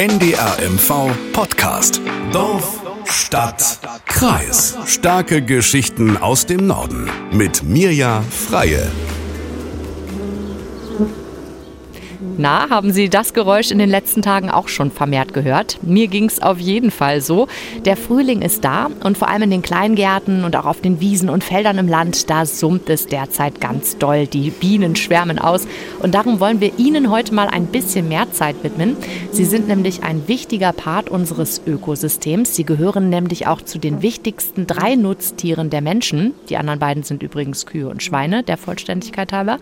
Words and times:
NDR 0.00 0.56
MV 0.66 1.10
Podcast. 1.34 2.00
Dorf, 2.32 2.80
Stadt, 3.04 3.78
Kreis. 4.06 4.74
Starke 4.86 5.42
Geschichten 5.42 6.16
aus 6.16 6.46
dem 6.46 6.66
Norden. 6.66 7.10
Mit 7.32 7.62
Mirja 7.64 8.22
Freie. 8.22 8.90
Na, 12.36 12.70
haben 12.70 12.92
Sie 12.92 13.08
das 13.08 13.34
Geräusch 13.34 13.70
in 13.70 13.78
den 13.78 13.90
letzten 13.90 14.22
Tagen 14.22 14.50
auch 14.50 14.68
schon 14.68 14.90
vermehrt 14.90 15.34
gehört? 15.34 15.78
Mir 15.82 16.08
ging 16.08 16.26
es 16.26 16.40
auf 16.40 16.58
jeden 16.58 16.90
Fall 16.90 17.20
so. 17.20 17.48
Der 17.84 17.96
Frühling 17.96 18.42
ist 18.42 18.64
da 18.64 18.88
und 19.04 19.18
vor 19.18 19.28
allem 19.28 19.42
in 19.42 19.50
den 19.50 19.62
Kleingärten 19.62 20.44
und 20.44 20.56
auch 20.56 20.64
auf 20.64 20.80
den 20.80 21.00
Wiesen 21.00 21.28
und 21.28 21.44
Feldern 21.44 21.78
im 21.78 21.88
Land, 21.88 22.30
da 22.30 22.46
summt 22.46 22.88
es 22.88 23.06
derzeit 23.06 23.60
ganz 23.60 23.98
doll. 23.98 24.26
Die 24.26 24.50
Bienen 24.50 24.96
schwärmen 24.96 25.38
aus 25.38 25.66
und 26.00 26.14
darum 26.14 26.40
wollen 26.40 26.60
wir 26.60 26.78
Ihnen 26.78 27.10
heute 27.10 27.34
mal 27.34 27.48
ein 27.48 27.66
bisschen 27.66 28.08
mehr 28.08 28.30
Zeit 28.32 28.56
widmen. 28.62 28.96
Sie 29.32 29.44
sind 29.44 29.68
nämlich 29.68 30.02
ein 30.02 30.28
wichtiger 30.28 30.72
Part 30.72 31.08
unseres 31.08 31.60
Ökosystems. 31.66 32.54
Sie 32.54 32.64
gehören 32.64 33.10
nämlich 33.10 33.46
auch 33.46 33.62
zu 33.62 33.78
den 33.78 34.02
wichtigsten 34.02 34.66
drei 34.66 34.94
Nutztieren 34.94 35.70
der 35.70 35.80
Menschen. 35.80 36.34
Die 36.48 36.56
anderen 36.56 36.78
beiden 36.78 37.02
sind 37.02 37.22
übrigens 37.22 37.66
Kühe 37.66 37.88
und 37.88 38.02
Schweine, 38.02 38.42
der 38.42 38.56
Vollständigkeit 38.56 39.32
halber. 39.32 39.58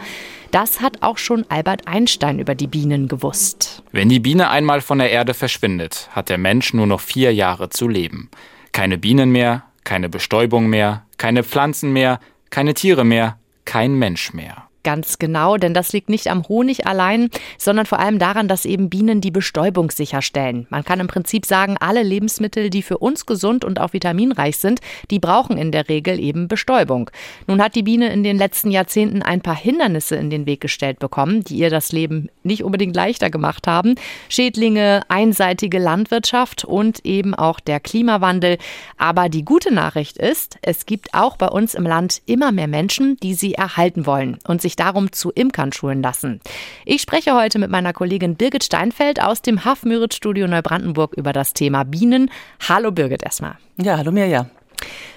Das 0.50 0.80
hat 0.80 1.02
auch 1.02 1.18
schon 1.18 1.44
Albert 1.50 1.86
Einstein 1.86 2.38
über 2.38 2.54
die 2.54 2.66
Bienen 2.66 3.08
gewusst. 3.08 3.82
Wenn 3.92 4.08
die 4.08 4.20
Biene 4.20 4.48
einmal 4.48 4.80
von 4.80 4.98
der 4.98 5.10
Erde 5.10 5.34
verschwindet, 5.34 6.08
hat 6.12 6.30
der 6.30 6.38
Mensch 6.38 6.72
nur 6.72 6.86
noch 6.86 7.00
vier 7.00 7.34
Jahre 7.34 7.68
zu 7.68 7.86
leben. 7.86 8.30
Keine 8.72 8.96
Bienen 8.96 9.30
mehr, 9.30 9.64
keine 9.84 10.08
Bestäubung 10.08 10.68
mehr, 10.68 11.04
keine 11.18 11.44
Pflanzen 11.44 11.92
mehr, 11.92 12.20
keine 12.50 12.74
Tiere 12.74 13.04
mehr, 13.04 13.38
kein 13.64 13.94
Mensch 13.98 14.32
mehr. 14.32 14.67
Ganz 14.88 15.18
genau, 15.18 15.58
denn 15.58 15.74
das 15.74 15.92
liegt 15.92 16.08
nicht 16.08 16.28
am 16.28 16.48
Honig 16.48 16.86
allein, 16.86 17.28
sondern 17.58 17.84
vor 17.84 17.98
allem 17.98 18.18
daran, 18.18 18.48
dass 18.48 18.64
eben 18.64 18.88
Bienen 18.88 19.20
die 19.20 19.30
Bestäubung 19.30 19.90
sicherstellen. 19.90 20.66
Man 20.70 20.82
kann 20.82 20.98
im 20.98 21.08
Prinzip 21.08 21.44
sagen, 21.44 21.76
alle 21.78 22.02
Lebensmittel, 22.02 22.70
die 22.70 22.80
für 22.80 22.96
uns 22.96 23.26
gesund 23.26 23.66
und 23.66 23.80
auch 23.80 23.92
vitaminreich 23.92 24.56
sind, 24.56 24.80
die 25.10 25.18
brauchen 25.18 25.58
in 25.58 25.72
der 25.72 25.90
Regel 25.90 26.18
eben 26.18 26.48
Bestäubung. 26.48 27.10
Nun 27.46 27.60
hat 27.60 27.74
die 27.74 27.82
Biene 27.82 28.10
in 28.10 28.22
den 28.22 28.38
letzten 28.38 28.70
Jahrzehnten 28.70 29.20
ein 29.20 29.42
paar 29.42 29.56
Hindernisse 29.56 30.16
in 30.16 30.30
den 30.30 30.46
Weg 30.46 30.62
gestellt 30.62 31.00
bekommen, 31.00 31.44
die 31.44 31.58
ihr 31.58 31.68
das 31.68 31.92
Leben 31.92 32.30
nicht 32.42 32.64
unbedingt 32.64 32.96
leichter 32.96 33.28
gemacht 33.28 33.66
haben. 33.66 33.96
Schädlinge, 34.30 35.02
einseitige 35.08 35.78
Landwirtschaft 35.78 36.64
und 36.64 37.04
eben 37.04 37.34
auch 37.34 37.60
der 37.60 37.78
Klimawandel. 37.78 38.56
Aber 38.96 39.28
die 39.28 39.44
gute 39.44 39.70
Nachricht 39.70 40.16
ist, 40.16 40.56
es 40.62 40.86
gibt 40.86 41.12
auch 41.12 41.36
bei 41.36 41.48
uns 41.48 41.74
im 41.74 41.84
Land 41.84 42.22
immer 42.24 42.52
mehr 42.52 42.68
Menschen, 42.68 43.18
die 43.18 43.34
sie 43.34 43.52
erhalten 43.52 44.06
wollen 44.06 44.38
und 44.46 44.62
sich 44.62 44.77
darum 44.78 45.12
zu 45.12 45.30
Imkern 45.30 45.72
schulen 45.72 46.02
lassen. 46.02 46.40
Ich 46.84 47.02
spreche 47.02 47.34
heute 47.34 47.58
mit 47.58 47.70
meiner 47.70 47.92
Kollegin 47.92 48.36
Birgit 48.36 48.64
Steinfeld 48.64 49.22
aus 49.22 49.42
dem 49.42 49.64
Hafmüritz-Studio 49.64 50.46
Neubrandenburg 50.46 51.14
über 51.14 51.32
das 51.32 51.52
Thema 51.52 51.84
Bienen. 51.84 52.30
Hallo 52.68 52.90
Birgit 52.90 53.22
erstmal. 53.22 53.56
Ja, 53.76 53.96
hallo 53.96 54.12
Mirja. 54.12 54.48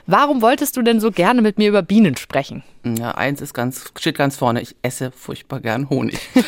Warum 0.08 0.42
wolltest 0.42 0.78
du 0.78 0.82
denn 0.82 1.00
so 1.00 1.12
gerne 1.12 1.42
mit 1.42 1.58
mir 1.58 1.70
über 1.70 1.82
Bienen 1.82 2.18
sprechen? 2.18 2.64
Ja, 2.84 3.12
eins 3.12 3.42
ist 3.42 3.54
ganz, 3.54 3.92
steht 4.00 4.18
ganz 4.18 4.38
vorne. 4.38 4.62
Ich 4.62 4.76
esse 4.82 5.12
furchtbar 5.12 5.60
gern 5.60 5.90
Honig. 5.90 6.20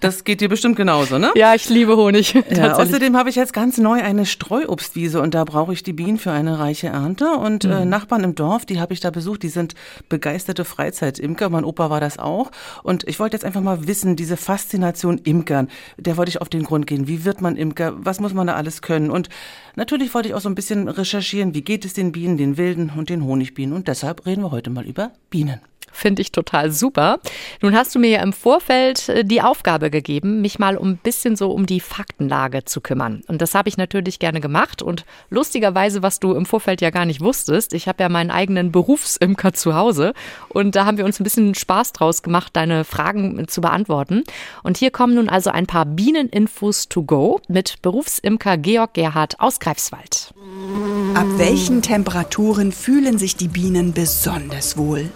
Das 0.00 0.24
geht 0.24 0.40
dir 0.40 0.48
bestimmt 0.48 0.74
genauso, 0.74 1.18
ne? 1.18 1.30
ja, 1.36 1.54
ich 1.54 1.68
liebe 1.68 1.96
Honig. 1.96 2.34
Ja, 2.50 2.74
außerdem 2.76 3.16
habe 3.16 3.30
ich 3.30 3.36
jetzt 3.36 3.52
ganz 3.52 3.78
neu 3.78 4.02
eine 4.02 4.26
Streuobstwiese 4.26 5.20
und 5.20 5.32
da 5.32 5.44
brauche 5.44 5.72
ich 5.72 5.84
die 5.84 5.92
Bienen 5.92 6.18
für 6.18 6.32
eine 6.32 6.58
reiche 6.58 6.88
Ernte. 6.88 7.34
Und 7.34 7.64
äh, 7.64 7.84
mhm. 7.84 7.88
Nachbarn 7.88 8.24
im 8.24 8.34
Dorf, 8.34 8.66
die 8.66 8.80
habe 8.80 8.94
ich 8.94 9.00
da 9.00 9.10
besucht, 9.10 9.44
die 9.44 9.48
sind 9.48 9.74
begeisterte 10.08 10.64
Freizeitimker. 10.64 11.50
Mein 11.50 11.64
Opa 11.64 11.88
war 11.88 12.00
das 12.00 12.18
auch. 12.18 12.50
Und 12.82 13.06
ich 13.06 13.20
wollte 13.20 13.36
jetzt 13.36 13.44
einfach 13.44 13.60
mal 13.60 13.86
wissen, 13.86 14.16
diese 14.16 14.36
Faszination 14.36 15.18
Imkern, 15.18 15.68
der 15.98 16.16
wollte 16.16 16.30
ich 16.30 16.40
auf 16.40 16.48
den 16.48 16.64
Grund 16.64 16.88
gehen. 16.88 17.06
Wie 17.06 17.24
wird 17.24 17.40
man 17.40 17.56
Imker? 17.56 17.92
Was 17.96 18.18
muss 18.18 18.34
man 18.34 18.48
da 18.48 18.54
alles 18.54 18.82
können? 18.82 19.08
Und 19.08 19.28
natürlich 19.76 20.14
wollte 20.14 20.28
ich 20.28 20.34
auch 20.34 20.40
so 20.40 20.48
ein 20.48 20.56
bisschen 20.56 20.88
recherchieren, 20.88 21.54
wie 21.54 21.62
geht 21.62 21.84
es 21.84 21.92
den 21.92 22.10
Bienen, 22.10 22.36
den 22.36 22.56
Wilden 22.56 22.96
und 23.02 23.10
den 23.10 23.24
Honigbienen. 23.24 23.74
Und 23.74 23.88
deshalb 23.88 24.26
reden 24.26 24.42
wir 24.42 24.52
heute 24.52 24.70
mal 24.70 24.86
über 24.86 25.10
Bienen. 25.28 25.60
Finde 25.92 26.22
ich 26.22 26.32
total 26.32 26.72
super. 26.72 27.20
Nun 27.60 27.76
hast 27.76 27.94
du 27.94 27.98
mir 27.98 28.10
ja 28.10 28.22
im 28.22 28.32
Vorfeld 28.32 29.08
äh, 29.08 29.24
die 29.24 29.42
Aufgabe 29.42 29.90
gegeben, 29.90 30.40
mich 30.40 30.58
mal 30.58 30.76
um 30.76 30.88
ein 30.88 30.96
bisschen 30.96 31.36
so 31.36 31.52
um 31.52 31.66
die 31.66 31.80
Faktenlage 31.80 32.64
zu 32.64 32.80
kümmern. 32.80 33.22
Und 33.28 33.42
das 33.42 33.54
habe 33.54 33.68
ich 33.68 33.76
natürlich 33.76 34.18
gerne 34.18 34.40
gemacht. 34.40 34.82
Und 34.82 35.04
lustigerweise, 35.30 36.02
was 36.02 36.18
du 36.18 36.32
im 36.32 36.46
Vorfeld 36.46 36.80
ja 36.80 36.90
gar 36.90 37.04
nicht 37.04 37.20
wusstest, 37.20 37.74
ich 37.74 37.86
habe 37.88 38.02
ja 38.02 38.08
meinen 38.08 38.30
eigenen 38.30 38.72
Berufsimker 38.72 39.52
zu 39.52 39.74
Hause. 39.74 40.14
Und 40.48 40.74
da 40.74 40.86
haben 40.86 40.96
wir 40.96 41.04
uns 41.04 41.20
ein 41.20 41.24
bisschen 41.24 41.54
Spaß 41.54 41.92
draus 41.92 42.22
gemacht, 42.22 42.50
deine 42.54 42.84
Fragen 42.84 43.46
zu 43.48 43.60
beantworten. 43.60 44.24
Und 44.62 44.78
hier 44.78 44.90
kommen 44.90 45.14
nun 45.14 45.28
also 45.28 45.50
ein 45.50 45.66
paar 45.66 45.86
Bieneninfos 45.86 46.88
to 46.88 47.02
go 47.02 47.40
mit 47.48 47.82
Berufsimker 47.82 48.56
Georg 48.56 48.94
Gerhard 48.94 49.38
aus 49.40 49.60
Greifswald. 49.60 50.32
Ab 51.14 51.26
welchen 51.36 51.82
Temperaturen 51.82 52.72
fühlen 52.72 53.18
sich 53.18 53.36
die 53.36 53.48
Bienen 53.48 53.92
besonders 53.92 54.76
wohl? 54.76 55.10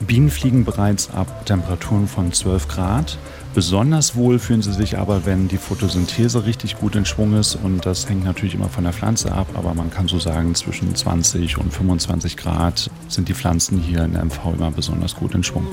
Bienen 0.00 0.30
fliegen 0.30 0.64
bereits 0.64 1.10
ab 1.10 1.46
Temperaturen 1.46 2.06
von 2.06 2.32
12 2.32 2.68
Grad. 2.68 3.18
Besonders 3.54 4.14
wohl 4.14 4.38
fühlen 4.38 4.60
sie 4.60 4.74
sich 4.74 4.98
aber, 4.98 5.24
wenn 5.24 5.48
die 5.48 5.56
Photosynthese 5.56 6.44
richtig 6.44 6.76
gut 6.76 6.94
in 6.94 7.06
Schwung 7.06 7.32
ist. 7.34 7.54
Und 7.54 7.86
das 7.86 8.06
hängt 8.06 8.24
natürlich 8.24 8.54
immer 8.54 8.68
von 8.68 8.84
der 8.84 8.92
Pflanze 8.92 9.32
ab, 9.32 9.46
aber 9.54 9.72
man 9.72 9.90
kann 9.90 10.08
so 10.08 10.18
sagen, 10.18 10.54
zwischen 10.54 10.94
20 10.94 11.56
und 11.56 11.72
25 11.72 12.36
Grad 12.36 12.90
sind 13.08 13.28
die 13.28 13.34
Pflanzen 13.34 13.78
hier 13.78 14.04
in 14.04 14.12
MV 14.12 14.54
immer 14.54 14.70
besonders 14.70 15.16
gut 15.16 15.34
in 15.34 15.42
Schwung. 15.42 15.66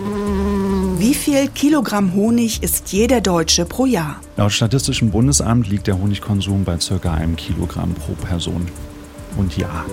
Wie 0.97 1.13
viel 1.13 1.49
Kilogramm 1.49 2.13
Honig 2.13 2.63
isst 2.63 2.93
jeder 2.93 3.19
Deutsche 3.19 3.65
pro 3.65 3.85
Jahr? 3.85 4.21
Laut 4.37 4.53
Statistischem 4.53 5.11
Bundesamt 5.11 5.67
liegt 5.67 5.87
der 5.87 5.99
Honigkonsum 5.99 6.63
bei 6.63 6.77
ca. 6.77 7.13
einem 7.13 7.35
Kilogramm 7.35 7.93
pro 7.93 8.13
Person. 8.13 8.67
Und 9.37 9.57
ja. 9.57 9.85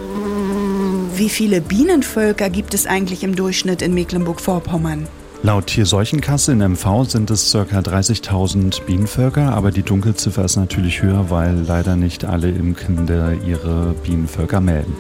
Wie 1.15 1.29
viele 1.29 1.61
Bienenvölker 1.61 2.51
gibt 2.51 2.75
es 2.75 2.87
eigentlich 2.87 3.23
im 3.25 3.37
Durchschnitt 3.37 3.83
in 3.83 3.95
Mecklenburg-Vorpommern? 3.95 5.07
Laut 5.43 5.69
Tierseuchenkasse 5.69 6.53
in 6.53 6.59
MV 6.59 7.05
sind 7.05 7.31
es 7.31 7.53
ca. 7.53 7.63
30.000 7.63 8.83
Bienenvölker, 8.85 9.55
aber 9.55 9.71
die 9.71 9.83
Dunkelziffer 9.83 10.45
ist 10.45 10.57
natürlich 10.57 11.01
höher, 11.01 11.31
weil 11.31 11.65
leider 11.67 11.97
nicht 11.97 12.27
alle 12.27 12.51
Imkende 12.51 13.39
ihre 13.47 13.95
Bienenvölker 14.03 14.61
melden. 14.61 14.95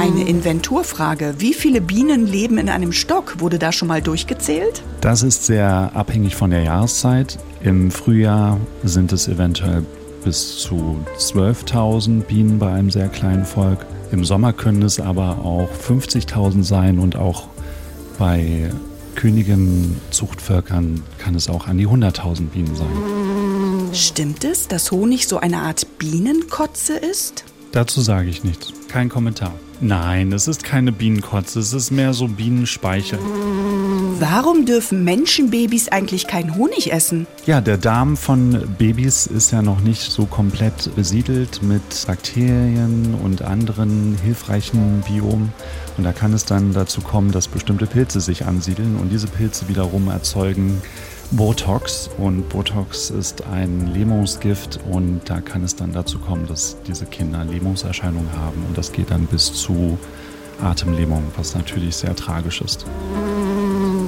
Eine 0.00 0.26
Inventurfrage. 0.28 1.34
Wie 1.38 1.54
viele 1.54 1.80
Bienen 1.80 2.26
leben 2.26 2.58
in 2.58 2.68
einem 2.68 2.90
Stock? 2.90 3.36
Wurde 3.38 3.60
da 3.60 3.70
schon 3.70 3.86
mal 3.86 4.02
durchgezählt? 4.02 4.82
Das 5.00 5.22
ist 5.22 5.46
sehr 5.46 5.92
abhängig 5.94 6.34
von 6.34 6.50
der 6.50 6.64
Jahreszeit. 6.64 7.38
Im 7.62 7.92
Frühjahr 7.92 8.58
sind 8.82 9.12
es 9.12 9.28
eventuell 9.28 9.84
bis 10.24 10.58
zu 10.58 10.98
12.000 11.18 12.22
Bienen 12.22 12.58
bei 12.58 12.72
einem 12.72 12.90
sehr 12.90 13.08
kleinen 13.08 13.44
Volk. 13.44 13.84
Im 14.10 14.24
Sommer 14.24 14.52
können 14.52 14.82
es 14.82 15.00
aber 15.00 15.38
auch 15.44 15.68
50.000 15.70 16.62
sein 16.62 16.98
und 16.98 17.16
auch 17.16 17.48
bei 18.18 18.70
Königin-Zuchtvölkern 19.14 21.02
kann 21.18 21.34
es 21.34 21.48
auch 21.48 21.66
an 21.66 21.78
die 21.78 21.86
100.000 21.86 22.48
Bienen 22.48 22.74
sein. 22.74 23.94
Stimmt 23.94 24.44
es, 24.44 24.68
dass 24.68 24.90
Honig 24.90 25.28
so 25.28 25.38
eine 25.38 25.58
Art 25.58 25.98
Bienenkotze 25.98 26.96
ist? 26.96 27.44
Dazu 27.72 28.00
sage 28.00 28.28
ich 28.28 28.44
nichts. 28.44 28.72
Kein 28.88 29.08
Kommentar. 29.08 29.52
Nein, 29.84 30.30
es 30.30 30.46
ist 30.46 30.62
keine 30.62 30.92
Bienenkotze, 30.92 31.58
es 31.58 31.72
ist 31.72 31.90
mehr 31.90 32.14
so 32.14 32.28
Bienenspeichel. 32.28 33.18
Warum 34.20 34.64
dürfen 34.64 35.02
Menschenbabys 35.02 35.88
eigentlich 35.88 36.28
keinen 36.28 36.54
Honig 36.54 36.92
essen? 36.92 37.26
Ja, 37.46 37.60
der 37.60 37.78
Darm 37.78 38.16
von 38.16 38.62
Babys 38.78 39.26
ist 39.26 39.50
ja 39.50 39.60
noch 39.60 39.80
nicht 39.80 40.02
so 40.02 40.26
komplett 40.26 40.94
besiedelt 40.94 41.64
mit 41.64 41.82
Bakterien 42.06 43.16
und 43.24 43.42
anderen 43.42 44.16
hilfreichen 44.22 45.02
Biomen. 45.04 45.52
Und 45.98 46.04
da 46.04 46.12
kann 46.12 46.32
es 46.32 46.44
dann 46.44 46.72
dazu 46.72 47.00
kommen, 47.00 47.32
dass 47.32 47.48
bestimmte 47.48 47.86
Pilze 47.86 48.20
sich 48.20 48.46
ansiedeln 48.46 48.94
und 48.94 49.10
diese 49.10 49.26
Pilze 49.26 49.68
wiederum 49.68 50.06
erzeugen 50.06 50.80
Botox. 51.32 52.10
Und 52.18 52.48
Botox 52.48 53.10
ist 53.10 53.44
ein 53.46 53.92
Lähmungsgift 53.92 54.80
und 54.90 55.20
da 55.24 55.40
kann 55.40 55.64
es 55.64 55.74
dann 55.76 55.92
dazu 55.92 56.18
kommen, 56.18 56.46
dass 56.46 56.76
diese 56.86 57.06
Kinder 57.06 57.44
Lähmungserscheinungen 57.44 58.32
haben. 58.38 58.64
Und 58.68 58.76
das 58.76 58.92
geht 58.92 59.10
dann 59.10 59.26
bis 59.26 59.52
zu 59.52 59.98
Atemlähmung, 60.62 61.24
was 61.36 61.54
natürlich 61.54 61.96
sehr 61.96 62.14
tragisch 62.14 62.60
ist. 62.60 62.86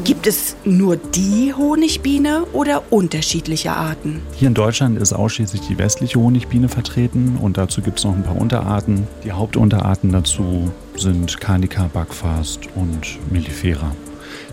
Gibt 0.05 0.27
es 0.27 0.55
nur 0.65 0.97
die 0.97 1.55
Honigbiene 1.55 2.45
oder 2.53 2.93
unterschiedliche 2.93 3.73
Arten? 3.73 4.21
Hier 4.35 4.49
in 4.49 4.55
Deutschland 4.55 4.99
ist 4.99 5.15
ausschließlich 5.15 5.63
die 5.63 5.79
westliche 5.79 6.21
Honigbiene 6.21 6.69
vertreten 6.69 7.39
und 7.41 7.57
dazu 7.57 7.81
gibt 7.81 7.99
es 7.99 8.05
noch 8.05 8.15
ein 8.15 8.23
paar 8.23 8.37
Unterarten. 8.37 9.07
Die 9.25 9.33
Hauptunterarten 9.33 10.13
dazu 10.13 10.71
sind 10.95 11.41
Carnica, 11.41 11.89
Backfast 11.91 12.61
und 12.75 13.19
Mellifera. 13.33 13.93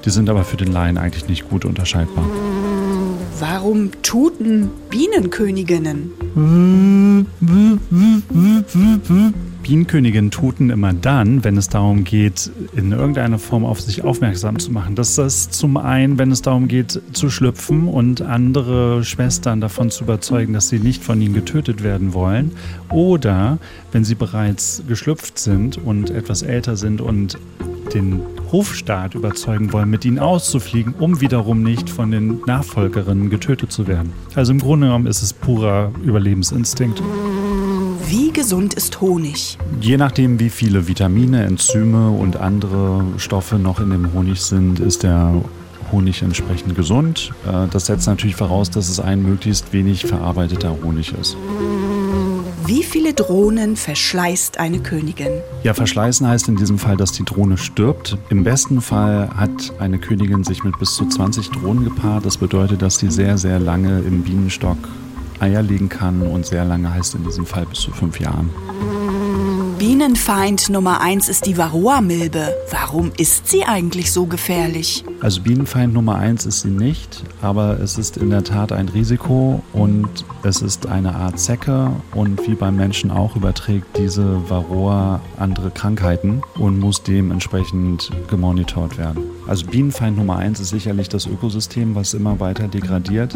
Die 0.05 0.09
sind 0.09 0.29
aber 0.29 0.43
für 0.43 0.57
den 0.57 0.71
Laien 0.71 0.97
eigentlich 0.97 1.27
nicht 1.27 1.49
gut 1.49 1.65
unterscheidbar. 1.65 2.25
Warum 3.39 3.91
tuten 4.01 4.69
Bienenköniginnen? 4.89 6.11
Bienenköniginnen 9.63 10.31
tuten 10.31 10.69
immer 10.69 10.93
dann, 10.93 11.43
wenn 11.43 11.55
es 11.55 11.69
darum 11.69 12.03
geht, 12.03 12.51
in 12.75 12.91
irgendeiner 12.91 13.39
Form 13.39 13.63
auf 13.63 13.79
sich 13.79 14.03
aufmerksam 14.03 14.59
zu 14.59 14.71
machen. 14.71 14.95
Das 14.95 15.17
ist 15.17 15.53
zum 15.53 15.77
einen, 15.77 16.17
wenn 16.17 16.31
es 16.31 16.41
darum 16.41 16.67
geht, 16.67 17.01
zu 17.13 17.29
schlüpfen 17.29 17.87
und 17.87 18.21
andere 18.21 19.03
Schwestern 19.03 19.61
davon 19.61 19.91
zu 19.91 20.03
überzeugen, 20.03 20.53
dass 20.53 20.69
sie 20.69 20.79
nicht 20.79 21.03
von 21.03 21.21
ihnen 21.21 21.33
getötet 21.33 21.83
werden 21.83 22.13
wollen. 22.13 22.51
Oder 22.89 23.59
wenn 23.91 24.03
sie 24.03 24.15
bereits 24.15 24.83
geschlüpft 24.87 25.37
sind 25.37 25.77
und 25.77 26.09
etwas 26.09 26.41
älter 26.41 26.75
sind 26.75 27.01
und 27.01 27.37
den 27.93 28.21
Hofstaat 28.51 29.15
überzeugen 29.15 29.71
wollen, 29.73 29.89
mit 29.89 30.05
ihnen 30.05 30.19
auszufliegen, 30.19 30.93
um 30.99 31.21
wiederum 31.21 31.61
nicht 31.63 31.89
von 31.89 32.11
den 32.11 32.41
Nachfolgerinnen 32.45 33.29
getötet 33.29 33.71
zu 33.71 33.87
werden. 33.87 34.13
Also 34.35 34.51
im 34.53 34.59
Grunde 34.59 34.87
genommen 34.87 35.07
ist 35.07 35.21
es 35.21 35.33
purer 35.33 35.91
Überlebensinstinkt. 36.03 37.01
Wie 38.11 38.33
gesund 38.33 38.73
ist 38.73 38.99
Honig? 38.99 39.57
Je 39.79 39.95
nachdem, 39.95 40.37
wie 40.37 40.49
viele 40.49 40.89
Vitamine, 40.89 41.45
Enzyme 41.45 42.09
und 42.09 42.35
andere 42.35 43.05
Stoffe 43.15 43.55
noch 43.55 43.79
in 43.79 43.89
dem 43.89 44.11
Honig 44.11 44.41
sind, 44.41 44.81
ist 44.81 45.03
der 45.03 45.33
Honig 45.93 46.21
entsprechend 46.21 46.75
gesund. 46.75 47.31
Äh, 47.47 47.67
das 47.71 47.85
setzt 47.85 48.07
natürlich 48.07 48.35
voraus, 48.35 48.69
dass 48.69 48.89
es 48.89 48.99
ein 48.99 49.23
möglichst 49.23 49.71
wenig 49.71 50.05
verarbeiteter 50.05 50.75
Honig 50.83 51.13
ist. 51.13 51.37
Wie 52.65 52.83
viele 52.83 53.13
Drohnen 53.13 53.77
verschleißt 53.77 54.59
eine 54.59 54.79
Königin? 54.79 55.31
Ja, 55.63 55.73
verschleißen 55.73 56.27
heißt 56.27 56.49
in 56.49 56.57
diesem 56.57 56.79
Fall, 56.79 56.97
dass 56.97 57.13
die 57.13 57.23
Drohne 57.23 57.57
stirbt. 57.57 58.17
Im 58.29 58.43
besten 58.43 58.81
Fall 58.81 59.29
hat 59.33 59.71
eine 59.79 59.99
Königin 59.99 60.43
sich 60.43 60.65
mit 60.65 60.77
bis 60.79 60.95
zu 60.95 61.07
20 61.07 61.49
Drohnen 61.51 61.85
gepaart. 61.85 62.25
Das 62.25 62.35
bedeutet, 62.35 62.81
dass 62.81 62.99
sie 62.99 63.09
sehr, 63.09 63.37
sehr 63.37 63.57
lange 63.57 63.99
im 63.99 64.23
Bienenstock 64.23 64.77
Eier 65.41 65.63
legen 65.63 65.89
kann 65.89 66.21
und 66.21 66.45
sehr 66.45 66.63
lange 66.65 66.93
heißt 66.93 67.15
in 67.15 67.23
diesem 67.23 67.47
Fall 67.47 67.65
bis 67.65 67.79
zu 67.79 67.91
fünf 67.91 68.19
Jahren. 68.19 68.51
Bienenfeind 69.81 70.69
Nummer 70.69 71.01
eins 71.01 71.27
ist 71.27 71.47
die 71.47 71.57
Varroa-Milbe. 71.57 72.55
Warum 72.69 73.11
ist 73.17 73.47
sie 73.47 73.63
eigentlich 73.63 74.11
so 74.11 74.27
gefährlich? 74.27 75.03
Also 75.21 75.41
Bienenfeind 75.41 75.91
Nummer 75.91 76.17
eins 76.17 76.45
ist 76.45 76.61
sie 76.61 76.69
nicht, 76.69 77.23
aber 77.41 77.79
es 77.79 77.97
ist 77.97 78.15
in 78.15 78.29
der 78.29 78.43
Tat 78.43 78.71
ein 78.73 78.89
Risiko 78.89 79.63
und 79.73 80.07
es 80.43 80.61
ist 80.61 80.85
eine 80.85 81.15
Art 81.15 81.39
Zecke 81.39 81.89
und 82.13 82.47
wie 82.47 82.53
beim 82.53 82.75
Menschen 82.75 83.09
auch 83.09 83.35
überträgt 83.35 83.97
diese 83.97 84.47
Varroa 84.47 85.19
andere 85.39 85.71
Krankheiten 85.71 86.43
und 86.59 86.79
muss 86.79 87.01
dementsprechend 87.01 88.11
gemonitort 88.29 88.99
werden. 88.99 89.23
Also 89.47 89.65
Bienenfeind 89.65 90.15
Nummer 90.15 90.37
eins 90.37 90.59
ist 90.59 90.69
sicherlich 90.69 91.09
das 91.09 91.25
Ökosystem, 91.25 91.95
was 91.95 92.13
immer 92.13 92.39
weiter 92.39 92.67
degradiert. 92.67 93.35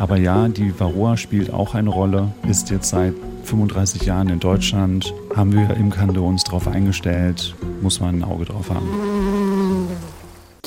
Aber 0.00 0.16
ja, 0.16 0.48
die 0.48 0.72
Varroa 0.78 1.16
spielt 1.16 1.52
auch 1.52 1.76
eine 1.76 1.90
Rolle, 1.90 2.32
ist 2.48 2.68
jetzt 2.70 2.88
seit 2.88 3.14
35 3.44 4.02
Jahren 4.02 4.28
in 4.28 4.40
Deutschland, 4.40 5.14
haben 5.38 5.52
wir 5.52 5.76
im 5.76 5.90
Kande 5.90 6.20
uns 6.20 6.42
darauf 6.42 6.66
eingestellt, 6.66 7.54
muss 7.80 8.00
man 8.00 8.16
ein 8.16 8.24
Auge 8.24 8.44
drauf 8.44 8.70
haben. 8.70 9.47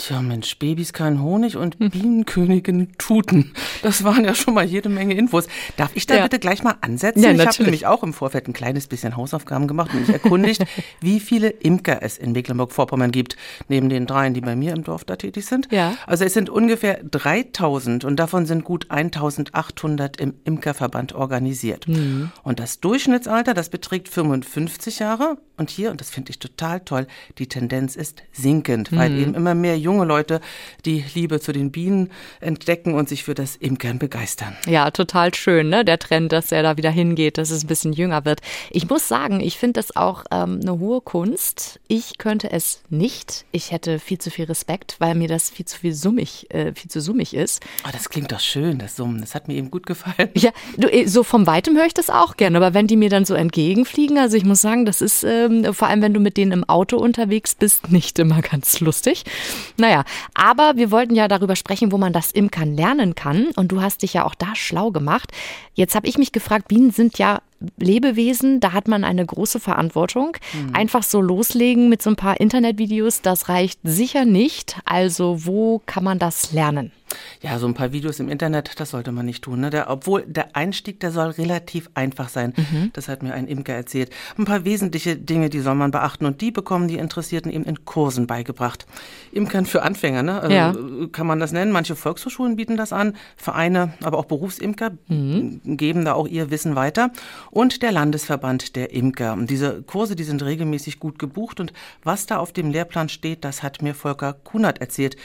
Tja, 0.01 0.19
Mensch, 0.19 0.57
Babys 0.57 0.93
kein 0.93 1.21
Honig 1.21 1.57
und 1.57 1.77
hm. 1.77 1.91
Bienenkönigin 1.91 2.87
tuten. 2.97 3.53
Das 3.83 4.03
waren 4.03 4.25
ja 4.25 4.33
schon 4.33 4.55
mal 4.55 4.65
jede 4.65 4.89
Menge 4.89 5.13
Infos. 5.13 5.45
Darf 5.77 5.91
ich 5.93 6.07
da 6.07 6.15
ja. 6.15 6.23
bitte 6.23 6.39
gleich 6.39 6.63
mal 6.63 6.73
ansetzen? 6.81 7.21
Ja, 7.21 7.31
ich 7.31 7.45
habe 7.45 7.61
nämlich 7.61 7.85
auch 7.85 8.01
im 8.01 8.11
Vorfeld 8.11 8.47
ein 8.47 8.53
kleines 8.53 8.87
bisschen 8.87 9.15
Hausaufgaben 9.15 9.67
gemacht 9.67 9.93
und 9.93 9.99
mich 9.99 10.09
erkundigt, 10.09 10.65
wie 11.01 11.19
viele 11.19 11.49
Imker 11.49 12.01
es 12.01 12.17
in 12.17 12.31
Mecklenburg-Vorpommern 12.31 13.11
gibt, 13.11 13.37
neben 13.67 13.89
den 13.89 14.07
dreien, 14.07 14.33
die 14.33 14.41
bei 14.41 14.55
mir 14.55 14.73
im 14.73 14.83
Dorf 14.83 15.03
da 15.03 15.17
tätig 15.17 15.45
sind. 15.45 15.71
Ja. 15.71 15.93
Also 16.07 16.25
es 16.25 16.33
sind 16.33 16.49
ungefähr 16.49 17.03
3000 17.03 18.03
und 18.03 18.15
davon 18.15 18.47
sind 18.47 18.63
gut 18.63 18.89
1800 18.89 20.19
im 20.19 20.33
Imkerverband 20.45 21.13
organisiert. 21.13 21.87
Mhm. 21.87 22.31
Und 22.41 22.59
das 22.59 22.79
Durchschnittsalter, 22.79 23.53
das 23.53 23.69
beträgt 23.69 24.09
55 24.09 24.97
Jahre. 24.97 25.37
Und 25.57 25.69
hier, 25.69 25.91
und 25.91 26.01
das 26.01 26.09
finde 26.09 26.31
ich 26.31 26.39
total 26.39 26.79
toll, 26.79 27.05
die 27.37 27.47
Tendenz 27.47 27.95
ist 27.95 28.23
sinkend, 28.31 28.91
weil 28.91 29.11
mhm. 29.11 29.21
eben 29.21 29.35
immer 29.35 29.53
mehr 29.53 29.77
junge 29.77 29.90
junge 29.91 30.05
Leute 30.05 30.39
die 30.85 31.03
Liebe 31.13 31.41
zu 31.41 31.51
den 31.51 31.71
Bienen 31.71 32.11
entdecken 32.39 32.93
und 32.93 33.09
sich 33.09 33.23
für 33.25 33.33
das 33.33 33.57
Imkern 33.57 33.99
begeistern. 33.99 34.55
Ja, 34.65 34.89
total 34.91 35.33
schön, 35.33 35.69
ne? 35.69 35.83
der 35.83 35.99
Trend, 35.99 36.31
dass 36.31 36.51
er 36.51 36.63
da 36.63 36.77
wieder 36.77 36.89
hingeht, 36.89 37.37
dass 37.37 37.51
es 37.51 37.63
ein 37.63 37.67
bisschen 37.67 37.91
jünger 37.91 38.23
wird. 38.23 38.39
Ich 38.69 38.89
muss 38.89 39.07
sagen, 39.07 39.41
ich 39.41 39.57
finde 39.57 39.79
das 39.79 39.95
auch 39.95 40.23
ähm, 40.31 40.59
eine 40.61 40.79
hohe 40.79 41.01
Kunst. 41.01 41.81
Ich 41.89 42.17
könnte 42.17 42.51
es 42.51 42.83
nicht. 42.89 43.45
Ich 43.51 43.71
hätte 43.71 43.99
viel 43.99 44.17
zu 44.17 44.31
viel 44.31 44.45
Respekt, 44.45 44.95
weil 44.99 45.15
mir 45.15 45.27
das 45.27 45.49
viel 45.49 45.65
zu 45.65 45.77
viel 45.77 45.93
summig, 45.93 46.47
äh, 46.53 46.73
viel 46.73 46.89
zu 46.89 47.01
summig 47.01 47.33
ist. 47.33 47.61
Oh, 47.85 47.89
das 47.91 48.09
klingt 48.09 48.31
doch 48.31 48.39
schön, 48.39 48.79
das 48.79 48.95
Summen. 48.95 49.19
Das 49.19 49.35
hat 49.35 49.49
mir 49.49 49.55
eben 49.55 49.71
gut 49.71 49.85
gefallen. 49.85 50.29
Ja, 50.35 50.51
du, 50.77 50.87
äh, 50.87 51.07
so 51.07 51.23
vom 51.23 51.45
Weitem 51.45 51.75
höre 51.75 51.85
ich 51.85 51.93
das 51.93 52.09
auch 52.09 52.37
gerne, 52.37 52.57
aber 52.57 52.73
wenn 52.73 52.87
die 52.87 52.95
mir 52.95 53.09
dann 53.09 53.25
so 53.25 53.33
entgegenfliegen, 53.33 54.17
also 54.17 54.37
ich 54.37 54.45
muss 54.45 54.61
sagen, 54.61 54.85
das 54.85 55.01
ist 55.01 55.23
ähm, 55.23 55.73
vor 55.73 55.89
allem, 55.89 56.01
wenn 56.01 56.13
du 56.13 56.21
mit 56.21 56.37
denen 56.37 56.53
im 56.53 56.63
Auto 56.63 56.97
unterwegs 56.97 57.55
bist, 57.55 57.91
nicht 57.91 58.17
immer 58.19 58.41
ganz 58.41 58.79
lustig. 58.79 59.25
Naja, 59.81 60.03
aber 60.35 60.73
wir 60.75 60.91
wollten 60.91 61.15
ja 61.15 61.27
darüber 61.27 61.55
sprechen, 61.55 61.91
wo 61.91 61.97
man 61.97 62.13
das 62.13 62.31
Imkern 62.31 62.75
lernen 62.77 63.15
kann. 63.15 63.47
Und 63.55 63.71
du 63.71 63.81
hast 63.81 64.03
dich 64.03 64.13
ja 64.13 64.25
auch 64.25 64.35
da 64.35 64.55
schlau 64.55 64.91
gemacht. 64.91 65.31
Jetzt 65.73 65.95
habe 65.95 66.05
ich 66.07 66.19
mich 66.19 66.31
gefragt, 66.31 66.67
Bienen 66.67 66.91
sind 66.91 67.17
ja 67.17 67.41
Lebewesen, 67.77 68.59
da 68.59 68.73
hat 68.73 68.87
man 68.87 69.03
eine 69.03 69.25
große 69.25 69.59
Verantwortung. 69.59 70.37
Mhm. 70.53 70.75
Einfach 70.75 71.03
so 71.03 71.21
loslegen 71.21 71.89
mit 71.89 72.01
so 72.01 72.09
ein 72.09 72.15
paar 72.15 72.39
Internetvideos, 72.39 73.21
das 73.21 73.49
reicht 73.49 73.79
sicher 73.83 74.25
nicht. 74.25 74.77
Also 74.85 75.45
wo 75.45 75.81
kann 75.85 76.03
man 76.03 76.19
das 76.19 76.51
lernen? 76.51 76.91
Ja, 77.41 77.57
so 77.59 77.67
ein 77.67 77.73
paar 77.73 77.91
Videos 77.91 78.19
im 78.19 78.29
Internet, 78.29 78.79
das 78.79 78.91
sollte 78.91 79.11
man 79.11 79.25
nicht 79.25 79.43
tun. 79.43 79.61
Ne? 79.61 79.69
Der, 79.69 79.89
obwohl 79.89 80.23
der 80.23 80.55
Einstieg, 80.55 80.99
der 80.99 81.11
soll 81.11 81.29
relativ 81.31 81.89
einfach 81.93 82.29
sein. 82.29 82.53
Mhm. 82.55 82.91
Das 82.93 83.07
hat 83.07 83.23
mir 83.23 83.33
ein 83.33 83.47
Imker 83.47 83.73
erzählt. 83.73 84.11
Ein 84.37 84.45
paar 84.45 84.65
wesentliche 84.65 85.15
Dinge, 85.15 85.49
die 85.49 85.59
soll 85.59 85.75
man 85.75 85.91
beachten 85.91 86.25
und 86.25 86.41
die 86.41 86.51
bekommen 86.51 86.87
die 86.87 86.97
Interessierten 86.97 87.51
eben 87.51 87.65
in 87.65 87.85
Kursen 87.85 88.27
beigebracht. 88.27 88.85
Imkern 89.31 89.65
für 89.65 89.81
Anfänger, 89.81 90.23
ne? 90.23 90.39
Also, 90.41 90.55
ja. 90.55 90.75
kann 91.11 91.27
man 91.27 91.39
das 91.39 91.51
nennen. 91.51 91.71
Manche 91.71 91.95
Volkshochschulen 91.95 92.55
bieten 92.55 92.77
das 92.77 92.93
an, 92.93 93.15
Vereine, 93.35 93.93
aber 94.03 94.17
auch 94.17 94.25
Berufsimker 94.25 94.91
mhm. 95.07 95.61
geben 95.63 96.05
da 96.05 96.13
auch 96.13 96.27
ihr 96.27 96.51
Wissen 96.51 96.75
weiter. 96.75 97.11
Und 97.51 97.81
der 97.81 97.91
Landesverband 97.91 98.77
der 98.77 98.93
Imker. 98.93 99.33
Und 99.33 99.49
diese 99.49 99.83
Kurse, 99.83 100.15
die 100.15 100.23
sind 100.23 100.41
regelmäßig 100.41 100.99
gut 100.99 101.19
gebucht 101.19 101.59
und 101.59 101.73
was 102.03 102.25
da 102.25 102.37
auf 102.37 102.53
dem 102.53 102.71
Lehrplan 102.71 103.09
steht, 103.09 103.43
das 103.43 103.61
hat 103.61 103.81
mir 103.81 103.93
Volker 103.93 104.33
Kunert 104.33 104.79
erzählt. 104.79 105.17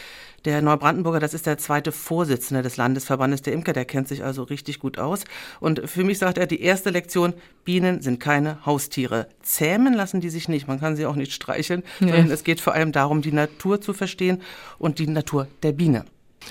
Der 0.44 0.60
Neubrandenburger, 0.60 1.20
das 1.20 1.34
ist 1.34 1.46
der 1.46 1.58
zweite 1.58 1.92
Vorsitzende 1.92 2.62
des 2.62 2.76
Landesverbandes 2.76 3.42
der 3.42 3.52
Imker, 3.52 3.72
der 3.72 3.84
kennt 3.84 4.08
sich 4.08 4.24
also 4.24 4.42
richtig 4.42 4.80
gut 4.80 4.98
aus. 4.98 5.24
Und 5.60 5.88
für 5.88 6.04
mich 6.04 6.18
sagt 6.18 6.38
er, 6.38 6.46
die 6.46 6.60
erste 6.60 6.90
Lektion, 6.90 7.32
Bienen 7.64 8.02
sind 8.02 8.18
keine 8.20 8.64
Haustiere. 8.66 9.28
Zähmen 9.42 9.94
lassen 9.94 10.20
die 10.20 10.30
sich 10.30 10.48
nicht, 10.48 10.66
man 10.66 10.80
kann 10.80 10.96
sie 10.96 11.06
auch 11.06 11.16
nicht 11.16 11.32
streicheln, 11.32 11.84
ja. 12.00 12.08
sondern 12.08 12.30
es 12.30 12.44
geht 12.44 12.60
vor 12.60 12.74
allem 12.74 12.92
darum, 12.92 13.22
die 13.22 13.32
Natur 13.32 13.80
zu 13.80 13.92
verstehen 13.92 14.42
und 14.78 14.98
die 14.98 15.06
Natur 15.06 15.46
der 15.62 15.72
Biene. 15.72 16.04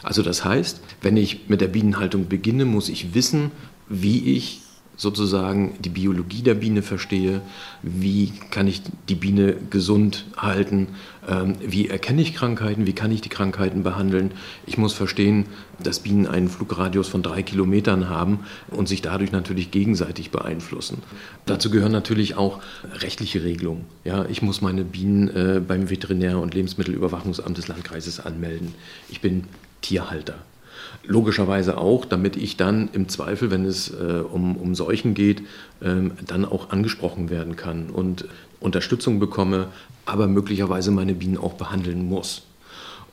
Also 0.04 0.24
das 0.24 0.44
heißt, 0.44 0.82
wenn 1.02 1.18
ich 1.18 1.48
mit 1.48 1.62
der 1.62 1.68
Bienenhaltung 1.68 2.28
beginne, 2.28 2.66
muss 2.66 2.90
ich 2.90 3.14
wissen, 3.14 3.52
wie 3.88 4.36
ich 4.36 4.65
sozusagen 4.98 5.76
die 5.80 5.90
Biologie 5.90 6.42
der 6.42 6.54
Biene 6.54 6.82
verstehe, 6.82 7.42
wie 7.82 8.32
kann 8.52 8.68
ich 8.68 8.82
die 9.10 9.16
Biene 9.16 9.56
gesund 9.70 10.26
halten, 10.38 10.88
ähm, 11.28 11.56
wie 11.66 11.90
erkenne 11.90 12.22
ich 12.22 12.34
Krankheiten, 12.34 12.86
wie 12.88 12.94
kann 12.94 13.12
ich 13.12 13.22
die 13.22 13.30
Krankheiten 13.30 13.84
behandeln. 13.84 14.32
Ich 14.66 14.78
muss 14.78 14.94
verstehen, 14.94 15.46
dass 15.82 16.00
Bienen 16.00 16.28
einen 16.28 16.48
Flugradius 16.48 17.08
von 17.08 17.24
drei 17.24 17.44
Kilometern 17.44 18.10
haben 18.10 18.40
und 18.70 18.88
sich 18.88 19.02
dadurch 19.02 19.32
natürlich 19.32 19.72
gegenseitig 19.72 20.32
beeinflussen. 20.32 21.04
Dazu 21.46 21.70
gehören 21.70 21.92
natürlich 21.92 22.36
auch 22.36 22.62
rechtliche 22.94 23.44
Regelungen. 23.44 23.86
Ja, 24.04 24.26
ich 24.26 24.42
muss 24.42 24.62
meine 24.62 24.84
Bienen 24.84 25.30
äh, 25.30 25.62
beim 25.66 25.90
Veterinär- 25.90 26.40
und 26.40 26.54
Lebensmittelüberwachungsamt 26.54 27.58
des 27.58 27.68
Landkreises 27.68 28.20
anmelden. 28.20 28.74
Ich 29.10 29.22
bin 29.22 29.46
Tierhalter. 29.82 30.36
Logischerweise 31.04 31.78
auch, 31.78 32.06
damit 32.06 32.36
ich 32.36 32.58
dann 32.58 32.90
im 32.94 33.08
Zweifel, 33.10 33.52
wenn 33.52 33.66
es 33.66 33.90
äh, 33.90 34.24
um, 34.32 34.56
um 34.56 34.76
Seuchen 34.76 35.14
geht, 35.14 35.44
ähm, 35.82 36.14
dann 36.26 36.46
auch 36.46 36.70
angesprochen 36.70 37.30
werden 37.30 37.56
kann 37.56 37.90
und 37.90 38.26
Unterstützung 38.60 39.20
bekomme, 39.20 39.68
aber 40.06 40.28
möglicherweise 40.28 40.92
meine 40.92 41.14
Bienen 41.14 41.38
auch 41.38 41.54
behandeln 41.54 42.08
muss. 42.08 42.44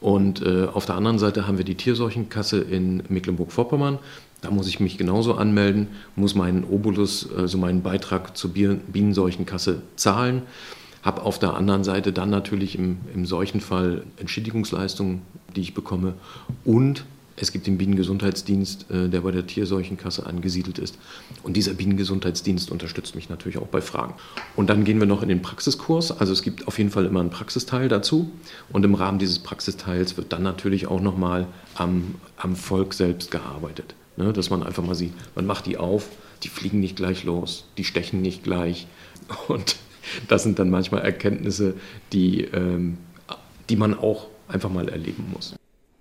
Und 0.00 0.42
äh, 0.42 0.66
auf 0.66 0.84
der 0.84 0.96
anderen 0.96 1.18
Seite 1.18 1.46
haben 1.46 1.58
wir 1.58 1.64
die 1.64 1.76
Tierseuchenkasse 1.76 2.58
in 2.58 3.04
Mecklenburg-Vorpommern. 3.08 3.98
Da 4.40 4.50
muss 4.50 4.66
ich 4.66 4.80
mich 4.80 4.98
genauso 4.98 5.34
anmelden, 5.34 5.86
muss 6.16 6.34
meinen 6.34 6.64
Obolus, 6.64 7.32
also 7.32 7.56
meinen 7.56 7.82
Beitrag 7.82 8.36
zur 8.36 8.50
Bienenseuchenkasse 8.52 9.82
zahlen. 9.94 10.42
Habe 11.02 11.22
auf 11.22 11.38
der 11.38 11.54
anderen 11.54 11.84
Seite 11.84 12.12
dann 12.12 12.30
natürlich 12.30 12.76
im, 12.76 12.98
im 13.14 13.26
Seuchenfall 13.26 14.02
Entschädigungsleistungen, 14.16 15.22
die 15.54 15.60
ich 15.60 15.74
bekomme 15.74 16.14
und 16.64 17.04
es 17.36 17.52
gibt 17.52 17.66
den 17.66 17.78
Bienengesundheitsdienst, 17.78 18.90
äh, 18.90 19.08
der 19.08 19.22
bei 19.22 19.30
der 19.30 19.46
Tierseuchenkasse 19.46 20.26
angesiedelt 20.26 20.78
ist. 20.78 20.98
Und 21.42 21.56
dieser 21.56 21.74
Bienengesundheitsdienst 21.74 22.70
unterstützt 22.70 23.14
mich 23.14 23.28
natürlich 23.28 23.58
auch 23.58 23.66
bei 23.66 23.80
Fragen. 23.80 24.14
Und 24.56 24.70
dann 24.70 24.84
gehen 24.84 24.98
wir 25.00 25.06
noch 25.06 25.22
in 25.22 25.28
den 25.28 25.42
Praxiskurs. 25.42 26.12
Also 26.12 26.32
es 26.32 26.42
gibt 26.42 26.68
auf 26.68 26.78
jeden 26.78 26.90
Fall 26.90 27.06
immer 27.06 27.20
einen 27.20 27.30
Praxisteil 27.30 27.88
dazu. 27.88 28.30
Und 28.70 28.84
im 28.84 28.94
Rahmen 28.94 29.18
dieses 29.18 29.38
Praxisteils 29.38 30.16
wird 30.16 30.32
dann 30.32 30.42
natürlich 30.42 30.86
auch 30.86 31.00
nochmal 31.00 31.46
am, 31.74 32.16
am 32.36 32.56
Volk 32.56 32.94
selbst 32.94 33.30
gearbeitet. 33.30 33.94
Ne? 34.16 34.32
Dass 34.32 34.50
man 34.50 34.62
einfach 34.62 34.84
mal 34.84 34.94
sieht, 34.94 35.12
man 35.34 35.46
macht 35.46 35.66
die 35.66 35.78
auf, 35.78 36.08
die 36.42 36.48
fliegen 36.48 36.80
nicht 36.80 36.96
gleich 36.96 37.24
los, 37.24 37.66
die 37.78 37.84
stechen 37.84 38.20
nicht 38.20 38.44
gleich. 38.44 38.86
Und 39.48 39.76
das 40.28 40.42
sind 40.42 40.58
dann 40.58 40.68
manchmal 40.68 41.02
Erkenntnisse, 41.02 41.74
die, 42.12 42.42
ähm, 42.42 42.98
die 43.70 43.76
man 43.76 43.96
auch 43.98 44.26
einfach 44.48 44.70
mal 44.70 44.88
erleben 44.88 45.30
muss. 45.32 45.54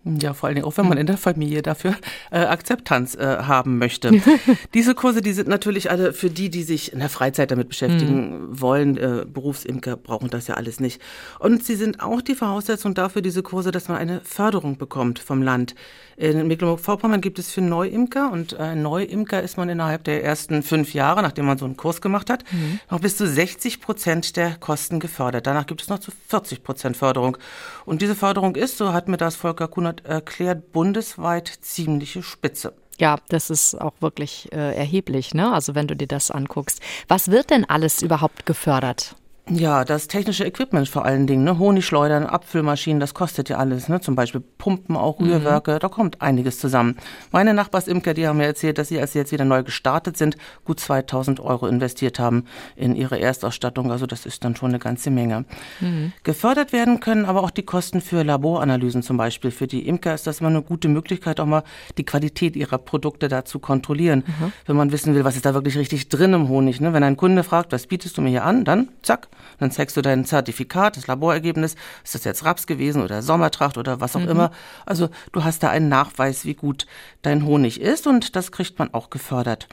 Ja, 0.04 0.34
vor 0.34 0.48
allen 0.48 0.56
Dingen 0.56 0.66
auch, 0.66 0.78
wenn 0.78 0.90
man 0.90 0.98
in 0.98 1.06
der 1.06 1.18
Familie 1.18 1.62
dafür 1.62 1.94
äh, 2.32 2.40
Akzeptanz 2.40 3.14
äh, 3.14 3.38
haben 3.44 3.78
möchte. 3.78 4.12
Diese 4.74 4.96
Kurse, 4.96 5.22
die 5.22 5.34
sind 5.34 5.48
natürlich 5.48 5.92
alle 5.92 6.14
für 6.14 6.32
die, 6.32 6.50
die 6.50 6.64
sich 6.64 6.92
in 6.92 7.00
der 7.00 7.10
Freizeit 7.10 7.52
damit 7.52 7.70
beschäftigen 7.70 8.50
mhm. 8.50 8.62
wollen. 8.62 8.98
Äh, 8.98 9.26
Berufsimker 9.32 9.98
brauchen 9.98 10.32
das 10.32 10.48
ja 10.48 10.56
alles 10.56 10.80
nicht. 10.80 11.00
Und 11.38 11.64
sie 11.64 11.76
sind 11.76 12.00
auch 12.00 12.22
die 12.22 12.34
Voraussetzung 12.34 12.96
dafür, 12.96 13.22
diese 13.22 13.44
Kurse, 13.44 13.72
dass 13.72 13.90
man 13.90 13.98
eine 13.98 14.22
Förderung 14.24 14.78
bekommt 14.78 15.20
vom 15.20 15.44
Land. 15.44 15.76
In 16.18 16.48
Mecklenburg-Vorpommern 16.48 17.22
gibt 17.22 17.40
es 17.40 17.52
für 17.52 17.62
Neuimker 17.62 18.32
und 18.32 18.54
äh, 18.54 18.76
Neuimker 18.76 19.42
ist 19.42 19.58
man 19.58 19.70
innerhalb 19.70 20.04
der 20.04 20.24
ersten 20.24 20.62
fünf 20.62 20.94
Jahre, 20.94 21.24
nachdem 21.24 21.46
man 21.46 21.58
so 21.58 21.66
einen 21.66 21.78
Kurs 21.78 22.00
gemacht 22.00 22.30
hat, 22.30 22.44
mhm. 22.52 22.80
noch 22.90 23.00
bis 23.00 23.18
zu 23.18 23.28
60 23.28 23.82
Prozent 23.82 24.36
der 24.36 24.56
Kosten 24.56 25.00
gefördert. 25.00 25.48
Danach 25.48 25.66
gibt 25.66 25.82
es 25.82 25.90
noch 25.90 26.00
zu 26.00 26.12
40 26.28 26.64
Prozent 26.64 26.98
Förderung. 26.98 27.38
Und 27.86 28.04
diese 28.04 28.14
Förderung 28.14 28.56
ist, 28.56 28.78
so 28.78 28.94
hat 28.94 29.08
mir 29.08 29.18
das 29.18 29.36
Volker 29.36 29.68
Kunert 29.92 30.06
erklärt, 30.06 30.72
bundesweit 30.72 31.48
ziemliche 31.62 32.24
Spitze. 32.24 32.74
Ja, 32.98 33.18
das 33.30 33.50
ist 33.50 33.76
auch 33.76 33.94
wirklich 34.00 34.50
äh, 34.52 34.76
erheblich, 34.76 35.34
ne? 35.34 35.52
Also 35.52 35.76
wenn 35.76 35.88
du 35.88 35.96
dir 35.96 36.08
das 36.08 36.30
anguckst. 36.32 36.82
Was 37.08 37.32
wird 37.32 37.50
denn 37.50 37.66
alles 37.66 38.02
überhaupt 38.02 38.46
gefördert? 38.46 39.16
Ja, 39.50 39.84
das 39.84 40.08
technische 40.08 40.46
Equipment 40.46 40.88
vor 40.88 41.04
allen 41.04 41.26
Dingen, 41.26 41.44
ne? 41.44 41.58
Honigschleudern, 41.58 42.26
Abfüllmaschinen, 42.26 43.00
das 43.00 43.14
kostet 43.14 43.50
ja 43.50 43.58
alles, 43.58 43.90
ne? 43.90 44.00
Zum 44.00 44.16
Beispiel 44.16 44.42
Pumpen, 44.58 44.96
auch 44.96 45.20
mhm. 45.20 45.28
Rührwerke, 45.28 45.74
mhm. 45.74 45.80
da 45.80 45.90
kommt 45.90 46.22
einiges 46.22 46.60
zusammen. 46.60 46.96
Meine 47.32 47.54
Nachbarsimker, 47.54 48.14
die 48.14 48.28
haben 48.28 48.38
mir 48.38 48.46
erzählt, 48.46 48.78
dass 48.78 48.90
sie, 48.90 49.00
als 49.00 49.14
sie 49.14 49.20
jetzt 49.20 49.32
wieder 49.32 49.44
neu 49.44 49.64
gestartet 49.64 50.16
sind, 50.16 50.38
gut 50.64 50.80
2000 50.80 51.40
Euro 51.40 51.68
investiert 51.68 52.20
haben 52.20 52.46
in 52.76 52.96
ihre 52.96 53.20
Erstausstattung. 53.20 53.92
Also 53.92 54.06
das 54.06 54.26
ist 54.26 54.46
dann 54.46 54.56
schon 54.56 54.70
eine 54.70 54.80
ganze 54.80 55.10
Menge. 55.10 55.46
Mhm. 55.80 56.14
Gefördert 56.24 56.72
werden 56.72 57.00
können 57.00 57.26
aber 57.26 57.44
auch 57.44 57.52
die 57.52 57.64
Kosten 57.64 58.00
für 58.00 58.24
Laboranalysen 58.24 59.02
zum 59.02 59.18
Beispiel. 59.18 59.50
Für 59.50 59.68
die 59.68 59.88
Imker 59.88 60.14
ist 60.14 60.28
das 60.28 60.40
immer 60.40 60.50
eine 60.50 60.62
gute 60.62 60.88
Möglichkeit, 60.88 61.40
auch 61.40 61.46
mal 61.46 61.64
die 61.98 62.06
Qualität 62.06 62.56
ihrer 62.56 62.78
Produkte 62.78 63.28
da 63.28 63.44
zu 63.44 63.60
kontrollieren. 63.60 64.24
Mhm. 64.26 64.54
Wenn 64.68 64.76
man 64.76 64.92
wissen 64.92 65.16
will, 65.16 65.26
was 65.26 65.36
ist 65.36 65.46
da 65.46 65.54
wirklich 65.56 65.78
richtig 65.78 66.10
drin 66.10 66.34
im 66.34 66.48
Honig. 66.48 66.80
Ne? 66.80 66.94
Wenn 66.94 67.04
ein 67.04 67.18
Kunde 67.18 67.44
fragt, 67.44 67.72
was 67.72 67.88
bietest 67.88 68.18
du 68.18 68.22
mir 68.22 68.30
hier 68.30 68.46
an, 68.46 68.64
dann 68.64 68.90
zack, 69.02 69.28
dann 69.60 69.72
zeigst 69.72 69.98
du 69.98 70.02
dein 70.02 70.26
Zertifikat, 70.26 70.98
das 70.98 71.08
Laborergebnis. 71.08 71.76
Ist 72.04 72.16
das 72.16 72.24
jetzt 72.24 72.44
Raps 72.46 72.68
gewesen 72.68 73.04
oder 73.04 73.22
Sommertracht 73.22 73.78
oder 73.78 74.02
was 74.02 74.16
auch 74.16 74.22
mhm. 74.22 74.30
immer? 74.30 74.52
Also 74.86 75.10
du 75.32 75.44
hast 75.44 75.64
da 75.64 75.70
einen 75.70 75.90
Nachweis, 75.90 76.46
wie 76.46 76.56
gut 76.56 76.86
dein 77.22 77.46
Honig 77.46 77.80
ist 77.80 78.08
und 78.08 78.36
das 78.36 78.52
kriegt 78.52 78.80
man 78.80 78.94
auch 78.94 79.10
gefördert. 79.10 79.68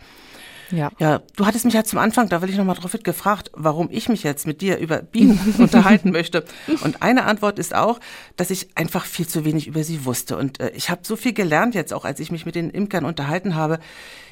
Ja. 0.70 0.90
ja, 0.98 1.20
du 1.36 1.46
hattest 1.46 1.64
mich 1.64 1.74
ja 1.74 1.84
zum 1.84 1.98
Anfang, 1.98 2.28
da 2.28 2.42
will 2.42 2.50
ich 2.50 2.56
nochmal 2.56 2.76
drauf 2.76 2.92
mit 2.92 3.04
gefragt, 3.04 3.50
warum 3.54 3.88
ich 3.90 4.08
mich 4.08 4.22
jetzt 4.22 4.46
mit 4.46 4.60
dir 4.60 4.78
über 4.78 4.98
Bienen 5.02 5.54
unterhalten 5.58 6.10
möchte. 6.10 6.44
Und 6.82 7.02
eine 7.02 7.24
Antwort 7.24 7.58
ist 7.58 7.74
auch, 7.74 8.00
dass 8.36 8.50
ich 8.50 8.68
einfach 8.74 9.04
viel 9.06 9.26
zu 9.26 9.44
wenig 9.44 9.66
über 9.66 9.82
sie 9.84 10.04
wusste. 10.04 10.36
Und 10.36 10.60
äh, 10.60 10.70
ich 10.74 10.90
habe 10.90 11.00
so 11.04 11.16
viel 11.16 11.32
gelernt 11.32 11.74
jetzt 11.74 11.92
auch, 11.92 12.04
als 12.04 12.20
ich 12.20 12.30
mich 12.30 12.44
mit 12.44 12.54
den 12.54 12.70
Imkern 12.70 13.04
unterhalten 13.04 13.54
habe. 13.54 13.78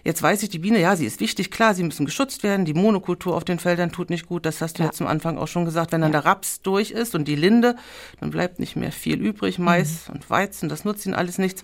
Jetzt 0.04 0.22
weiß 0.22 0.42
ich, 0.42 0.50
die 0.50 0.58
Biene, 0.58 0.80
ja, 0.80 0.94
sie 0.94 1.06
ist 1.06 1.20
wichtig, 1.20 1.50
klar, 1.50 1.74
sie 1.74 1.82
müssen 1.82 2.06
geschützt 2.06 2.42
werden. 2.42 2.64
Die 2.64 2.74
Monokultur 2.74 3.34
auf 3.34 3.44
den 3.44 3.58
Feldern 3.58 3.90
tut 3.90 4.10
nicht 4.10 4.26
gut. 4.26 4.46
Das 4.46 4.60
hast 4.60 4.78
du 4.78 4.82
ja, 4.82 4.92
zum 4.92 5.06
Anfang 5.06 5.38
auch 5.38 5.48
schon 5.48 5.64
gesagt. 5.64 5.92
Wenn 5.92 6.00
dann 6.00 6.12
ja. 6.12 6.20
der 6.20 6.30
Raps 6.30 6.60
durch 6.60 6.90
ist 6.90 7.14
und 7.14 7.26
die 7.26 7.34
Linde, 7.34 7.76
dann 8.20 8.30
bleibt 8.30 8.60
nicht 8.60 8.76
mehr 8.76 8.92
viel 8.92 9.20
übrig. 9.20 9.58
Mais 9.58 10.08
mhm. 10.08 10.14
und 10.14 10.30
Weizen, 10.30 10.68
das 10.68 10.84
nutzt 10.84 11.06
ihnen 11.06 11.14
alles 11.14 11.38
nichts. 11.38 11.62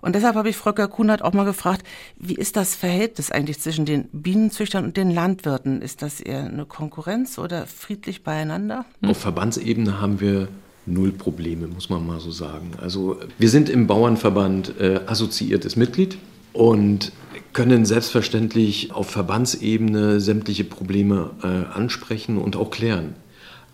Und 0.00 0.14
deshalb 0.14 0.36
habe 0.36 0.48
ich 0.48 0.56
Volker 0.56 0.88
Kunert 0.88 1.22
auch 1.22 1.32
mal 1.32 1.44
gefragt, 1.44 1.86
wie 2.16 2.34
ist 2.34 2.56
das 2.56 2.74
Verhältnis 2.74 3.30
eigentlich 3.30 3.60
zwischen 3.60 3.84
den 3.84 4.08
Bienenzüchtern 4.12 4.84
und 4.84 4.96
den 4.96 5.10
Landwirten? 5.10 5.82
Ist 5.82 6.02
das 6.02 6.20
eher 6.20 6.44
eine 6.44 6.64
Konkurrenz 6.64 7.38
oder 7.38 7.66
friedlich 7.66 8.22
beieinander? 8.22 8.84
Auf 9.02 9.18
Verbandsebene 9.18 10.00
haben 10.00 10.20
wir 10.20 10.48
null 10.86 11.12
Probleme, 11.12 11.66
muss 11.66 11.90
man 11.90 12.06
mal 12.06 12.20
so 12.20 12.30
sagen. 12.30 12.72
Also 12.80 13.18
wir 13.38 13.50
sind 13.50 13.68
im 13.68 13.86
Bauernverband 13.86 14.80
äh, 14.80 15.00
assoziiertes 15.06 15.76
Mitglied 15.76 16.18
und 16.52 17.12
können 17.52 17.84
selbstverständlich 17.84 18.92
auf 18.92 19.10
Verbandsebene 19.10 20.20
sämtliche 20.20 20.64
Probleme 20.64 21.30
äh, 21.42 21.76
ansprechen 21.76 22.38
und 22.38 22.56
auch 22.56 22.70
klären. 22.70 23.14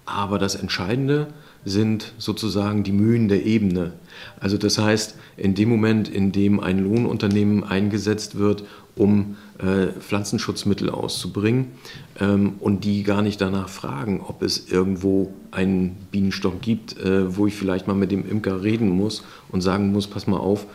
Aber 0.04 0.38
das 0.38 0.54
Entscheidende 0.54 1.28
sind 1.66 2.12
sozusagen 2.16 2.84
die 2.84 2.92
Mühen 2.92 3.28
der 3.28 3.44
Ebene. 3.44 3.92
Also 4.38 4.56
das 4.56 4.78
heißt, 4.78 5.16
in 5.36 5.54
dem 5.56 5.68
Moment, 5.68 6.08
in 6.08 6.30
dem 6.30 6.60
ein 6.60 6.78
Lohnunternehmen 6.78 7.64
eingesetzt 7.64 8.38
wird, 8.38 8.62
um 8.94 9.36
äh, 9.58 9.88
Pflanzenschutzmittel 9.98 10.88
auszubringen 10.88 11.72
ähm, 12.20 12.54
und 12.60 12.84
die 12.84 13.02
gar 13.02 13.20
nicht 13.20 13.40
danach 13.40 13.68
fragen, 13.68 14.22
ob 14.26 14.42
es 14.42 14.70
irgendwo 14.70 15.34
einen 15.50 15.96
Bienenstock 16.12 16.62
gibt, 16.62 16.98
äh, 17.00 17.36
wo 17.36 17.48
ich 17.48 17.54
vielleicht 17.54 17.88
mal 17.88 17.94
mit 17.94 18.12
dem 18.12 18.26
Imker 18.26 18.62
reden 18.62 18.88
muss 18.88 19.24
und 19.50 19.60
sagen 19.60 19.92
muss, 19.92 20.06
pass 20.06 20.28
mal 20.28 20.38
auf, 20.38 20.66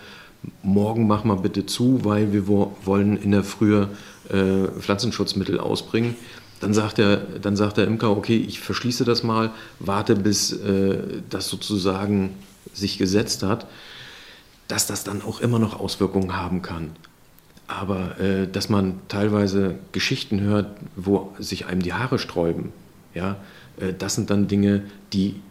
morgen 0.62 1.08
mach 1.08 1.24
mal 1.24 1.36
bitte 1.36 1.66
zu, 1.66 2.04
weil 2.04 2.34
wir 2.34 2.48
wo 2.48 2.76
wollen 2.84 3.18
in 3.18 3.32
der 3.32 3.44
Frühe 3.44 3.88
äh, 4.30 4.68
Pflanzenschutzmittel 4.80 5.60
ausbringen. 5.60 6.16
Dann 6.62 6.74
sagt, 6.74 7.00
der, 7.00 7.18
dann 7.18 7.56
sagt 7.56 7.78
der 7.78 7.88
Imker, 7.88 8.12
okay, 8.12 8.38
ich 8.38 8.60
verschließe 8.60 9.04
das 9.04 9.24
mal, 9.24 9.52
warte, 9.80 10.16
bis 10.16 10.54
äh, 10.54 11.22
das 11.30 11.50
sozusagen 11.50 12.36
sich 12.74 12.98
gesetzt 12.98 13.44
hat, 13.44 13.68
dass 14.68 14.88
das 14.88 15.04
dann 15.04 15.22
auch 15.22 15.42
immer 15.42 15.60
noch 15.60 15.80
Auswirkungen 15.80 16.38
haben 16.38 16.62
kann. 16.62 16.92
Aber 17.68 18.20
äh, 18.20 18.48
dass 18.48 18.70
man 18.70 19.00
teilweise 19.08 19.76
Geschichten 19.92 20.42
hört, 20.42 20.68
wo 20.96 21.34
sich 21.40 21.66
einem 21.66 21.82
die 21.82 21.94
Haare 21.94 22.20
sträuben, 22.20 22.72
ja, 23.14 23.38
äh, 23.78 23.94
das 23.98 24.16
sind 24.16 24.30
dann 24.30 24.48
Dinge, 24.48 24.84
die 25.14 25.42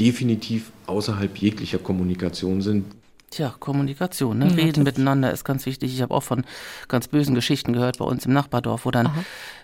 definitiv 0.00 0.72
außerhalb 0.86 1.36
jeglicher 1.36 1.78
Kommunikation 1.78 2.62
sind, 2.62 2.86
Tja, 3.30 3.54
Kommunikation, 3.58 4.38
ne? 4.38 4.46
Mhm, 4.46 4.54
Reden 4.54 4.82
miteinander 4.84 5.30
ist 5.30 5.44
ganz 5.44 5.66
wichtig. 5.66 5.92
Ich 5.92 6.00
habe 6.00 6.14
auch 6.14 6.22
von 6.22 6.44
ganz 6.88 7.08
bösen 7.08 7.34
Geschichten 7.34 7.74
gehört 7.74 7.98
bei 7.98 8.04
uns 8.06 8.24
im 8.24 8.32
Nachbardorf, 8.32 8.86
wo 8.86 8.90
dann, 8.90 9.10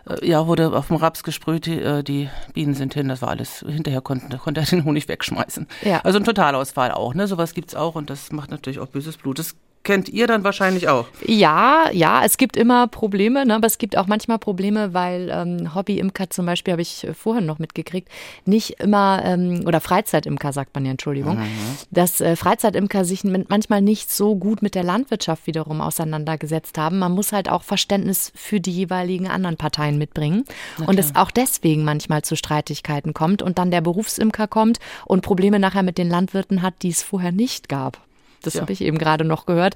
äh, 0.06 0.26
ja, 0.26 0.46
wurde 0.46 0.76
auf 0.76 0.88
dem 0.88 0.96
Raps 0.96 1.22
gesprüht, 1.22 1.64
die, 1.64 1.80
äh, 1.80 2.02
die, 2.02 2.28
Bienen 2.52 2.74
sind 2.74 2.92
hin, 2.92 3.08
das 3.08 3.22
war 3.22 3.30
alles. 3.30 3.64
Hinterher 3.66 4.02
konnten, 4.02 4.36
konnte 4.38 4.60
er 4.60 4.66
den 4.70 4.84
Honig 4.84 5.08
wegschmeißen. 5.08 5.66
Ja. 5.82 6.00
Also 6.04 6.18
ein 6.18 6.24
Totalausfall 6.24 6.92
auch, 6.92 7.14
ne? 7.14 7.26
Sowas 7.26 7.54
gibt's 7.54 7.74
auch 7.74 7.94
und 7.94 8.10
das 8.10 8.32
macht 8.32 8.50
natürlich 8.50 8.80
auch 8.80 8.88
böses 8.88 9.16
Blut. 9.16 9.38
Das 9.38 9.56
kennt 9.84 10.08
ihr 10.08 10.26
dann 10.26 10.42
wahrscheinlich 10.44 10.88
auch. 10.88 11.06
Ja, 11.24 11.90
ja, 11.92 12.24
es 12.24 12.36
gibt 12.36 12.56
immer 12.56 12.88
Probleme, 12.88 13.46
ne, 13.46 13.54
aber 13.54 13.66
es 13.66 13.78
gibt 13.78 13.96
auch 13.96 14.06
manchmal 14.06 14.38
Probleme, 14.38 14.94
weil 14.94 15.30
ähm, 15.30 15.74
Hobby-Imker 15.74 16.30
zum 16.30 16.46
Beispiel, 16.46 16.72
habe 16.72 16.82
ich 16.82 17.06
vorhin 17.14 17.46
noch 17.46 17.58
mitgekriegt, 17.58 18.08
nicht 18.46 18.80
immer, 18.80 19.22
ähm, 19.24 19.62
oder 19.66 19.80
Freizeitimker 19.80 20.52
sagt 20.52 20.74
man 20.74 20.84
ja, 20.84 20.90
Entschuldigung, 20.90 21.38
mhm. 21.38 21.46
dass 21.90 22.20
äh, 22.20 22.34
Freizeitimker 22.34 23.04
sich 23.04 23.24
manchmal 23.24 23.82
nicht 23.82 24.10
so 24.10 24.34
gut 24.34 24.62
mit 24.62 24.74
der 24.74 24.82
Landwirtschaft 24.82 25.46
wiederum 25.46 25.80
auseinandergesetzt 25.80 26.78
haben. 26.78 26.98
Man 26.98 27.12
muss 27.12 27.32
halt 27.32 27.48
auch 27.48 27.62
Verständnis 27.62 28.32
für 28.34 28.60
die 28.60 28.72
jeweiligen 28.72 29.28
anderen 29.28 29.56
Parteien 29.56 29.98
mitbringen. 29.98 30.44
Und 30.86 30.98
es 30.98 31.14
auch 31.14 31.30
deswegen 31.30 31.84
manchmal 31.84 32.22
zu 32.22 32.36
Streitigkeiten 32.36 33.14
kommt 33.14 33.42
und 33.42 33.58
dann 33.58 33.70
der 33.70 33.80
Berufsimker 33.80 34.48
kommt 34.48 34.78
und 35.04 35.22
Probleme 35.22 35.58
nachher 35.58 35.82
mit 35.82 35.98
den 35.98 36.08
Landwirten 36.08 36.62
hat, 36.62 36.74
die 36.82 36.88
es 36.88 37.02
vorher 37.02 37.32
nicht 37.32 37.68
gab. 37.68 38.00
Das 38.46 38.54
ja. 38.54 38.60
habe 38.60 38.72
ich 38.72 38.80
eben 38.80 38.98
gerade 38.98 39.24
noch 39.24 39.46
gehört. 39.46 39.74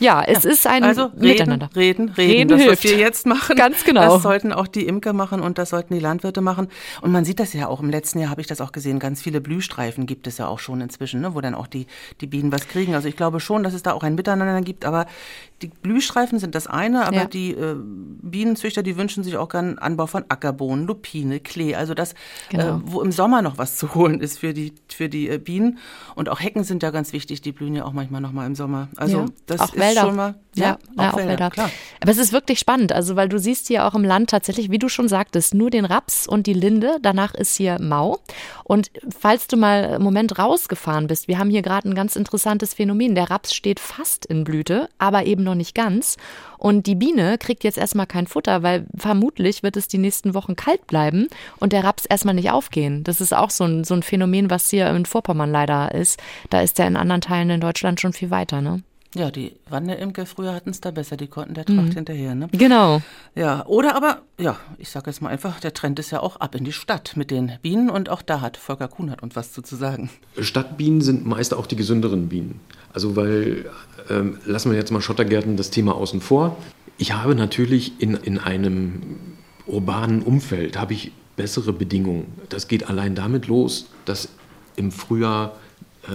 Ja, 0.00 0.22
es 0.22 0.44
ja. 0.44 0.50
ist 0.50 0.66
ein 0.66 0.82
also 0.82 1.04
reden, 1.04 1.20
Miteinander. 1.20 1.70
Reden, 1.74 2.08
reden, 2.10 2.30
reden. 2.30 2.48
Das, 2.48 2.60
hilft. 2.60 2.84
was 2.84 2.90
wir 2.90 2.98
jetzt 2.98 3.26
machen, 3.26 3.56
Ganz 3.56 3.84
genau. 3.84 4.14
das 4.14 4.22
sollten 4.22 4.52
auch 4.52 4.66
die 4.66 4.86
Imker 4.86 5.12
machen 5.12 5.40
und 5.40 5.58
das 5.58 5.70
sollten 5.70 5.94
die 5.94 6.00
Landwirte 6.00 6.40
machen. 6.40 6.68
Und 7.00 7.12
man 7.12 7.24
sieht 7.24 7.40
das 7.40 7.52
ja 7.52 7.68
auch. 7.68 7.80
Im 7.80 7.90
letzten 7.90 8.18
Jahr 8.18 8.30
habe 8.30 8.40
ich 8.40 8.46
das 8.46 8.60
auch 8.60 8.72
gesehen. 8.72 8.98
Ganz 8.98 9.22
viele 9.22 9.40
Blühstreifen 9.40 10.06
gibt 10.06 10.26
es 10.26 10.38
ja 10.38 10.48
auch 10.48 10.58
schon 10.58 10.80
inzwischen, 10.80 11.20
ne, 11.20 11.34
wo 11.34 11.40
dann 11.40 11.54
auch 11.54 11.66
die, 11.66 11.86
die 12.20 12.26
Bienen 12.26 12.52
was 12.52 12.68
kriegen. 12.68 12.94
Also 12.94 13.08
ich 13.08 13.16
glaube 13.16 13.40
schon, 13.40 13.62
dass 13.62 13.74
es 13.74 13.82
da 13.82 13.92
auch 13.92 14.02
ein 14.02 14.14
Miteinander 14.14 14.60
gibt. 14.62 14.84
Aber 14.84 15.06
die 15.64 15.70
Blühstreifen 15.80 16.38
sind 16.38 16.54
das 16.54 16.66
eine, 16.66 17.06
aber 17.06 17.16
ja. 17.16 17.24
die 17.24 17.52
äh, 17.52 17.76
Bienenzüchter, 17.76 18.82
die 18.82 18.96
wünschen 18.96 19.24
sich 19.24 19.36
auch 19.36 19.48
gern 19.48 19.78
Anbau 19.78 20.06
von 20.06 20.24
Ackerbohnen, 20.28 20.86
Lupine, 20.86 21.40
Klee. 21.40 21.74
Also 21.74 21.94
das, 21.94 22.14
genau. 22.50 22.76
äh, 22.76 22.80
wo 22.84 23.00
im 23.00 23.12
Sommer 23.12 23.42
noch 23.42 23.56
was 23.58 23.76
zu 23.76 23.94
holen 23.94 24.20
ist 24.20 24.38
für 24.38 24.52
die, 24.52 24.74
für 24.88 25.08
die 25.08 25.28
äh, 25.28 25.38
Bienen. 25.38 25.78
Und 26.14 26.28
auch 26.28 26.40
Hecken 26.40 26.64
sind 26.64 26.82
ja 26.82 26.90
ganz 26.90 27.12
wichtig. 27.12 27.40
Die 27.40 27.52
blühen 27.52 27.74
ja 27.74 27.84
auch 27.84 27.92
manchmal 27.92 28.20
noch 28.20 28.32
mal 28.32 28.46
im 28.46 28.54
Sommer. 28.54 28.88
Also 28.96 29.20
ja. 29.20 29.26
das 29.46 29.60
auch 29.60 29.74
ist 29.74 29.80
Wälder. 29.80 30.02
schon 30.02 30.16
mal 30.16 30.34
ja, 30.56 30.78
ja, 30.96 31.08
auch, 31.08 31.12
auch 31.12 31.16
Wälder, 31.18 31.30
Wälder. 31.30 31.50
Klar. 31.50 31.70
Aber 32.00 32.10
es 32.10 32.18
ist 32.18 32.32
wirklich 32.32 32.58
spannend, 32.58 32.92
also 32.92 33.16
weil 33.16 33.28
du 33.28 33.38
siehst 33.38 33.68
hier 33.68 33.86
auch 33.86 33.94
im 33.94 34.04
Land 34.04 34.30
tatsächlich, 34.30 34.70
wie 34.70 34.78
du 34.78 34.88
schon 34.88 35.08
sagtest, 35.08 35.54
nur 35.54 35.70
den 35.70 35.84
Raps 35.84 36.26
und 36.26 36.46
die 36.46 36.52
Linde. 36.52 36.98
Danach 37.02 37.34
ist 37.34 37.56
hier 37.56 37.80
Mau. 37.80 38.18
Und 38.64 38.90
falls 39.18 39.46
du 39.46 39.56
mal 39.56 39.84
einen 39.84 40.04
Moment 40.04 40.38
rausgefahren 40.38 41.06
bist, 41.06 41.28
wir 41.28 41.38
haben 41.38 41.50
hier 41.50 41.62
gerade 41.62 41.88
ein 41.88 41.94
ganz 41.94 42.16
interessantes 42.16 42.74
Phänomen. 42.74 43.14
Der 43.14 43.30
Raps 43.30 43.54
steht 43.54 43.80
fast 43.80 44.26
in 44.26 44.44
Blüte, 44.44 44.88
aber 44.98 45.26
eben 45.26 45.44
noch 45.44 45.54
nicht 45.54 45.74
ganz. 45.74 46.16
Und 46.58 46.86
die 46.86 46.94
Biene 46.94 47.36
kriegt 47.36 47.62
jetzt 47.62 47.76
erstmal 47.76 48.06
kein 48.06 48.26
Futter, 48.26 48.62
weil 48.62 48.86
vermutlich 48.96 49.62
wird 49.62 49.76
es 49.76 49.86
die 49.86 49.98
nächsten 49.98 50.32
Wochen 50.32 50.56
kalt 50.56 50.86
bleiben 50.86 51.28
und 51.58 51.74
der 51.74 51.84
Raps 51.84 52.06
erstmal 52.06 52.34
nicht 52.34 52.50
aufgehen. 52.50 53.04
Das 53.04 53.20
ist 53.20 53.34
auch 53.34 53.50
so 53.50 53.64
ein, 53.64 53.84
so 53.84 53.92
ein 53.92 54.02
Phänomen, 54.02 54.48
was 54.48 54.70
hier 54.70 54.88
in 54.88 55.04
Vorpommern 55.04 55.52
leider 55.52 55.94
ist. 55.94 56.18
Da 56.48 56.62
ist 56.62 56.78
der 56.78 56.86
in 56.86 56.96
anderen 56.96 57.20
Teilen 57.20 57.50
in 57.50 57.60
Deutschland 57.60 58.00
schon 58.00 58.14
viel 58.14 58.30
weiter, 58.30 58.62
ne? 58.62 58.82
Ja, 59.14 59.30
die 59.30 59.52
Wanderimker 59.68 60.26
früher 60.26 60.52
hatten 60.52 60.70
es 60.70 60.80
da 60.80 60.90
besser, 60.90 61.16
die 61.16 61.28
konnten 61.28 61.54
der 61.54 61.64
Tracht 61.64 61.90
mhm. 61.90 61.92
hinterher, 61.92 62.34
ne? 62.34 62.48
Genau. 62.50 63.00
Ja, 63.36 63.64
oder 63.66 63.94
aber, 63.94 64.22
ja, 64.38 64.56
ich 64.76 64.90
sage 64.90 65.08
jetzt 65.10 65.22
mal 65.22 65.28
einfach, 65.28 65.60
der 65.60 65.72
Trend 65.72 66.00
ist 66.00 66.10
ja 66.10 66.20
auch 66.20 66.36
ab 66.36 66.56
in 66.56 66.64
die 66.64 66.72
Stadt 66.72 67.16
mit 67.16 67.30
den 67.30 67.52
Bienen 67.62 67.90
und 67.90 68.08
auch 68.08 68.22
da 68.22 68.40
hat 68.40 68.56
Volker 68.56 68.88
Kuhn 68.88 69.12
hat 69.12 69.22
uns 69.22 69.36
was 69.36 69.52
zu, 69.52 69.62
zu 69.62 69.76
sagen. 69.76 70.10
Stadtbienen 70.40 71.00
sind 71.00 71.26
meist 71.26 71.54
auch 71.54 71.66
die 71.66 71.76
gesünderen 71.76 72.28
Bienen. 72.28 72.60
Also 72.92 73.14
weil, 73.14 73.70
ähm, 74.10 74.38
lassen 74.44 74.72
wir 74.72 74.78
jetzt 74.78 74.90
mal 74.90 75.00
Schottergärten 75.00 75.56
das 75.56 75.70
Thema 75.70 75.94
außen 75.94 76.20
vor. 76.20 76.56
Ich 76.98 77.12
habe 77.12 77.36
natürlich 77.36 78.00
in, 78.00 78.14
in 78.14 78.38
einem 78.38 79.02
urbanen 79.66 80.22
Umfeld, 80.22 80.76
habe 80.76 80.92
ich 80.92 81.12
bessere 81.36 81.72
Bedingungen. 81.72 82.32
Das 82.48 82.66
geht 82.66 82.88
allein 82.88 83.14
damit 83.14 83.46
los, 83.46 83.90
dass 84.04 84.28
im 84.76 84.90
Frühjahr 84.90 85.56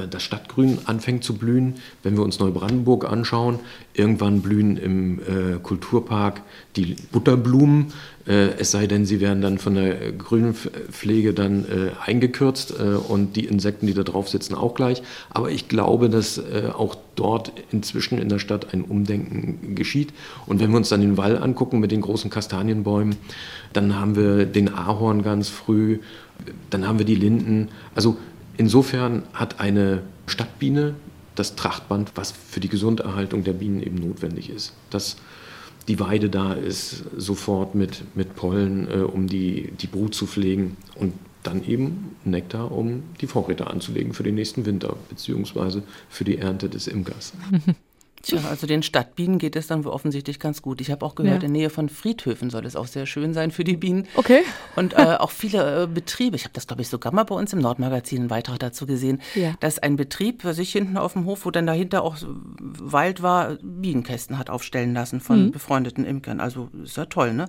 das 0.09 0.23
Stadtgrün 0.23 0.79
anfängt 0.85 1.23
zu 1.23 1.35
blühen. 1.35 1.75
Wenn 2.03 2.15
wir 2.15 2.23
uns 2.23 2.39
Neubrandenburg 2.39 3.09
anschauen, 3.09 3.59
irgendwann 3.93 4.41
blühen 4.41 4.77
im 4.77 5.19
äh, 5.19 5.59
Kulturpark 5.61 6.41
die 6.75 6.95
Butterblumen, 7.11 7.87
äh, 8.27 8.51
es 8.59 8.71
sei 8.71 8.87
denn, 8.87 9.05
sie 9.05 9.19
werden 9.19 9.41
dann 9.41 9.57
von 9.57 9.75
der 9.75 10.11
Grünpflege 10.11 11.33
dann 11.33 11.65
äh, 11.65 11.91
eingekürzt 12.05 12.75
äh, 12.79 12.95
und 12.95 13.35
die 13.35 13.45
Insekten, 13.45 13.87
die 13.87 13.93
da 13.93 14.03
drauf 14.03 14.29
sitzen, 14.29 14.55
auch 14.55 14.75
gleich. 14.75 15.01
Aber 15.29 15.49
ich 15.51 15.67
glaube, 15.67 16.09
dass 16.09 16.37
äh, 16.37 16.69
auch 16.73 16.95
dort 17.15 17.51
inzwischen 17.71 18.19
in 18.19 18.29
der 18.29 18.39
Stadt 18.39 18.73
ein 18.73 18.83
Umdenken 18.83 19.75
geschieht. 19.75 20.13
Und 20.45 20.59
wenn 20.59 20.69
wir 20.69 20.77
uns 20.77 20.89
dann 20.89 21.01
den 21.01 21.17
Wall 21.17 21.41
angucken 21.41 21.79
mit 21.79 21.91
den 21.91 22.01
großen 22.01 22.29
Kastanienbäumen, 22.29 23.15
dann 23.73 23.99
haben 23.99 24.15
wir 24.15 24.45
den 24.45 24.73
Ahorn 24.73 25.23
ganz 25.23 25.49
früh, 25.49 25.99
dann 26.69 26.87
haben 26.87 26.99
wir 26.99 27.05
die 27.05 27.15
Linden. 27.15 27.69
Also 27.95 28.17
Insofern 28.59 29.23
hat 29.31 29.61
eine 29.61 30.01
Stadtbiene 30.27 30.95
das 31.35 31.55
Trachtband, 31.55 32.11
was 32.15 32.33
für 32.33 32.59
die 32.59 32.67
Gesunderhaltung 32.67 33.45
der 33.45 33.53
Bienen 33.53 33.81
eben 33.81 33.95
notwendig 33.95 34.49
ist. 34.49 34.73
Dass 34.89 35.15
die 35.87 36.01
Weide 36.01 36.29
da 36.29 36.51
ist, 36.51 37.05
sofort 37.15 37.73
mit, 37.73 38.03
mit 38.17 38.35
Pollen, 38.35 38.91
äh, 38.91 38.97
um 38.97 39.27
die, 39.27 39.71
die 39.79 39.87
Brut 39.87 40.13
zu 40.13 40.27
pflegen 40.27 40.75
und 40.95 41.13
dann 41.41 41.63
eben 41.63 42.17
Nektar, 42.25 42.69
um 42.73 43.03
die 43.21 43.27
Vorräte 43.27 43.67
anzulegen 43.67 44.11
für 44.11 44.23
den 44.23 44.35
nächsten 44.35 44.65
Winter, 44.65 44.97
beziehungsweise 45.07 45.81
für 46.09 46.25
die 46.25 46.37
Ernte 46.37 46.67
des 46.67 46.87
Imkers. 46.87 47.31
Tja, 48.21 48.39
also 48.49 48.67
den 48.67 48.83
Stadtbienen 48.83 49.37
geht 49.37 49.55
es 49.55 49.67
dann 49.67 49.85
offensichtlich 49.85 50.39
ganz 50.39 50.61
gut. 50.61 50.81
Ich 50.81 50.91
habe 50.91 51.05
auch 51.05 51.15
gehört, 51.15 51.41
ja. 51.41 51.47
in 51.47 51.53
Nähe 51.53 51.69
von 51.69 51.89
Friedhöfen 51.89 52.49
soll 52.49 52.65
es 52.65 52.75
auch 52.75 52.87
sehr 52.87 53.05
schön 53.05 53.33
sein 53.33 53.51
für 53.51 53.63
die 53.63 53.77
Bienen. 53.77 54.07
Okay. 54.15 54.41
Und 54.75 54.93
äh, 54.93 55.15
auch 55.19 55.31
viele 55.31 55.83
äh, 55.83 55.87
Betriebe, 55.87 56.35
ich 56.35 56.43
habe 56.43 56.53
das 56.53 56.67
glaube 56.67 56.81
ich 56.81 56.89
sogar 56.89 57.13
mal 57.13 57.23
bei 57.23 57.35
uns 57.35 57.53
im 57.53 57.59
Nordmagazin 57.59 58.19
einen 58.19 58.27
Beitrag 58.27 58.59
dazu 58.59 58.85
gesehen, 58.85 59.21
ja. 59.35 59.53
dass 59.59 59.79
ein 59.79 59.95
Betrieb 59.95 60.41
für 60.41 60.53
sich 60.53 60.71
hinten 60.71 60.97
auf 60.97 61.13
dem 61.13 61.25
Hof, 61.25 61.45
wo 61.45 61.51
dann 61.51 61.65
dahinter 61.65 62.03
auch 62.03 62.17
Wald 62.59 63.21
war, 63.21 63.57
Bienenkästen 63.61 64.37
hat 64.37 64.49
aufstellen 64.49 64.93
lassen 64.93 65.21
von 65.21 65.45
mhm. 65.45 65.51
befreundeten 65.51 66.05
Imkern. 66.05 66.39
Also 66.39 66.69
ist 66.83 66.97
ja 66.97 67.05
toll, 67.05 67.33
ne? 67.33 67.45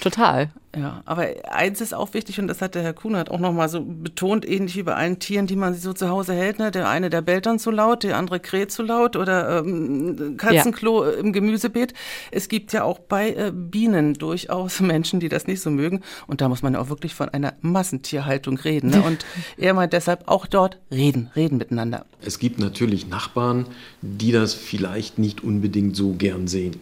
Total. 0.00 0.50
Ja, 0.76 1.02
aber 1.06 1.26
eins 1.50 1.80
ist 1.80 1.94
auch 1.94 2.12
wichtig 2.12 2.38
und 2.38 2.46
das 2.46 2.60
hat 2.60 2.74
der 2.74 2.82
Herr 2.82 2.92
Kuhnert 2.92 3.30
auch 3.30 3.38
nochmal 3.38 3.70
so 3.70 3.82
betont, 3.82 4.46
ähnlich 4.46 4.76
wie 4.76 4.82
bei 4.82 4.94
allen 4.94 5.18
Tieren, 5.18 5.46
die 5.46 5.56
man 5.56 5.74
so 5.74 5.94
zu 5.94 6.08
Hause 6.10 6.34
hält. 6.34 6.58
Ne? 6.58 6.70
Der 6.70 6.88
eine, 6.88 7.08
der 7.08 7.22
bellt 7.22 7.46
dann 7.46 7.58
zu 7.58 7.70
laut, 7.70 8.02
der 8.02 8.16
andere 8.18 8.38
kräht 8.38 8.70
zu 8.70 8.82
laut 8.82 9.16
oder 9.16 9.60
ähm, 9.60 10.07
Katzenklo 10.36 11.04
ja. 11.04 11.12
im 11.12 11.32
Gemüsebeet. 11.32 11.94
Es 12.30 12.48
gibt 12.48 12.72
ja 12.72 12.84
auch 12.84 12.98
bei 12.98 13.30
äh, 13.30 13.52
Bienen 13.54 14.14
durchaus 14.14 14.80
Menschen, 14.80 15.20
die 15.20 15.28
das 15.28 15.46
nicht 15.46 15.60
so 15.60 15.70
mögen 15.70 16.02
und 16.26 16.40
da 16.40 16.48
muss 16.48 16.62
man 16.62 16.74
ja 16.74 16.80
auch 16.80 16.88
wirklich 16.88 17.14
von 17.14 17.28
einer 17.28 17.54
Massentierhaltung 17.60 18.58
reden. 18.58 18.90
Ne? 18.90 19.02
Und 19.02 19.24
er 19.56 19.74
meint 19.74 19.92
deshalb 19.92 20.26
auch 20.26 20.46
dort 20.46 20.78
reden, 20.90 21.30
reden 21.34 21.58
miteinander. 21.58 22.06
Es 22.20 22.38
gibt 22.38 22.58
natürlich 22.58 23.08
Nachbarn, 23.08 23.66
die 24.02 24.32
das 24.32 24.54
vielleicht 24.54 25.18
nicht 25.18 25.42
unbedingt 25.42 25.96
so 25.96 26.12
gern 26.12 26.48
sehen. 26.48 26.76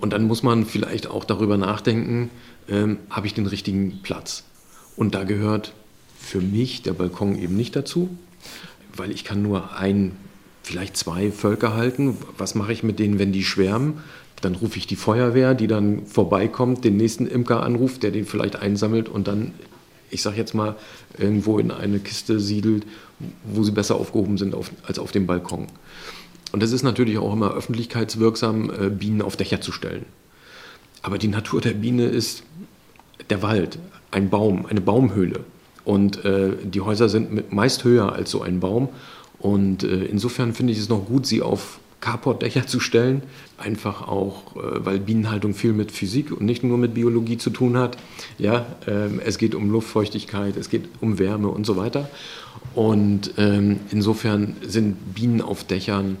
Und 0.00 0.12
dann 0.12 0.24
muss 0.24 0.42
man 0.42 0.66
vielleicht 0.66 1.06
auch 1.06 1.24
darüber 1.24 1.56
nachdenken, 1.56 2.30
ähm, 2.68 2.98
habe 3.10 3.26
ich 3.26 3.34
den 3.34 3.46
richtigen 3.46 4.00
Platz. 4.02 4.44
Und 4.96 5.14
da 5.14 5.24
gehört 5.24 5.72
für 6.18 6.40
mich 6.40 6.82
der 6.82 6.92
Balkon 6.92 7.36
eben 7.38 7.56
nicht 7.56 7.76
dazu, 7.76 8.16
weil 8.96 9.10
ich 9.10 9.24
kann 9.24 9.42
nur 9.42 9.76
ein, 9.76 10.16
vielleicht 10.64 10.96
zwei 10.96 11.30
Völker 11.30 11.74
halten. 11.74 12.16
Was 12.36 12.54
mache 12.54 12.72
ich 12.72 12.82
mit 12.82 12.98
denen, 12.98 13.18
wenn 13.18 13.32
die 13.32 13.44
schwärmen? 13.44 13.98
Dann 14.40 14.56
rufe 14.56 14.78
ich 14.78 14.86
die 14.86 14.96
Feuerwehr, 14.96 15.54
die 15.54 15.66
dann 15.66 16.06
vorbeikommt, 16.06 16.84
den 16.84 16.96
nächsten 16.96 17.26
Imker 17.26 17.62
anruft, 17.62 18.02
der 18.02 18.10
den 18.10 18.26
vielleicht 18.26 18.56
einsammelt 18.56 19.08
und 19.08 19.28
dann, 19.28 19.52
ich 20.10 20.22
sage 20.22 20.36
jetzt 20.36 20.54
mal, 20.54 20.76
irgendwo 21.16 21.58
in 21.58 21.70
eine 21.70 21.98
Kiste 21.98 22.40
siedelt, 22.40 22.84
wo 23.44 23.62
sie 23.62 23.72
besser 23.72 23.94
aufgehoben 23.94 24.36
sind 24.36 24.54
auf, 24.54 24.70
als 24.86 24.98
auf 24.98 25.12
dem 25.12 25.26
Balkon. 25.26 25.66
Und 26.52 26.62
es 26.62 26.72
ist 26.72 26.82
natürlich 26.82 27.18
auch 27.18 27.32
immer 27.32 27.54
öffentlichkeitswirksam, 27.54 28.70
äh, 28.70 28.90
Bienen 28.90 29.22
auf 29.22 29.36
Dächer 29.36 29.60
zu 29.60 29.72
stellen. 29.72 30.04
Aber 31.02 31.18
die 31.18 31.28
Natur 31.28 31.60
der 31.60 31.72
Biene 31.72 32.06
ist 32.06 32.42
der 33.30 33.42
Wald, 33.42 33.78
ein 34.10 34.30
Baum, 34.30 34.66
eine 34.66 34.80
Baumhöhle. 34.80 35.40
Und 35.84 36.24
äh, 36.24 36.52
die 36.62 36.80
Häuser 36.80 37.08
sind 37.08 37.52
meist 37.52 37.84
höher 37.84 38.12
als 38.12 38.30
so 38.30 38.40
ein 38.42 38.60
Baum. 38.60 38.88
Und 39.44 39.82
äh, 39.82 40.06
insofern 40.06 40.54
finde 40.54 40.72
ich 40.72 40.78
es 40.78 40.88
noch 40.88 41.04
gut, 41.04 41.26
sie 41.26 41.42
auf 41.42 41.78
Carportdächer 42.00 42.66
zu 42.66 42.80
stellen. 42.80 43.22
Einfach 43.58 44.08
auch, 44.08 44.56
äh, 44.56 44.86
weil 44.86 44.98
Bienenhaltung 44.98 45.52
viel 45.52 45.74
mit 45.74 45.92
Physik 45.92 46.32
und 46.32 46.46
nicht 46.46 46.64
nur 46.64 46.78
mit 46.78 46.94
Biologie 46.94 47.36
zu 47.36 47.50
tun 47.50 47.76
hat. 47.76 47.98
Ja, 48.38 48.64
ähm, 48.86 49.20
es 49.22 49.36
geht 49.36 49.54
um 49.54 49.70
Luftfeuchtigkeit, 49.70 50.56
es 50.56 50.70
geht 50.70 50.88
um 51.02 51.18
Wärme 51.18 51.48
und 51.48 51.66
so 51.66 51.76
weiter. 51.76 52.08
Und 52.74 53.34
ähm, 53.36 53.80
insofern 53.90 54.56
sind 54.62 55.14
Bienen 55.14 55.42
auf 55.42 55.64
Dächern 55.64 56.16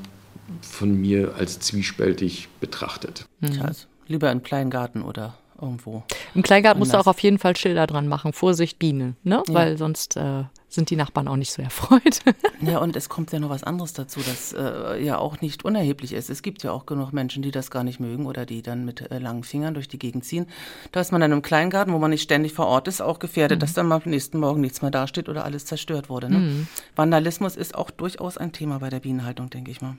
von 0.60 1.00
mir 1.00 1.34
als 1.38 1.60
zwiespältig 1.60 2.48
betrachtet. 2.60 3.24
Mhm. 3.40 3.70
Lieber 4.06 4.28
einen 4.28 4.42
kleinen 4.42 4.68
Garten 4.68 5.00
oder 5.00 5.38
irgendwo. 5.58 6.02
Im 6.34 6.42
Kleingarten 6.42 6.78
musst 6.78 6.92
du 6.92 6.98
auch 6.98 7.06
auf 7.06 7.20
jeden 7.20 7.38
Fall 7.38 7.56
Schilder 7.56 7.86
dran 7.86 8.06
machen. 8.06 8.34
Vorsicht 8.34 8.78
Biene, 8.78 9.14
ne? 9.22 9.42
Ja. 9.48 9.54
Weil 9.54 9.78
sonst 9.78 10.18
äh, 10.18 10.44
sind 10.74 10.90
die 10.90 10.96
Nachbarn 10.96 11.28
auch 11.28 11.36
nicht 11.36 11.52
so 11.52 11.62
erfreut. 11.62 12.20
ja, 12.60 12.78
und 12.78 12.96
es 12.96 13.08
kommt 13.08 13.32
ja 13.32 13.38
noch 13.38 13.50
was 13.50 13.64
anderes 13.64 13.92
dazu, 13.92 14.20
das 14.20 14.52
äh, 14.52 15.02
ja 15.02 15.18
auch 15.18 15.40
nicht 15.40 15.64
unerheblich 15.64 16.12
ist. 16.12 16.30
Es 16.30 16.42
gibt 16.42 16.62
ja 16.62 16.72
auch 16.72 16.86
genug 16.86 17.12
Menschen, 17.12 17.42
die 17.42 17.50
das 17.50 17.70
gar 17.70 17.84
nicht 17.84 18.00
mögen 18.00 18.26
oder 18.26 18.46
die 18.46 18.62
dann 18.62 18.84
mit 18.84 19.10
äh, 19.10 19.18
langen 19.18 19.44
Fingern 19.44 19.74
durch 19.74 19.88
die 19.88 19.98
Gegend 19.98 20.24
ziehen. 20.24 20.46
Da 20.92 21.00
ist 21.00 21.12
man 21.12 21.20
dann 21.20 21.32
im 21.32 21.42
Kleingarten, 21.42 21.92
wo 21.92 21.98
man 21.98 22.10
nicht 22.10 22.22
ständig 22.22 22.52
vor 22.52 22.66
Ort 22.66 22.88
ist, 22.88 23.00
auch 23.00 23.18
gefährdet, 23.18 23.58
mhm. 23.58 23.60
dass 23.60 23.72
dann 23.74 23.90
am 23.90 24.02
nächsten 24.04 24.38
Morgen 24.38 24.60
nichts 24.60 24.82
mehr 24.82 24.90
dasteht 24.90 25.28
oder 25.28 25.44
alles 25.44 25.64
zerstört 25.66 26.08
wurde. 26.08 26.30
Ne? 26.30 26.38
Mhm. 26.38 26.66
Vandalismus 26.96 27.56
ist 27.56 27.74
auch 27.74 27.90
durchaus 27.90 28.36
ein 28.38 28.52
Thema 28.52 28.78
bei 28.78 28.90
der 28.90 29.00
Bienenhaltung, 29.00 29.50
denke 29.50 29.70
ich 29.70 29.80
mal. 29.80 29.96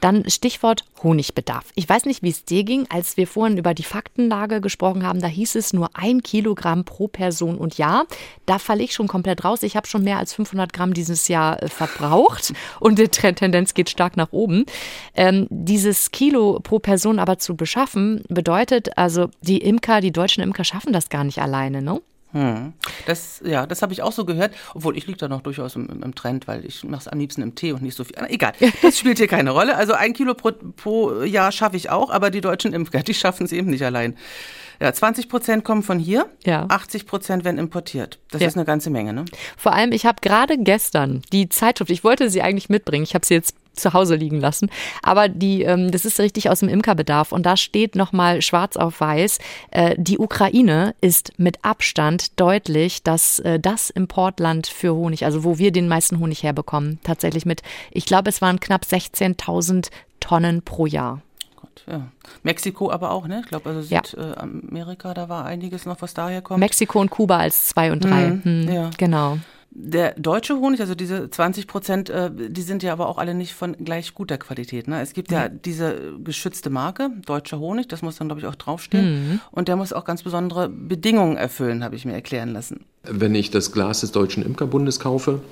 Dann 0.00 0.28
Stichwort 0.30 0.84
Honigbedarf. 1.02 1.72
Ich 1.74 1.88
weiß 1.88 2.04
nicht, 2.04 2.22
wie 2.22 2.30
es 2.30 2.44
dir 2.44 2.62
ging, 2.62 2.86
als 2.88 3.16
wir 3.16 3.26
vorhin 3.26 3.58
über 3.58 3.74
die 3.74 3.82
Faktenlage 3.82 4.60
gesprochen 4.60 5.04
haben. 5.04 5.20
Da 5.20 5.26
hieß 5.26 5.56
es 5.56 5.72
nur 5.72 5.90
ein 5.94 6.22
Kilogramm 6.22 6.84
pro 6.84 7.08
Person 7.08 7.58
und 7.58 7.78
Jahr. 7.78 8.06
Da 8.46 8.58
falle 8.58 8.84
ich 8.84 8.94
schon 8.94 9.08
komplett 9.08 9.44
raus. 9.44 9.62
Ich 9.62 9.76
habe 9.76 9.88
schon 9.88 9.97
mehr 9.98 10.18
als 10.18 10.34
500 10.34 10.72
Gramm 10.72 10.94
dieses 10.94 11.28
Jahr 11.28 11.62
äh, 11.62 11.68
verbraucht 11.68 12.52
und 12.80 12.98
die 12.98 13.08
Tendenz 13.08 13.74
geht 13.74 13.90
stark 13.90 14.16
nach 14.16 14.32
oben. 14.32 14.64
Ähm, 15.14 15.46
dieses 15.50 16.10
Kilo 16.10 16.60
pro 16.62 16.78
Person 16.78 17.18
aber 17.18 17.38
zu 17.38 17.56
beschaffen, 17.56 18.22
bedeutet 18.28 18.96
also, 18.96 19.28
die 19.40 19.58
Imker, 19.58 20.00
die 20.00 20.12
deutschen 20.12 20.42
Imker 20.42 20.64
schaffen 20.64 20.92
das 20.92 21.08
gar 21.08 21.24
nicht 21.24 21.38
alleine, 21.38 21.82
ne? 21.82 22.00
Hm. 22.32 22.74
Das, 23.06 23.40
ja, 23.44 23.66
das 23.66 23.80
habe 23.80 23.92
ich 23.92 24.02
auch 24.02 24.12
so 24.12 24.24
gehört, 24.24 24.54
obwohl 24.74 24.96
ich 24.96 25.06
liege 25.06 25.18
da 25.18 25.28
noch 25.28 25.40
durchaus 25.40 25.76
im, 25.76 26.02
im 26.02 26.14
Trend, 26.14 26.46
weil 26.46 26.64
ich 26.66 26.84
mache 26.84 27.00
es 27.00 27.08
am 27.08 27.18
liebsten 27.18 27.40
im 27.42 27.54
Tee 27.54 27.72
und 27.72 27.82
nicht 27.82 27.96
so 27.96 28.04
viel. 28.04 28.16
Egal, 28.28 28.52
das 28.82 28.98
spielt 28.98 29.18
hier 29.18 29.28
keine 29.28 29.50
Rolle. 29.50 29.76
Also 29.76 29.94
ein 29.94 30.12
Kilo 30.12 30.34
pro, 30.34 30.52
pro 30.52 31.22
Jahr 31.22 31.52
schaffe 31.52 31.76
ich 31.76 31.90
auch, 31.90 32.10
aber 32.10 32.30
die 32.30 32.40
deutschen 32.40 32.74
Imker, 32.74 33.02
die 33.02 33.14
schaffen 33.14 33.46
es 33.46 33.52
eben 33.52 33.70
nicht 33.70 33.84
allein. 33.84 34.16
Ja, 34.80 34.92
20 34.92 35.28
Prozent 35.28 35.64
kommen 35.64 35.82
von 35.82 35.98
hier, 35.98 36.26
ja. 36.44 36.66
80 36.68 37.06
Prozent 37.06 37.44
werden 37.44 37.58
importiert. 37.58 38.20
Das 38.30 38.40
ja. 38.40 38.46
ist 38.46 38.56
eine 38.56 38.64
ganze 38.64 38.90
Menge, 38.90 39.12
ne? 39.12 39.24
Vor 39.56 39.72
allem, 39.72 39.90
ich 39.90 40.06
habe 40.06 40.18
gerade 40.20 40.56
gestern 40.56 41.22
die 41.32 41.48
Zeitschrift, 41.48 41.90
ich 41.90 42.04
wollte 42.04 42.30
sie 42.30 42.42
eigentlich 42.42 42.68
mitbringen, 42.68 43.02
ich 43.02 43.14
habe 43.14 43.26
sie 43.26 43.34
jetzt 43.34 43.56
zu 43.78 43.92
Hause 43.92 44.16
liegen 44.16 44.40
lassen. 44.40 44.70
Aber 45.02 45.28
die, 45.28 45.62
ähm, 45.62 45.90
das 45.90 46.04
ist 46.04 46.20
richtig 46.20 46.50
aus 46.50 46.60
dem 46.60 46.68
Imkerbedarf. 46.68 47.32
Und 47.32 47.46
da 47.46 47.56
steht 47.56 47.96
nochmal 47.96 48.42
schwarz 48.42 48.76
auf 48.76 49.00
weiß, 49.00 49.38
äh, 49.70 49.94
die 49.98 50.18
Ukraine 50.18 50.94
ist 51.00 51.32
mit 51.38 51.64
Abstand 51.64 52.38
deutlich 52.40 53.02
das, 53.02 53.38
äh, 53.40 53.58
das 53.60 53.90
Importland 53.90 54.66
für 54.66 54.94
Honig, 54.94 55.24
also 55.24 55.44
wo 55.44 55.58
wir 55.58 55.72
den 55.72 55.88
meisten 55.88 56.18
Honig 56.18 56.42
herbekommen. 56.42 56.98
Tatsächlich 57.02 57.46
mit, 57.46 57.62
ich 57.90 58.04
glaube, 58.04 58.28
es 58.28 58.42
waren 58.42 58.60
knapp 58.60 58.82
16.000 58.84 59.90
Tonnen 60.20 60.62
pro 60.62 60.86
Jahr. 60.86 61.22
Ja. 61.86 62.08
Mexiko 62.42 62.90
aber 62.90 63.10
auch, 63.10 63.26
ne? 63.26 63.40
Ich 63.42 63.48
glaube, 63.48 63.70
also 63.70 63.82
Südamerika, 63.82 65.08
ja. 65.08 65.14
da 65.14 65.28
war 65.28 65.44
einiges 65.44 65.86
noch, 65.86 66.02
was 66.02 66.12
daher 66.12 66.42
kommt. 66.42 66.60
Mexiko 66.60 67.00
und 67.00 67.10
Kuba 67.10 67.38
als 67.38 67.68
zwei 67.68 67.92
und 67.92 68.04
drei. 68.04 68.28
Mhm, 68.28 68.44
hm, 68.44 68.72
ja. 68.72 68.90
Genau. 68.98 69.38
Der 69.70 70.14
deutsche 70.14 70.56
Honig, 70.56 70.80
also 70.80 70.94
diese 70.94 71.30
20 71.30 71.66
Prozent, 71.66 72.10
äh, 72.10 72.30
die 72.34 72.62
sind 72.62 72.82
ja 72.82 72.92
aber 72.92 73.08
auch 73.08 73.18
alle 73.18 73.34
nicht 73.34 73.52
von 73.52 73.76
gleich 73.84 74.14
guter 74.14 74.38
Qualität. 74.38 74.88
Ne? 74.88 75.00
Es 75.00 75.12
gibt 75.12 75.30
ja 75.30 75.48
diese 75.48 76.14
geschützte 76.24 76.70
Marke, 76.70 77.10
deutscher 77.26 77.58
Honig, 77.58 77.86
das 77.86 78.02
muss 78.02 78.16
dann, 78.16 78.28
glaube 78.28 78.40
ich, 78.40 78.46
auch 78.46 78.54
draufstehen. 78.54 79.30
Mhm. 79.32 79.40
Und 79.50 79.68
der 79.68 79.76
muss 79.76 79.92
auch 79.92 80.04
ganz 80.04 80.22
besondere 80.22 80.68
Bedingungen 80.68 81.36
erfüllen, 81.36 81.84
habe 81.84 81.96
ich 81.96 82.04
mir 82.04 82.14
erklären 82.14 82.52
lassen. 82.52 82.86
Wenn 83.02 83.34
ich 83.34 83.50
das 83.50 83.70
Glas 83.72 84.00
des 84.00 84.10
Deutschen 84.10 84.42
Imkerbundes 84.42 85.00
kaufe, 85.00 85.42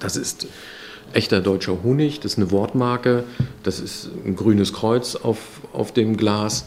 das 0.00 0.16
ist 0.16 0.46
echter 1.12 1.40
deutscher 1.40 1.82
Honig, 1.82 2.20
das 2.20 2.32
ist 2.32 2.38
eine 2.38 2.50
Wortmarke, 2.50 3.24
das 3.62 3.80
ist 3.80 4.10
ein 4.24 4.36
grünes 4.36 4.72
Kreuz 4.72 5.16
auf, 5.16 5.60
auf 5.72 5.92
dem 5.92 6.16
Glas. 6.16 6.66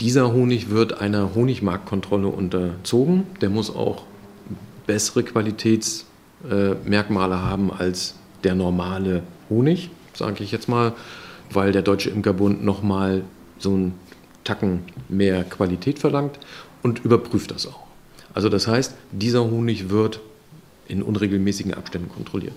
Dieser 0.00 0.32
Honig 0.32 0.70
wird 0.70 1.00
einer 1.00 1.34
Honigmarktkontrolle 1.34 2.28
unterzogen. 2.28 3.26
Der 3.40 3.50
muss 3.50 3.74
auch 3.74 4.02
bessere 4.86 5.22
Qualitätsmerkmale 6.48 7.42
haben 7.42 7.72
als 7.72 8.14
der 8.42 8.54
normale 8.54 9.22
Honig, 9.48 9.90
sage 10.12 10.44
ich 10.44 10.52
jetzt 10.52 10.68
mal, 10.68 10.92
weil 11.50 11.72
der 11.72 11.82
Deutsche 11.82 12.10
Imkerbund 12.10 12.64
nochmal 12.64 13.22
so 13.58 13.70
einen 13.70 13.94
Tacken 14.44 14.80
mehr 15.08 15.44
Qualität 15.44 15.98
verlangt 15.98 16.38
und 16.82 17.04
überprüft 17.04 17.50
das 17.50 17.66
auch. 17.66 17.84
Also 18.34 18.48
das 18.48 18.66
heißt, 18.66 18.94
dieser 19.12 19.44
Honig 19.44 19.88
wird 19.90 20.20
in 20.86 21.02
unregelmäßigen 21.02 21.72
Abständen 21.72 22.10
kontrolliert. 22.10 22.54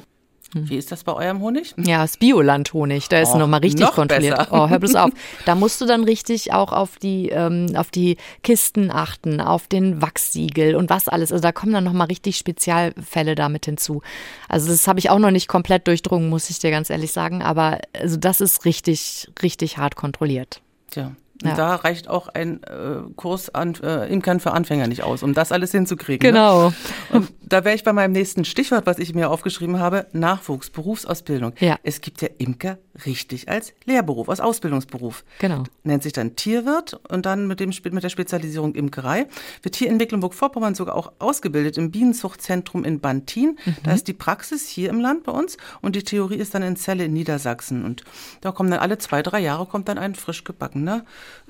Wie 0.53 0.77
ist 0.77 0.91
das 0.91 1.03
bei 1.03 1.13
eurem 1.13 1.41
Honig? 1.41 1.73
Ja, 1.77 2.01
das 2.03 2.17
Bioland-Honig, 2.17 3.09
da 3.09 3.19
ist 3.19 3.31
Oh, 3.33 3.37
nochmal 3.37 3.59
richtig 3.59 3.81
noch 3.81 3.93
kontrolliert. 3.95 4.37
besser. 4.37 4.49
Oh, 4.53 4.69
hör 4.69 4.79
bloß 4.79 4.95
auf. 4.95 5.09
Da 5.45 5.55
musst 5.55 5.81
du 5.81 5.85
dann 5.85 6.03
richtig 6.05 6.53
auch 6.53 6.71
auf 6.71 6.97
die, 6.99 7.29
ähm, 7.29 7.67
auf 7.75 7.91
die 7.91 8.17
Kisten 8.43 8.89
achten, 8.89 9.41
auf 9.41 9.67
den 9.67 10.01
Wachssiegel 10.01 10.75
und 10.75 10.89
was 10.89 11.09
alles. 11.09 11.31
Also 11.31 11.41
da 11.41 11.51
kommen 11.51 11.73
dann 11.73 11.83
nochmal 11.83 12.07
richtig 12.07 12.37
Spezialfälle 12.37 13.35
damit 13.35 13.65
hinzu. 13.65 14.01
Also 14.47 14.69
das 14.69 14.87
habe 14.87 14.99
ich 14.99 15.09
auch 15.09 15.19
noch 15.19 15.31
nicht 15.31 15.47
komplett 15.47 15.85
durchdrungen, 15.87 16.29
muss 16.29 16.49
ich 16.49 16.59
dir 16.59 16.71
ganz 16.71 16.89
ehrlich 16.89 17.11
sagen. 17.11 17.41
Aber 17.43 17.79
also 17.93 18.15
das 18.17 18.39
ist 18.41 18.63
richtig, 18.65 19.29
richtig 19.41 19.77
hart 19.77 19.95
kontrolliert. 19.95 20.61
Tja. 20.91 21.11
Ja. 21.43 21.55
da 21.55 21.75
reicht 21.75 22.07
auch 22.07 22.29
ein 22.29 22.63
äh, 22.63 23.01
Kurs 23.15 23.53
an 23.53 23.75
äh, 23.83 24.11
Imkern 24.11 24.39
für 24.39 24.51
Anfänger 24.51 24.87
nicht 24.87 25.03
aus, 25.03 25.21
um 25.21 25.33
das 25.33 25.51
alles 25.51 25.71
hinzukriegen. 25.71 26.19
Genau. 26.19 26.69
Ne? 26.69 26.75
Und 27.11 27.33
da 27.41 27.63
wäre 27.63 27.75
ich 27.75 27.83
bei 27.83 27.93
meinem 27.93 28.11
nächsten 28.11 28.43
Stichwort, 28.43 28.85
was 28.85 28.97
ich 28.97 29.13
mir 29.13 29.29
aufgeschrieben 29.29 29.79
habe, 29.79 30.07
Nachwuchs, 30.13 30.69
Berufsausbildung. 30.69 31.53
Ja. 31.59 31.77
Es 31.83 32.01
gibt 32.01 32.21
ja 32.21 32.29
Imker 32.37 32.77
richtig 33.05 33.49
als 33.49 33.73
Lehrberuf, 33.85 34.29
als 34.29 34.39
Ausbildungsberuf. 34.39 35.23
Genau. 35.39 35.63
Nennt 35.83 36.03
sich 36.03 36.13
dann 36.13 36.35
Tierwirt 36.35 36.99
und 37.09 37.25
dann 37.25 37.47
mit, 37.47 37.59
dem, 37.59 37.71
mit 37.91 38.03
der 38.03 38.09
Spezialisierung 38.09 38.73
Imkerei. 38.73 39.27
Wird 39.61 39.75
hier 39.75 39.89
in 39.89 39.97
Mecklenburg-Vorpommern 39.97 40.73
sogar 40.75 40.95
auch 40.95 41.11
ausgebildet 41.19 41.77
im 41.77 41.91
Bienenzuchtzentrum 41.91 42.83
in 42.83 42.99
Bantin. 42.99 43.57
Da 43.83 43.93
ist 43.93 44.07
die 44.07 44.13
Praxis 44.13 44.67
hier 44.67 44.89
im 44.89 44.99
Land 44.99 45.23
bei 45.23 45.31
uns 45.31 45.57
und 45.81 45.95
die 45.95 46.03
Theorie 46.03 46.37
ist 46.37 46.55
dann 46.55 46.63
in 46.63 46.75
Celle 46.75 47.05
in 47.05 47.13
Niedersachsen. 47.13 47.85
Und 47.85 48.03
da 48.41 48.51
kommen 48.51 48.71
dann 48.71 48.79
alle 48.79 48.97
zwei, 48.97 49.21
drei 49.21 49.39
Jahre 49.39 49.65
kommt 49.65 49.87
dann 49.87 49.97
ein 49.97 50.15
frisch 50.15 50.43
gebackener 50.43 51.05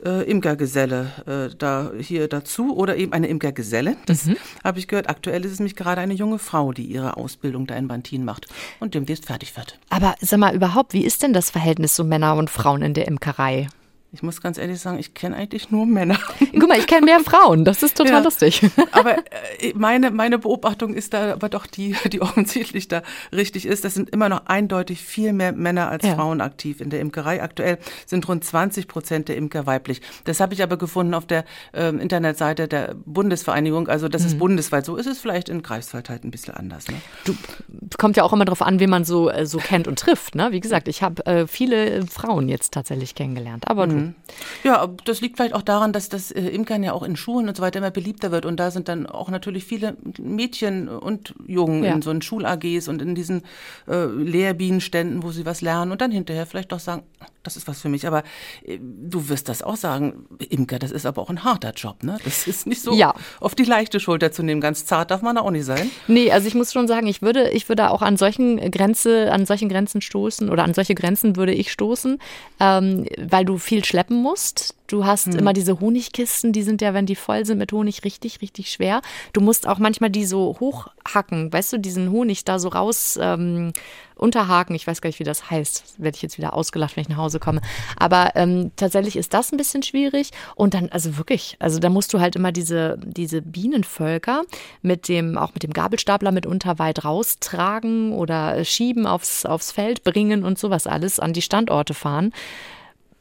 äh, 0.05 0.29
Imkergeselle 0.29 1.11
äh, 1.25 1.55
da 1.57 1.91
hier 1.99 2.27
dazu 2.27 2.75
oder 2.75 2.97
eben 2.97 3.13
eine 3.13 3.27
Imkergeselle. 3.27 3.97
Das 4.05 4.29
habe 4.63 4.79
ich 4.79 4.87
gehört. 4.87 5.09
Aktuell 5.09 5.45
ist 5.45 5.53
es 5.53 5.59
nämlich 5.59 5.75
gerade 5.75 6.01
eine 6.01 6.13
junge 6.13 6.39
Frau, 6.39 6.71
die 6.71 6.85
ihre 6.85 7.17
Ausbildung 7.17 7.67
da 7.67 7.75
in 7.75 7.87
Bantin 7.87 8.25
macht 8.25 8.47
und 8.79 8.93
demnächst 8.93 9.25
fertig 9.25 9.55
wird. 9.57 9.79
Aber 9.89 10.15
sag 10.21 10.39
mal 10.39 10.55
überhaupt, 10.55 10.93
wie 10.93 11.05
ist 11.05 11.23
denn 11.23 11.33
das 11.33 11.49
Verhältnis 11.49 11.95
so 11.95 12.03
Männer 12.03 12.35
und 12.35 12.49
Frauen 12.49 12.81
in 12.81 12.93
der 12.93 13.07
Imkerei? 13.07 13.67
Ich 14.13 14.23
muss 14.23 14.41
ganz 14.41 14.57
ehrlich 14.57 14.79
sagen, 14.79 14.97
ich 14.99 15.13
kenne 15.13 15.35
eigentlich 15.35 15.69
nur 15.69 15.85
Männer. 15.85 16.17
Guck 16.53 16.69
mal, 16.69 16.77
ich 16.79 16.87
kenne 16.87 17.05
mehr 17.05 17.19
Frauen. 17.19 17.65
Das 17.65 17.83
ist 17.83 17.97
total 17.97 18.13
Ja. 18.13 18.19
lustig. 18.19 18.61
Aber 18.93 19.17
äh, 19.59 19.73
meine, 19.75 20.11
meine 20.11 20.39
Beobachtung 20.39 20.93
ist 20.93 21.13
da 21.13 21.33
aber 21.33 21.49
doch 21.49 21.65
die, 21.67 21.93
die 22.11 22.21
offensichtlich 22.21 22.87
da 22.87 23.01
richtig 23.33 23.65
ist. 23.65 23.83
Das 23.83 23.93
sind 23.93 24.09
immer 24.09 24.29
noch 24.29 24.45
eindeutig 24.45 25.01
viel 25.03 25.33
mehr 25.33 25.51
Männer 25.51 25.89
als 25.89 26.05
Ja. 26.05 26.15
Frauen 26.15 26.39
aktiv 26.39 26.79
in 26.79 26.89
der 26.89 27.01
Imkerei. 27.01 27.43
Aktuell 27.43 27.79
sind 28.05 28.27
rund 28.29 28.45
20 28.45 28.87
Prozent 28.87 29.27
der 29.27 29.35
Imker 29.35 29.65
weiblich. 29.65 30.01
Das 30.23 30.39
habe 30.39 30.53
ich 30.53 30.63
aber 30.63 30.77
gefunden 30.77 31.13
auf 31.13 31.25
der 31.27 31.43
ähm, 31.73 31.99
Internetseite 31.99 32.67
der 32.69 32.95
Bundesvereinigung. 33.05 33.89
Also 33.89 34.07
das 34.07 34.21
Mhm. 34.21 34.27
ist 34.29 34.39
bundesweit 34.39 34.85
so. 34.85 34.95
Ist 34.95 35.07
es 35.07 35.19
vielleicht 35.19 35.49
in 35.49 35.61
Greifswald 35.61 36.09
halt 36.09 36.23
ein 36.23 36.31
bisschen 36.31 36.53
anders. 36.55 36.87
Ne? 36.87 36.95
kommt 37.97 38.15
ja 38.17 38.23
auch 38.23 38.33
immer 38.33 38.45
darauf 38.45 38.61
an, 38.61 38.79
wen 38.79 38.89
man 38.89 39.03
so, 39.05 39.29
äh, 39.29 39.45
so 39.45 39.57
kennt 39.57 39.87
und 39.87 39.99
trifft. 39.99 40.35
Ne? 40.35 40.51
Wie 40.51 40.59
gesagt, 40.59 40.87
ich 40.87 41.03
habe 41.03 41.25
äh, 41.25 41.45
viele 41.47 41.89
äh, 41.89 42.05
Frauen 42.05 42.47
jetzt 42.47 42.73
tatsächlich 42.73 43.13
kennengelernt. 43.15 43.67
Aber 43.67 43.87
du, 43.97 44.13
Ja, 44.63 44.87
das 45.05 45.21
liegt 45.21 45.37
vielleicht 45.37 45.53
auch 45.53 45.61
daran, 45.61 45.93
dass 45.93 46.09
das 46.09 46.31
äh, 46.31 46.41
Imkern 46.49 46.83
ja 46.83 46.93
auch 46.93 47.03
in 47.03 47.15
Schulen 47.15 47.47
und 47.47 47.57
so 47.57 47.63
weiter 47.63 47.79
immer 47.79 47.91
beliebter 47.91 48.31
wird. 48.31 48.45
Und 48.45 48.59
da 48.59 48.71
sind 48.71 48.87
dann 48.87 49.05
auch 49.05 49.29
natürlich 49.29 49.65
viele 49.65 49.97
Mädchen 50.19 50.87
und 50.89 51.33
Jungen 51.45 51.83
Ja. 51.83 51.93
in 51.93 52.01
so 52.01 52.13
Schul-AGs 52.21 52.87
und 52.87 53.01
in 53.01 53.15
diesen 53.15 53.43
äh, 53.87 54.05
Lehrbienenständen, 54.05 55.23
wo 55.23 55.31
sie 55.31 55.45
was 55.45 55.61
lernen 55.61 55.91
und 55.91 56.01
dann 56.01 56.11
hinterher 56.11 56.45
vielleicht 56.45 56.71
doch 56.71 56.79
sagen, 56.79 57.03
das 57.47 57.55
ist 57.57 57.67
was 57.67 57.81
für 57.81 57.89
mich. 57.89 58.05
Aber 58.05 58.23
äh, 58.65 58.77
du 58.81 59.29
wirst 59.29 59.47
das 59.49 59.63
auch 59.63 59.77
sagen, 59.77 60.25
Imker, 60.49 60.79
das 60.79 60.91
ist 60.91 61.05
aber 61.05 61.21
auch 61.21 61.29
ein 61.29 61.43
harter 61.43 61.71
Job. 61.71 62.03
Ne? 62.03 62.17
Das 62.23 62.45
ist 62.45 62.67
nicht 62.67 62.81
so 62.81 62.93
Ja. 62.93 63.15
auf 63.39 63.55
die 63.55 63.63
leichte 63.63 63.99
Schulter 63.99 64.31
zu 64.31 64.43
nehmen. 64.43 64.61
Ganz 64.61 64.85
zart 64.85 65.11
darf 65.11 65.21
man 65.21 65.37
auch 65.37 65.49
nicht 65.51 65.65
sein. 65.65 65.89
Nee, 66.07 66.31
also 66.31 66.47
ich 66.47 66.55
muss 66.55 66.73
schon 66.73 66.87
sagen, 66.87 67.07
ich 67.07 67.21
würde, 67.21 67.49
ich 67.51 67.69
würde 67.69 67.89
auch 67.89 68.01
an 68.01 68.17
solchen 68.17 68.57
Grenze, 68.71 69.31
an 69.31 69.45
solchen 69.45 69.69
Grenzen 69.69 70.01
stoßen 70.01 70.49
oder 70.49 70.63
an 70.63 70.73
solche 70.73 70.93
Grenzen 70.93 71.35
würde 71.37 71.53
ich 71.53 71.71
stoßen, 71.71 72.19
ähm, 72.59 73.05
weil 73.17 73.45
du 73.45 73.57
viel 73.57 73.83
schleppen 73.85 74.21
musst. 74.21 74.75
Du 74.87 75.05
hast 75.05 75.27
immer 75.35 75.51
diese 75.51 75.81
Honigkisten, 75.81 76.53
die 76.53 76.63
sind 76.63 76.81
ja, 76.81 76.93
wenn 76.93 77.05
die 77.05 77.15
voll 77.15 77.45
sind 77.45 77.57
mit 77.57 77.73
Honig, 77.73 78.05
richtig, 78.05 78.41
richtig 78.41 78.71
schwer. 78.71 79.01
Du 79.33 79.41
musst 79.41 79.67
auch 79.67 79.79
manchmal 79.79 80.09
die 80.09 80.25
so 80.25 80.55
hochhacken, 80.61 81.51
weißt 81.51 81.73
du, 81.73 81.77
diesen 81.79 82.09
Honig 82.11 82.45
da 82.45 82.57
so 82.57 82.69
raus 82.69 83.19
ähm, 83.21 83.73
unterhaken. 84.17 84.75
Ich 84.75 84.87
weiß 84.87 85.01
gar 85.01 85.09
nicht, 85.09 85.19
wie 85.19 85.23
das 85.23 85.49
heißt. 85.49 85.95
Werde 85.97 86.15
ich 86.15 86.21
jetzt 86.21 86.37
wieder 86.37 86.53
ausgelacht, 86.53 86.95
wenn 86.95 87.01
ich 87.01 87.09
nach 87.09 87.17
Hause 87.17 87.39
komme. 87.39 87.61
Aber 87.97 88.31
ähm, 88.35 88.71
tatsächlich 88.75 89.15
ist 89.15 89.33
das 89.33 89.51
ein 89.51 89.57
bisschen 89.57 89.83
schwierig. 89.83 90.31
Und 90.55 90.73
dann, 90.73 90.89
also 90.89 91.17
wirklich, 91.17 91.55
also 91.59 91.79
da 91.79 91.89
musst 91.89 92.13
du 92.13 92.19
halt 92.19 92.35
immer 92.35 92.51
diese, 92.51 92.97
diese 93.03 93.41
Bienenvölker 93.41 94.43
mit 94.81 95.07
dem, 95.07 95.37
auch 95.37 95.53
mit 95.53 95.63
dem 95.63 95.73
Gabelstapler 95.73 96.31
mitunter 96.31 96.79
weit 96.79 97.05
raustragen 97.05 98.13
oder 98.13 98.63
schieben 98.65 99.07
aufs, 99.07 99.45
aufs 99.45 99.71
Feld 99.71 100.03
bringen 100.03 100.43
und 100.43 100.59
sowas 100.59 100.87
alles 100.87 101.19
an 101.19 101.33
die 101.33 101.41
Standorte 101.41 101.93
fahren. 101.93 102.33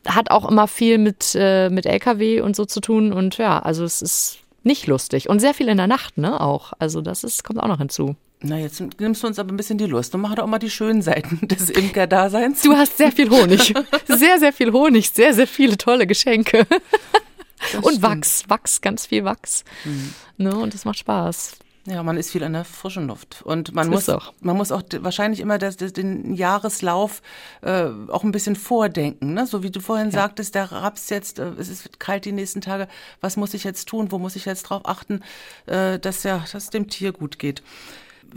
Hat 0.06 0.30
auch 0.30 0.48
immer 0.48 0.68
viel 0.68 0.98
mit, 0.98 1.34
äh, 1.34 1.68
mit 1.68 1.86
LKW 1.86 2.40
und 2.40 2.56
so 2.56 2.64
zu 2.64 2.80
tun. 2.80 3.12
Und 3.12 3.38
ja, 3.38 3.58
also 3.58 3.84
es 3.84 4.02
ist 4.02 4.38
nicht 4.62 4.86
lustig. 4.86 5.28
Und 5.28 5.40
sehr 5.40 5.54
viel 5.54 5.68
in 5.68 5.76
der 5.76 5.86
Nacht, 5.86 6.18
ne, 6.18 6.40
auch. 6.40 6.72
Also 6.78 7.00
das 7.00 7.24
ist, 7.24 7.44
kommt 7.44 7.60
auch 7.60 7.68
noch 7.68 7.78
hinzu. 7.78 8.16
Na, 8.40 8.58
jetzt 8.58 8.82
nimmst 9.00 9.22
du 9.22 9.26
uns 9.26 9.38
aber 9.38 9.52
ein 9.52 9.56
bisschen 9.56 9.78
die 9.78 9.86
Lust 9.86 10.14
und 10.14 10.20
mach 10.20 10.34
doch 10.34 10.46
mal 10.46 10.58
die 10.58 10.70
schönen 10.70 11.00
Seiten 11.02 11.48
des 11.48 11.70
Imker-Daseins. 11.70 12.62
Du 12.62 12.74
hast 12.74 12.98
sehr 12.98 13.10
viel 13.12 13.30
Honig. 13.30 13.72
Sehr, 14.06 14.38
sehr 14.38 14.52
viel 14.52 14.72
Honig, 14.72 15.10
sehr, 15.10 15.34
sehr 15.34 15.46
viele 15.46 15.76
tolle 15.76 16.06
Geschenke. 16.06 16.66
Und 17.82 18.00
Wachs, 18.02 18.44
Wachs, 18.48 18.80
ganz 18.80 19.06
viel 19.06 19.24
Wachs. 19.24 19.64
Ne, 20.36 20.54
und 20.56 20.72
das 20.74 20.84
macht 20.84 20.98
Spaß. 20.98 21.56
Ja, 21.86 22.02
man 22.02 22.16
ist 22.16 22.30
viel 22.30 22.42
an 22.44 22.52
der 22.52 22.64
frischen 22.64 23.06
Luft. 23.06 23.42
Und 23.42 23.74
man 23.74 23.90
Das 23.90 24.06
muss 24.06 24.08
auch. 24.08 24.32
man 24.40 24.56
muss 24.56 24.72
auch 24.72 24.82
wahrscheinlich 25.00 25.40
immer 25.40 25.58
das, 25.58 25.76
das, 25.76 25.92
den 25.92 26.34
Jahreslauf 26.34 27.22
äh, 27.62 27.86
auch 28.08 28.24
ein 28.24 28.32
bisschen 28.32 28.56
vordenken. 28.56 29.34
Ne? 29.34 29.46
So 29.46 29.62
wie 29.62 29.70
du 29.70 29.80
vorhin 29.80 30.10
sagtest, 30.10 30.54
der 30.54 30.72
Raps 30.72 31.10
jetzt, 31.10 31.38
äh, 31.38 31.50
es 31.58 31.68
ist 31.68 31.98
kalt 32.00 32.24
die 32.24 32.32
nächsten 32.32 32.60
Tage, 32.60 32.88
was 33.20 33.36
muss 33.36 33.54
ich 33.54 33.64
jetzt 33.64 33.88
tun, 33.88 34.10
wo 34.10 34.18
muss 34.18 34.34
ich 34.36 34.44
jetzt 34.46 34.64
drauf 34.64 34.82
achten, 34.84 35.22
äh, 35.66 35.98
dass 35.98 36.22
ja, 36.24 36.38
dass 36.38 36.54
es 36.64 36.70
dem 36.70 36.88
Tier 36.88 37.12
gut 37.12 37.38
geht. 37.38 37.62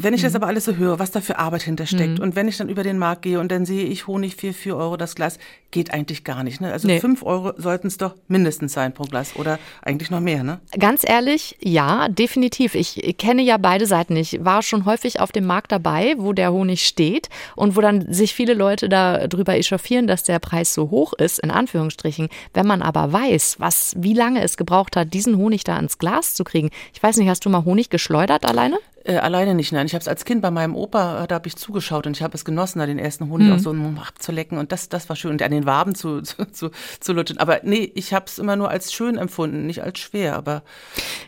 Wenn 0.01 0.13
ich 0.13 0.21
das 0.21 0.31
Mhm. 0.31 0.38
aber 0.38 0.47
alles 0.47 0.63
so 0.65 0.75
höre, 0.75 0.97
was 0.97 1.12
da 1.12 1.19
für 1.19 1.38
Arbeit 1.39 1.63
hintersteckt 1.63 2.19
und 2.21 2.35
wenn 2.35 2.47
ich 2.47 2.55
dann 2.57 2.69
über 2.69 2.83
den 2.83 2.97
Markt 2.97 3.23
gehe 3.23 3.39
und 3.39 3.51
dann 3.51 3.65
sehe 3.65 3.83
ich 3.85 4.07
Honig 4.07 4.35
für 4.38 4.53
4 4.53 4.75
Euro 4.77 4.95
das 4.95 5.13
Glas, 5.13 5.38
geht 5.71 5.93
eigentlich 5.93 6.23
gar 6.23 6.43
nicht. 6.43 6.62
Ne? 6.62 6.71
Also 6.71 6.88
Nee. 6.88 6.99
5 6.99 7.21
Euro 7.23 7.51
sollten 7.57 7.88
es 7.88 7.97
doch 7.97 8.15
mindestens 8.27 8.73
sein 8.73 8.93
pro 8.93 9.03
Glas 9.03 9.35
oder 9.35 9.59
eigentlich 9.83 10.09
noch 10.09 10.21
mehr. 10.21 10.43
Ne? 10.43 10.59
Ganz 10.79 11.07
ehrlich, 11.07 11.57
ja, 11.62 12.07
definitiv. 12.07 12.75
Ich 12.75 13.15
kenne 13.17 13.41
ja 13.43 13.57
beide 13.57 13.85
Seiten. 13.85 14.15
Ich 14.15 14.43
war 14.43 14.63
schon 14.63 14.85
häufig 14.85 15.19
auf 15.19 15.31
dem 15.31 15.45
Markt 15.45 15.71
dabei, 15.71 16.15
wo 16.17 16.33
der 16.33 16.51
Honig 16.53 16.85
steht 16.88 17.29
und 17.55 17.75
wo 17.75 17.81
dann 17.81 18.12
sich 18.12 18.33
viele 18.33 18.53
Leute 18.53 18.88
darüber 18.89 19.55
echauffieren, 19.57 20.07
dass 20.07 20.23
der 20.23 20.39
Preis 20.39 20.73
so 20.73 20.89
hoch 20.89 21.13
ist, 21.13 21.39
in 21.39 21.51
Anführungsstrichen. 21.51 22.29
Wenn 22.53 22.65
man 22.65 22.81
aber 22.81 23.12
weiß, 23.12 23.57
was, 23.59 23.93
wie 23.97 24.13
lange 24.13 24.41
es 24.41 24.57
gebraucht 24.57 24.95
hat, 24.95 25.13
diesen 25.13 25.35
Honig 25.38 25.65
da 25.65 25.77
ins 25.77 25.97
Glas 25.99 26.35
zu 26.35 26.43
kriegen. 26.45 26.69
Ich 26.93 27.03
weiß 27.03 27.17
nicht, 27.17 27.27
hast 27.29 27.45
du 27.45 27.49
mal 27.49 27.65
Honig 27.65 27.89
geschleudert 27.89 28.45
alleine? 28.45 28.79
Äh, 29.05 29.17
alleine 29.17 29.55
nicht, 29.55 29.71
nein. 29.71 29.85
Ich 29.85 29.93
habe 29.93 30.01
es 30.01 30.07
als 30.07 30.25
Kind 30.25 30.41
bei 30.41 30.51
meinem 30.51 30.75
Opa, 30.75 31.23
äh, 31.23 31.27
da 31.27 31.35
habe 31.35 31.47
ich 31.47 31.55
zugeschaut 31.55 32.05
und 32.05 32.17
ich 32.17 32.23
habe 32.23 32.35
es 32.35 32.43
genossen, 32.43 32.79
da 32.79 32.85
den 32.85 32.99
ersten 32.99 33.29
Honig 33.29 33.51
auch 33.51 33.59
so 33.59 33.73
abzulecken 34.05 34.57
und 34.57 34.71
das, 34.71 34.89
das 34.89 35.07
war 35.07 35.15
schön 35.15 35.31
und 35.31 35.41
an 35.41 35.51
den 35.51 35.65
Waben 35.65 35.95
zu, 35.95 36.21
zu, 36.23 36.51
zu, 36.51 36.71
zu 36.99 37.13
lutschen. 37.13 37.38
Aber 37.38 37.62
nee, 37.63 37.91
ich 37.95 38.13
habe 38.13 38.25
es 38.27 38.39
immer 38.39 38.55
nur 38.55 38.69
als 38.69 38.91
schön 38.91 39.17
empfunden, 39.17 39.65
nicht 39.65 39.83
als 39.83 39.99
schwer. 39.99 40.35
Aber 40.35 40.63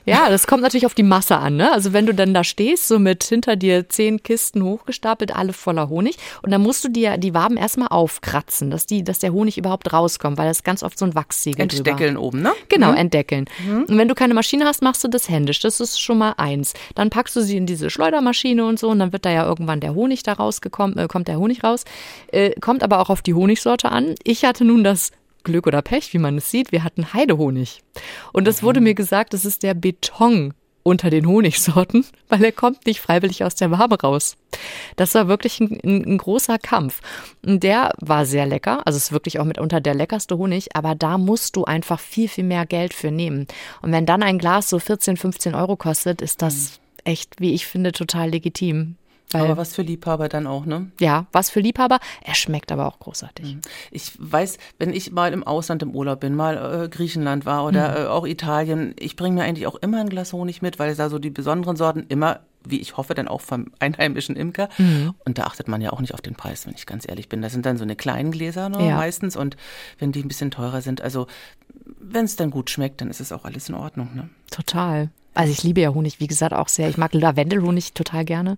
Ja, 0.05 0.29
das 0.29 0.47
kommt 0.47 0.63
natürlich 0.63 0.85
auf 0.85 0.93
die 0.93 1.03
Masse 1.03 1.37
an. 1.37 1.55
Ne? 1.55 1.71
Also 1.71 1.93
wenn 1.93 2.05
du 2.05 2.13
dann 2.13 2.33
da 2.33 2.43
stehst, 2.43 2.87
so 2.87 2.99
mit 2.99 3.23
hinter 3.23 3.55
dir 3.55 3.87
zehn 3.87 4.21
Kisten 4.21 4.63
hochgestapelt, 4.63 5.33
alle 5.35 5.53
voller 5.53 5.87
Honig, 5.87 6.17
und 6.41 6.51
dann 6.51 6.61
musst 6.61 6.83
du 6.83 6.89
dir 6.89 7.17
die 7.17 7.33
Waben 7.33 7.55
erstmal 7.57 7.87
aufkratzen, 7.87 8.69
dass, 8.69 8.85
die, 8.85 9.03
dass 9.03 9.19
der 9.19 9.31
Honig 9.31 9.57
überhaupt 9.57 9.93
rauskommt, 9.93 10.37
weil 10.37 10.47
das 10.47 10.63
ganz 10.63 10.83
oft 10.83 10.99
so 10.99 11.05
ein 11.05 11.15
Wachssiegel 11.15 11.67
drüber. 11.67 11.89
entdeckeln 11.91 12.17
oben, 12.17 12.41
ne? 12.41 12.51
Genau, 12.69 12.91
entdeckeln. 12.93 13.45
Und 13.87 13.97
wenn 13.97 14.07
du 14.07 14.15
keine 14.15 14.33
Maschine 14.33 14.65
hast, 14.65 14.81
machst 14.81 15.03
du 15.03 15.07
das 15.07 15.29
händisch. 15.29 15.59
Das 15.59 15.79
ist 15.79 16.01
schon 16.01 16.17
mal 16.17 16.33
eins. 16.37 16.73
Dann 16.95 17.09
packst 17.09 17.35
du 17.35 17.41
sie 17.41 17.60
in 17.61 17.65
diese 17.67 17.89
Schleudermaschine 17.89 18.65
und 18.65 18.79
so 18.79 18.89
und 18.89 18.99
dann 18.99 19.13
wird 19.13 19.25
da 19.25 19.31
ja 19.31 19.45
irgendwann 19.45 19.79
der 19.79 19.93
Honig 19.93 20.23
da 20.23 20.33
rausgekommen, 20.33 20.97
äh, 20.97 21.07
kommt 21.07 21.27
der 21.27 21.37
Honig 21.37 21.63
raus. 21.63 21.85
Äh, 22.31 22.59
kommt 22.59 22.83
aber 22.83 22.99
auch 22.99 23.09
auf 23.09 23.21
die 23.21 23.33
Honigsorte 23.33 23.91
an. 23.91 24.15
Ich 24.23 24.43
hatte 24.43 24.65
nun 24.65 24.83
das 24.83 25.11
Glück 25.43 25.67
oder 25.67 25.81
Pech, 25.81 26.13
wie 26.13 26.19
man 26.19 26.37
es 26.37 26.51
sieht. 26.51 26.71
Wir 26.71 26.83
hatten 26.83 27.13
Heidehonig. 27.13 27.81
Und 28.33 28.45
das 28.47 28.63
wurde 28.63 28.81
mir 28.81 28.95
gesagt, 28.95 29.33
das 29.33 29.45
ist 29.45 29.63
der 29.63 29.73
Beton. 29.73 30.53
unter 30.83 31.11
den 31.11 31.27
Honigsorten, 31.27 32.05
weil 32.29 32.43
er 32.43 32.51
kommt 32.51 32.87
nicht 32.87 33.01
freiwillig 33.01 33.43
aus 33.43 33.53
der 33.53 33.69
Wabe 33.69 34.01
raus. 34.01 34.35
Das 34.95 35.13
war 35.13 35.27
wirklich 35.27 35.59
ein, 35.59 35.79
ein, 35.83 36.17
großer 36.17 36.57
Kampf. 36.57 37.01
Der 37.43 37.91
war 37.99 38.25
sehr 38.25 38.47
lecker, 38.47 38.81
also 38.87 38.97
ist 38.97 39.11
wirklich 39.11 39.39
auch 39.39 39.45
mitunter 39.45 39.79
der 39.79 39.93
leckerste 39.93 40.39
Honig, 40.39 40.75
aber 40.75 40.95
da 40.95 41.19
musst 41.19 41.55
du 41.55 41.65
einfach 41.65 41.99
viel, 41.99 42.27
viel 42.27 42.45
mehr 42.45 42.65
Geld 42.65 42.95
für 42.95 43.11
nehmen. 43.11 43.45
Und 43.83 43.91
wenn 43.91 44.07
dann 44.07 44.23
ein 44.23 44.39
Glas 44.39 44.71
so 44.71 44.79
14, 44.79 45.17
15 45.17 45.53
Euro 45.53 45.75
kostet, 45.75 46.19
ist 46.19 46.41
das 46.41 46.55
mhm. 46.55 46.80
Echt, 47.03 47.39
wie 47.39 47.53
ich 47.53 47.67
finde, 47.67 47.91
total 47.91 48.29
legitim. 48.29 48.95
Weil, 49.33 49.43
aber 49.43 49.57
was 49.57 49.73
für 49.73 49.81
Liebhaber 49.81 50.27
dann 50.27 50.45
auch, 50.45 50.65
ne? 50.65 50.91
Ja, 50.99 51.25
was 51.31 51.49
für 51.49 51.61
Liebhaber. 51.61 51.99
Er 52.21 52.35
schmeckt 52.35 52.71
aber 52.71 52.87
auch 52.87 52.99
großartig. 52.99 53.55
Mhm. 53.55 53.61
Ich 53.89 54.11
weiß, 54.17 54.57
wenn 54.77 54.93
ich 54.93 55.11
mal 55.11 55.31
im 55.31 55.43
Ausland 55.43 55.83
im 55.83 55.95
Urlaub 55.95 56.19
bin, 56.19 56.35
mal 56.35 56.83
äh, 56.83 56.89
Griechenland 56.89 57.45
war 57.45 57.65
oder 57.65 57.91
mhm. 57.91 57.97
äh, 57.97 58.07
auch 58.07 58.27
Italien, 58.27 58.93
ich 58.99 59.15
bringe 59.15 59.35
mir 59.35 59.43
eigentlich 59.43 59.67
auch 59.67 59.75
immer 59.75 60.01
ein 60.01 60.09
Glas 60.09 60.33
Honig 60.33 60.61
mit, 60.61 60.79
weil 60.79 60.93
da 60.95 61.09
so 61.09 61.17
die 61.17 61.29
besonderen 61.29 61.77
Sorten 61.77 62.05
immer, 62.09 62.41
wie 62.65 62.81
ich 62.81 62.97
hoffe, 62.97 63.13
dann 63.13 63.27
auch 63.27 63.41
vom 63.41 63.71
einheimischen 63.79 64.35
Imker. 64.35 64.67
Mhm. 64.77 65.13
Und 65.23 65.37
da 65.37 65.43
achtet 65.43 65.67
man 65.67 65.81
ja 65.81 65.91
auch 65.93 66.01
nicht 66.01 66.13
auf 66.13 66.21
den 66.21 66.35
Preis, 66.35 66.67
wenn 66.67 66.73
ich 66.73 66.85
ganz 66.85 67.07
ehrlich 67.07 67.29
bin. 67.29 67.41
Das 67.41 67.53
sind 67.53 67.65
dann 67.65 67.77
so 67.77 67.83
eine 67.83 67.95
kleinen 67.95 68.31
Gläser 68.31 68.67
ne, 68.67 68.85
ja. 68.85 68.97
meistens 68.97 69.37
und 69.37 69.55
wenn 69.97 70.11
die 70.11 70.21
ein 70.21 70.27
bisschen 70.27 70.51
teurer 70.51 70.81
sind, 70.81 71.01
also 71.01 71.27
wenn 71.99 72.25
es 72.25 72.35
dann 72.35 72.51
gut 72.51 72.69
schmeckt, 72.69 72.99
dann 72.99 73.09
ist 73.09 73.21
es 73.21 73.31
auch 73.31 73.45
alles 73.45 73.69
in 73.69 73.75
Ordnung. 73.75 74.09
Ne? 74.13 74.29
Total. 74.49 75.09
Also 75.33 75.53
ich 75.53 75.63
liebe 75.63 75.81
ja 75.81 75.93
Honig, 75.93 76.19
wie 76.19 76.27
gesagt, 76.27 76.53
auch 76.53 76.67
sehr. 76.67 76.89
Ich 76.89 76.97
mag 76.97 77.13
Lavendelhonig 77.13 77.93
total 77.93 78.25
gerne. 78.25 78.57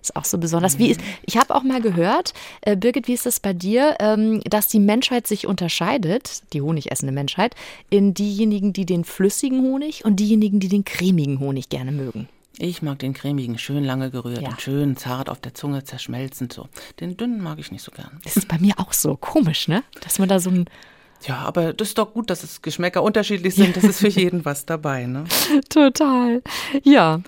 Ist 0.00 0.16
auch 0.16 0.24
so 0.24 0.38
besonders. 0.38 0.78
Wie 0.78 0.90
ist, 0.90 1.00
ich 1.22 1.36
habe 1.36 1.54
auch 1.54 1.62
mal 1.62 1.82
gehört, 1.82 2.32
äh, 2.62 2.76
Birgit, 2.76 3.08
wie 3.08 3.12
ist 3.12 3.26
das 3.26 3.40
bei 3.40 3.52
dir, 3.52 3.96
ähm, 4.00 4.40
dass 4.44 4.68
die 4.68 4.80
Menschheit 4.80 5.26
sich 5.26 5.46
unterscheidet, 5.46 6.42
die 6.52 6.62
honigessende 6.62 7.12
Menschheit, 7.12 7.54
in 7.90 8.14
diejenigen, 8.14 8.72
die 8.72 8.86
den 8.86 9.04
flüssigen 9.04 9.60
Honig 9.60 10.04
und 10.04 10.16
diejenigen, 10.16 10.60
die 10.60 10.68
den 10.68 10.84
cremigen 10.84 11.40
Honig 11.40 11.68
gerne 11.68 11.92
mögen. 11.92 12.28
Ich 12.56 12.82
mag 12.82 13.00
den 13.00 13.14
cremigen, 13.14 13.58
schön 13.58 13.84
lange 13.84 14.10
gerührt 14.10 14.42
ja. 14.42 14.50
und 14.50 14.62
schön 14.62 14.96
zart 14.96 15.28
auf 15.28 15.40
der 15.40 15.54
Zunge 15.54 15.82
zerschmelzend 15.82 16.52
so. 16.52 16.68
Den 17.00 17.16
dünnen 17.16 17.42
mag 17.42 17.58
ich 17.58 17.72
nicht 17.72 17.82
so 17.82 17.90
gern. 17.90 18.20
Das 18.22 18.36
ist 18.36 18.46
bei 18.46 18.58
mir 18.58 18.74
auch 18.78 18.92
so 18.92 19.16
komisch, 19.16 19.66
ne? 19.66 19.82
Dass 20.00 20.20
man 20.20 20.28
da 20.28 20.38
so 20.38 20.50
ein 20.50 20.66
ja, 21.26 21.38
aber 21.38 21.72
das 21.72 21.88
ist 21.88 21.98
doch 21.98 22.12
gut, 22.12 22.30
dass 22.30 22.42
es 22.42 22.62
Geschmäcker 22.62 23.02
unterschiedlich 23.02 23.54
sind. 23.54 23.76
Das 23.76 23.84
ist 23.84 24.00
für 24.00 24.08
jeden 24.20 24.44
was 24.44 24.66
dabei, 24.66 25.06
ne? 25.06 25.24
Total. 25.68 26.42
Ja. 26.82 27.20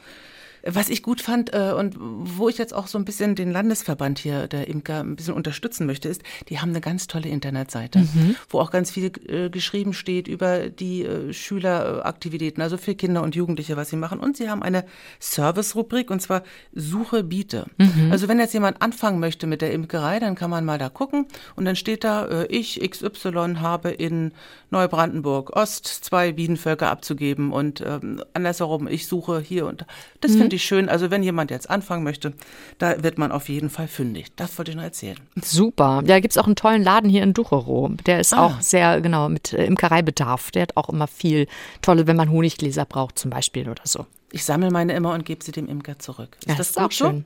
Was 0.69 0.89
ich 0.89 1.03
gut 1.03 1.21
fand 1.21 1.55
äh, 1.55 1.73
und 1.77 1.97
wo 1.99 2.49
ich 2.49 2.59
jetzt 2.59 2.75
auch 2.75 2.89
so 2.89 2.99
ein 2.99 3.05
bisschen 3.05 3.35
den 3.35 3.53
Landesverband 3.53 4.19
hier 4.19 4.49
der 4.49 4.69
Imker 4.69 5.01
ein 5.01 5.17
bisschen 5.17 5.35
unterstützen 5.35 5.87
möchte, 5.87 6.09
ist, 6.09 6.23
die 6.49 6.59
haben 6.61 6.71
eine 6.71 6.81
ganz 6.81 7.07
tolle 7.07 7.29
Internetseite, 7.29 8.01
mhm. 8.01 8.37
wo 8.49 8.61
auch 8.61 8.71
ganz 8.71 8.91
viel 8.91 9.13
äh, 9.29 9.49
geschrieben 9.49 9.93
steht 9.93 10.29
über 10.29 10.69
die 10.69 11.05
äh, 11.05 11.33
Schüleraktivitäten, 11.33 12.63
also 12.63 12.77
für 12.77 12.95
Kinder 12.95 13.23
und 13.23 13.37
Jugendliche, 13.37 13.77
was 13.77 13.91
sie 13.91 13.97
machen. 13.97 14.19
Und 14.19 14.37
sie 14.37 14.51
haben 14.51 14.63
eine 14.63 14.85
Service-Rubrik 15.21 16.11
und 16.11 16.21
zwar 16.21 16.43
Suche, 16.75 17.23
Biete. 17.23 17.67
Mhm. 17.79 18.11
Also 18.11 18.29
wenn 18.29 18.39
jetzt 18.39 18.55
jemand 18.55 18.83
anfangen 18.83 19.21
möchte 19.21 19.47
mit 19.47 19.63
der 19.63 19.73
Imkerei, 19.73 20.19
dann 20.19 20.35
kann 20.35 20.51
man 20.51 20.65
mal 20.65 20.79
da 20.79 20.89
gucken 20.89 21.27
und 21.55 21.65
dann 21.65 21.77
steht 21.77 22.05
da, 22.05 22.27
äh, 22.27 22.47
ich 22.47 22.81
XY 22.81 23.57
habe 23.61 23.91
in 23.91 24.33
Neubrandenburg 24.71 25.57
Ost 25.57 25.87
zwei 25.87 26.33
Bienenvölker 26.33 26.91
abzugeben 26.91 27.53
und 27.53 27.81
ähm, 27.87 28.23
andersherum, 28.35 28.89
ich 28.89 29.07
suche 29.07 29.41
hier 29.41 29.67
und 29.67 29.87
das 30.21 30.33
mhm. 30.33 30.39
finde 30.39 30.56
ich 30.56 30.56
schön. 30.65 30.89
Also 30.89 31.11
wenn 31.11 31.23
jemand 31.23 31.51
jetzt 31.51 31.69
anfangen 31.69 32.05
möchte, 32.05 32.33
da 32.79 33.03
wird 33.03 33.19
man 33.19 33.33
auf 33.33 33.49
jeden 33.49 33.71
Fall 33.71 33.89
fündig. 33.89 34.27
Das 34.37 34.57
wollte 34.59 34.71
ich 34.71 34.77
nur 34.77 34.85
erzählen. 34.85 35.19
Super. 35.37 36.03
Ja, 36.07 36.21
gibt 36.21 36.33
es 36.33 36.39
auch 36.39 36.47
einen 36.47 36.57
tollen 36.57 36.83
Laden 36.83 37.11
hier 37.11 37.23
in 37.23 37.35
Ducherow. 37.35 37.91
Der 38.07 38.21
ist 38.21 38.35
ah. 38.35 38.47
auch 38.47 38.61
sehr, 38.61 39.01
genau, 39.01 39.29
mit 39.29 39.53
äh, 39.53 39.65
Imkereibedarf. 39.65 40.51
Der 40.51 40.63
hat 40.63 40.77
auch 40.77 40.89
immer 40.89 41.07
viel 41.07 41.47
tolle, 41.83 42.07
wenn 42.07 42.17
man 42.17 42.31
Honiggläser 42.31 42.85
braucht 42.85 43.19
zum 43.19 43.31
Beispiel 43.31 43.69
oder 43.69 43.83
so. 43.85 44.07
Ich 44.33 44.45
sammle 44.45 44.71
meine 44.71 44.95
immer 44.95 45.15
und 45.15 45.25
gebe 45.25 45.45
sie 45.45 45.53
dem 45.53 45.69
Imker 45.69 45.99
zurück. 45.99 46.37
Ist 46.41 46.49
ja, 46.49 46.55
das, 46.55 46.59
das 46.59 46.71
ist 46.71 46.79
auch 46.79 46.93
schön. 46.93 47.25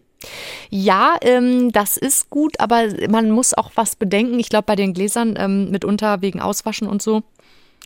Ja, 0.69 1.16
ähm, 1.23 1.73
das 1.73 1.97
ist 1.97 2.29
gut, 2.31 2.61
aber 2.61 2.88
man 3.09 3.31
muss 3.31 3.55
auch 3.55 3.71
was 3.75 3.97
bedenken. 3.97 4.38
Ich 4.38 4.51
glaube, 4.51 4.64
bei 4.66 4.77
den 4.77 4.93
Gläsern 4.93 5.35
ähm, 5.38 5.71
mitunter 5.71 6.21
wegen 6.21 6.40
Auswaschen 6.40 6.87
und 6.87 7.01
so 7.01 7.23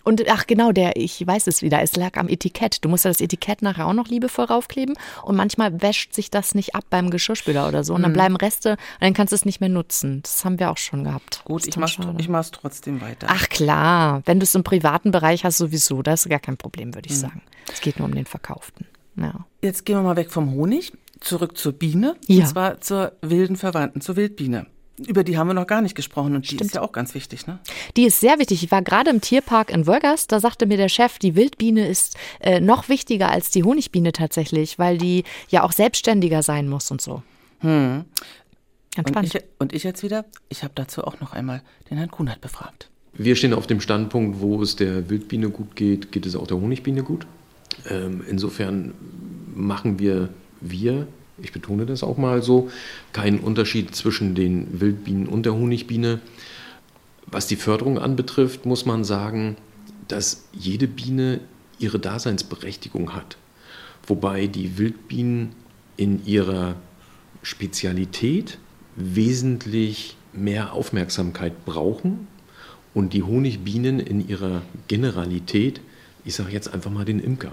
und 0.05 0.29
ach 0.29 0.47
genau, 0.47 0.73
der, 0.73 0.97
ich 0.97 1.27
weiß 1.27 1.47
es 1.47 1.63
wieder, 1.63 1.83
es 1.83 1.97
lag 1.97 2.17
am 2.17 2.29
Etikett. 2.29 2.85
Du 2.85 2.89
musst 2.89 3.05
ja 3.05 3.11
das 3.11 3.21
Etikett 3.21 3.63
nachher 3.63 3.87
auch 3.87 3.93
noch 3.93 4.09
liebevoll 4.09 4.45
raufkleben 4.45 4.95
und 5.23 5.37
manchmal 5.37 5.83
wäscht 5.83 6.15
sich 6.15 6.31
das 6.31 6.55
nicht 6.55 6.75
ab 6.75 6.85
beim 6.91 7.11
Geschirrspüler 7.11 7.67
oder 7.67 7.85
so 7.85 7.95
und 7.95 8.03
dann 8.03 8.13
mhm. 8.13 8.15
bleiben 8.15 8.37
Reste 8.37 8.73
und 8.73 8.79
dann 9.01 9.15
kannst 9.15 9.33
du 9.33 9.37
es 9.37 9.45
nicht 9.45 9.61
mehr 9.61 9.71
nutzen. 9.71 10.21
Das 10.23 10.45
haben 10.45 10.59
wir 10.59 10.71
auch 10.71 10.77
schon 10.77 11.05
gehabt. 11.05 11.43
Gut, 11.45 11.67
ich 11.67 11.77
mach's, 11.77 11.99
ich 12.19 12.29
mach's 12.29 12.51
trotzdem 12.51 13.01
weiter. 13.01 13.27
Ach 13.31 13.49
klar, 13.49 14.23
wenn 14.27 14.39
du 14.39 14.45
es 14.45 14.55
im 14.55 14.63
privaten 14.63 15.11
Bereich 15.11 15.45
hast 15.45 15.59
sowieso, 15.59 16.03
das 16.03 16.27
ist 16.27 16.31
gar 16.31 16.39
kein 16.39 16.57
Problem, 16.57 16.95
würde 16.95 17.09
ich 17.09 17.17
mhm. 17.17 17.21
sagen. 17.21 17.43
Es 17.73 17.81
geht 17.81 17.99
nur 17.99 18.07
um 18.07 18.15
den 18.15 18.27
Verkauften. 18.27 18.87
Ja. 19.17 19.47
Jetzt 19.63 19.85
gehen 19.87 19.97
wir 19.97 20.03
mal 20.03 20.17
weg 20.17 20.31
vom 20.31 20.53
Honig, 20.53 20.93
zurück 21.21 21.57
zur 21.57 21.73
Biene, 21.73 22.17
ja. 22.27 22.43
und 22.43 22.49
zwar 22.49 22.81
zur 22.81 23.13
wilden 23.23 23.57
Verwandten, 23.57 24.01
zur 24.01 24.17
Wildbiene. 24.17 24.67
Über 25.07 25.25
die 25.25 25.37
haben 25.37 25.49
wir 25.49 25.55
noch 25.55 25.67
gar 25.67 25.83
nicht 25.83 25.97
gesprochen 25.97 26.37
und 26.37 26.47
Stimmt. 26.47 26.61
die 26.61 26.67
ist 26.67 26.75
ja 26.77 26.83
auch 26.83 26.93
ganz 26.93 27.15
wichtig, 27.15 27.49
ne? 27.49 27.59
Die 27.97 28.05
ist 28.05 28.21
sehr 28.21 28.39
wichtig. 28.39 28.63
Ich 28.63 28.71
war 28.71 28.81
gerade 28.81 29.11
im 29.11 29.21
Tierpark 29.21 29.71
in 29.71 29.87
Wolgast, 29.89 30.31
da 30.31 30.39
sagte 30.39 30.67
mir 30.67 30.77
der 30.77 30.89
Chef, 30.89 31.19
die 31.19 31.35
Wildbiene 31.35 31.89
ist 31.89 32.17
äh, 32.41 32.61
noch 32.61 32.89
wichtiger 32.89 33.31
als 33.31 33.51
die 33.51 33.65
Honigbiene 33.65 34.13
tatsächlich, 34.13 34.79
weil 34.79 34.99
die 34.99 35.25
ja 35.49 35.65
auch 35.65 35.73
selbstständiger 35.73 36.43
sein 36.43 36.69
muss 36.69 36.91
und 36.93 37.01
so. 37.01 37.23
Hm. 37.61 38.05
Und 38.97 39.25
ich, 39.25 39.43
und 39.59 39.73
ich 39.73 39.83
jetzt 39.83 40.05
wieder, 40.05 40.25
ich 40.49 40.63
habe 40.63 40.73
dazu 40.77 41.03
auch 41.03 41.19
noch 41.21 41.33
einmal 41.33 41.63
den 41.91 41.99
Herrn 41.99 42.11
Kunert 42.11 42.41
befragt. 42.41 42.89
Wir 43.15 43.35
stehen 43.35 43.53
auf 43.53 43.67
dem 43.67 43.81
Standpunkt, 43.81 44.41
wo 44.41 44.63
es 44.63 44.77
der 44.77 45.11
Wildbiene 45.11 45.51
gut 45.51 45.75
geht, 45.75 46.13
geht 46.13 46.27
es 46.27 46.37
auch 46.37 46.47
der 46.47 46.61
Honigbiene 46.61 47.03
gut. 47.03 47.27
Ähm, 47.89 48.23
insofern 48.29 48.95
machen 49.55 49.99
wir, 49.99 50.29
wir 50.61 51.09
ich 51.43 51.53
betone 51.53 51.87
das 51.87 52.03
auch 52.03 52.17
mal 52.17 52.43
so, 52.43 52.71
keinen 53.13 53.41
Unterschied 53.41 53.95
zwischen 53.95 54.35
den 54.35 54.81
Wildbienen 54.81 55.27
und 55.27 55.47
der 55.47 55.55
Honigbiene. 55.55 56.21
Was 57.27 57.47
die 57.47 57.57
Förderung 57.57 57.99
anbetrifft, 57.99 58.67
muss 58.67 58.87
man 58.87 59.05
sagen, 59.05 59.57
dass 60.09 60.45
jede 60.53 60.87
Biene 60.87 61.41
ihre 61.79 61.99
Daseinsberechtigung 61.99 63.15
hat. 63.15 63.37
Wobei 64.07 64.47
die 64.47 64.79
Wildbienen 64.79 65.55
in 65.97 66.25
ihrer 66.27 66.77
Spezialität 67.43 68.59
wesentlich 68.97 70.17
mehr 70.33 70.73
Aufmerksamkeit 70.73 71.65
brauchen 71.65 72.27
und 72.93 73.13
die 73.13 73.23
Honigbienen 73.23 73.99
in 74.01 74.27
ihrer 74.29 74.63
Generalität, 74.89 75.81
ich 76.25 76.35
sage 76.35 76.53
jetzt 76.53 76.73
einfach 76.73 76.91
mal 76.91 77.05
den 77.05 77.21
Imker. 77.21 77.53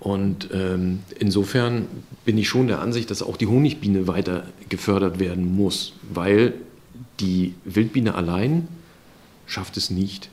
Und 0.00 0.50
ähm, 0.52 1.00
insofern 1.18 1.86
bin 2.24 2.36
ich 2.38 2.48
schon 2.48 2.66
der 2.66 2.80
Ansicht, 2.80 3.10
dass 3.10 3.22
auch 3.22 3.36
die 3.36 3.46
Honigbiene 3.46 4.06
weiter 4.06 4.44
gefördert 4.68 5.18
werden 5.18 5.56
muss, 5.56 5.94
weil 6.12 6.54
die 7.20 7.54
Wildbiene 7.64 8.14
allein 8.14 8.68
schafft 9.46 9.76
es 9.76 9.90
nicht, 9.90 10.28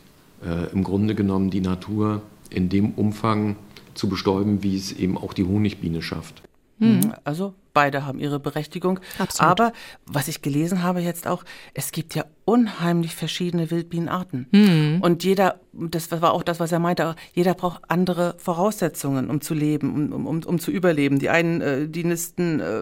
äh, 0.45 0.71
im 0.71 0.83
Grunde 0.83 1.15
genommen 1.15 1.49
die 1.49 1.61
Natur 1.61 2.21
in 2.49 2.69
dem 2.69 2.91
Umfang 2.91 3.55
zu 3.93 4.09
bestäuben, 4.09 4.63
wie 4.63 4.75
es 4.75 4.91
eben 4.91 5.17
auch 5.17 5.33
die 5.33 5.45
Honigbiene 5.45 6.01
schafft. 6.01 6.41
Mhm. 6.79 7.13
Also 7.23 7.53
beide 7.73 8.05
haben 8.05 8.19
ihre 8.19 8.39
Berechtigung. 8.39 8.99
Absolut. 9.17 9.51
Aber 9.51 9.73
was 10.05 10.27
ich 10.27 10.41
gelesen 10.41 10.83
habe 10.83 10.99
jetzt 10.99 11.27
auch, 11.27 11.43
es 11.73 11.91
gibt 11.91 12.15
ja 12.15 12.25
unheimlich 12.45 13.15
verschiedene 13.15 13.71
Wildbienenarten. 13.71 14.47
Mhm. 14.51 14.99
Und 15.01 15.23
jeder, 15.23 15.61
das 15.71 16.11
war 16.11 16.33
auch 16.33 16.43
das, 16.43 16.59
was 16.59 16.71
er 16.71 16.79
meinte, 16.79 17.15
jeder 17.33 17.53
braucht 17.53 17.83
andere 17.87 18.35
Voraussetzungen, 18.37 19.29
um 19.29 19.39
zu 19.39 19.53
leben, 19.53 20.11
um, 20.11 20.25
um, 20.25 20.43
um 20.43 20.59
zu 20.59 20.69
überleben. 20.69 21.19
Die 21.19 21.29
einen, 21.29 21.61
äh, 21.61 21.87
die 21.87 22.03
nisten 22.03 22.59
äh, 22.59 22.81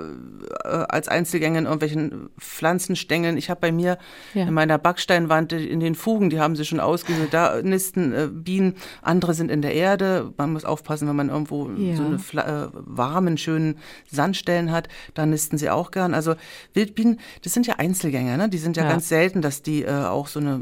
äh 0.68 0.86
als 0.90 1.08
Einzelgänge 1.08 1.60
in 1.60 1.66
irgendwelchen 1.66 2.30
Pflanzenstängeln. 2.40 3.38
Ich 3.38 3.50
habe 3.50 3.62
bei 3.62 3.72
mir 3.72 3.98
ja. 4.34 4.48
in 4.48 4.54
meiner 4.54 4.78
Backsteinwand 4.78 5.54
in 5.54 5.80
den 5.80 5.96
Fugen, 5.96 6.30
die 6.30 6.40
haben 6.40 6.56
sie 6.56 6.66
schon 6.66 6.80
ausgesucht, 6.80 7.30
da 7.32 7.62
nisten 7.62 8.14
äh, 8.14 8.30
Bienen. 8.32 8.76
Andere 9.02 9.36
sind 9.36 9.52
in 9.52 9.62
der 9.62 9.76
Erde. 9.76 10.34
Man 10.38 10.54
muss 10.54 10.66
aufpassen, 10.66 11.08
wenn 11.08 11.16
man 11.16 11.30
irgendwo 11.30 11.70
ja. 11.70 11.96
so 11.96 12.04
eine 12.04 12.16
äh, 12.16 12.70
warmen, 12.74 13.38
schönen 13.38 13.78
Sandstellen 14.10 14.72
hat, 14.72 14.90
da 15.14 15.26
nisten 15.26 15.58
sie 15.58 15.70
auch 15.70 15.92
gern. 15.92 16.16
Also 16.16 16.34
Wildbienen, 16.74 17.20
das 17.44 17.54
sind 17.54 17.68
ja 17.68 17.76
Einzelgänger, 17.76 18.38
ne? 18.38 18.50
die 18.50 18.58
sind 18.58 18.76
ja, 18.76 18.84
ja. 18.84 18.90
ganz 18.90 19.08
selten, 19.08 19.42
dass 19.52 19.62
die 19.62 19.84
äh, 19.84 20.06
auch 20.06 20.28
so 20.28 20.40
eine 20.40 20.62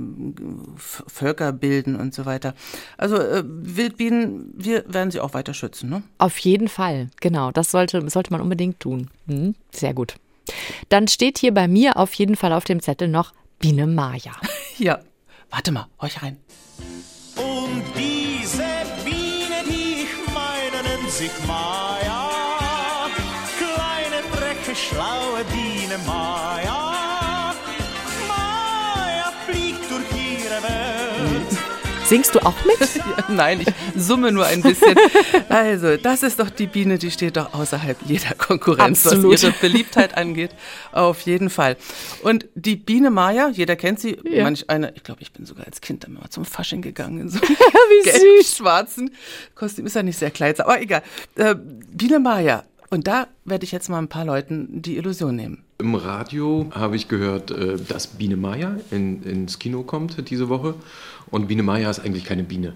Völker 0.78 1.54
bilden 1.54 1.96
und 1.96 2.16
so 2.16 2.26
weiter. 2.26 2.56
Also 2.98 3.18
äh, 3.18 3.44
Wildbienen, 3.46 4.52
wir 4.56 4.84
werden 4.88 5.12
sie 5.12 5.20
auch 5.20 5.36
weiter 5.36 5.54
schützen. 5.54 5.92
Ne? 5.92 6.02
Auf 6.18 6.40
jeden 6.40 6.68
Fall, 6.68 7.10
genau. 7.22 7.52
Das 7.52 7.70
sollte, 7.70 8.10
sollte 8.10 8.32
man 8.32 8.42
unbedingt 8.42 8.80
tun. 8.80 9.12
Hm, 9.28 9.54
sehr 9.72 9.94
gut. 9.94 10.16
Dann 10.90 11.08
steht 11.08 11.38
hier 11.38 11.54
bei 11.54 11.68
mir 11.68 11.98
auf 11.98 12.16
jeden 12.16 12.36
Fall 12.36 12.52
auf 12.52 12.64
dem 12.64 12.82
Zettel 12.82 13.10
noch 13.10 13.32
Biene 13.60 13.86
Maya. 13.86 14.32
ja, 14.80 14.98
warte 15.52 15.72
mal, 15.72 15.86
horch 16.02 16.24
rein. 16.24 16.38
Und 17.36 17.84
diese 17.96 18.64
Biene, 19.06 19.62
die 19.70 20.02
ich 20.02 20.34
meine, 20.34 20.82
nennt 20.82 21.12
sich 21.12 21.32
Maya. 21.46 22.28
Kleine, 23.60 24.24
freche, 24.32 24.76
schlaue 24.76 25.44
Biene 25.54 26.00
Maya. 26.08 26.59
Singst 32.06 32.34
du 32.34 32.40
auch 32.40 32.56
mit? 32.66 32.80
Ja, 32.96 33.26
nein, 33.30 33.62
ich 33.62 33.68
summe 34.02 34.32
nur 34.32 34.46
ein 34.46 34.62
bisschen. 34.64 34.96
Also, 35.50 35.98
das 35.98 36.24
ist 36.24 36.40
doch 36.40 36.50
die 36.50 36.66
Biene, 36.68 36.98
die 36.98 37.12
steht 37.12 37.38
doch 37.38 37.54
außerhalb 37.54 37.98
jeder 38.06 38.34
Konkurrenz, 38.36 39.06
Absolut. 39.06 39.34
was 39.34 39.44
ihre 39.44 39.52
Beliebtheit 39.54 40.18
angeht. 40.18 40.52
Auf 40.92 41.22
jeden 41.22 41.50
Fall. 41.52 41.78
Und 42.24 42.48
die 42.56 42.76
Biene 42.76 43.12
Maya, 43.12 43.50
jeder 43.50 43.76
kennt 43.76 44.00
sie. 44.00 44.18
Ja. 44.24 44.44
Manch 44.44 44.70
eine, 44.70 44.92
ich 44.96 45.04
glaube, 45.04 45.22
ich 45.22 45.32
bin 45.32 45.46
sogar 45.46 45.66
als 45.68 45.82
Kind 45.82 46.06
immer 46.06 46.30
zum 46.30 46.46
Fasching 46.46 46.82
gegangen 46.82 47.20
in 47.22 47.30
so 47.30 47.40
Wie 47.42 48.10
süß. 48.10 48.14
gelb-schwarzen 48.20 49.12
Kostüm. 49.56 49.86
Ist 49.86 49.96
ja 49.96 50.04
nicht 50.04 50.18
sehr 50.18 50.32
kleidsam, 50.32 50.66
aber 50.68 50.82
egal. 50.82 51.04
Äh, 51.36 51.56
Biene 51.92 52.20
Maya. 52.20 52.64
Und 52.92 53.06
da 53.08 53.28
werde 53.46 53.66
ich 53.66 53.72
jetzt 53.72 53.88
mal 53.88 54.00
ein 54.00 54.08
paar 54.08 54.26
Leuten 54.26 54.82
die 54.82 54.98
Illusion 54.98 55.36
nehmen. 55.36 55.64
Im 55.78 55.94
Radio 55.96 56.70
habe 56.72 56.96
ich 56.96 57.08
gehört, 57.08 57.52
äh, 57.52 57.78
dass 57.78 58.08
Biene 58.08 58.36
Maya 58.36 58.78
in, 58.92 59.22
ins 59.24 59.60
Kino 59.60 59.84
kommt 59.84 60.30
diese 60.30 60.50
Woche. 60.50 60.74
Und 61.32 61.48
Biene 61.48 61.64
Maya 61.64 61.90
ist 61.90 62.00
eigentlich 62.00 62.26
keine 62.26 62.44
Biene. 62.44 62.74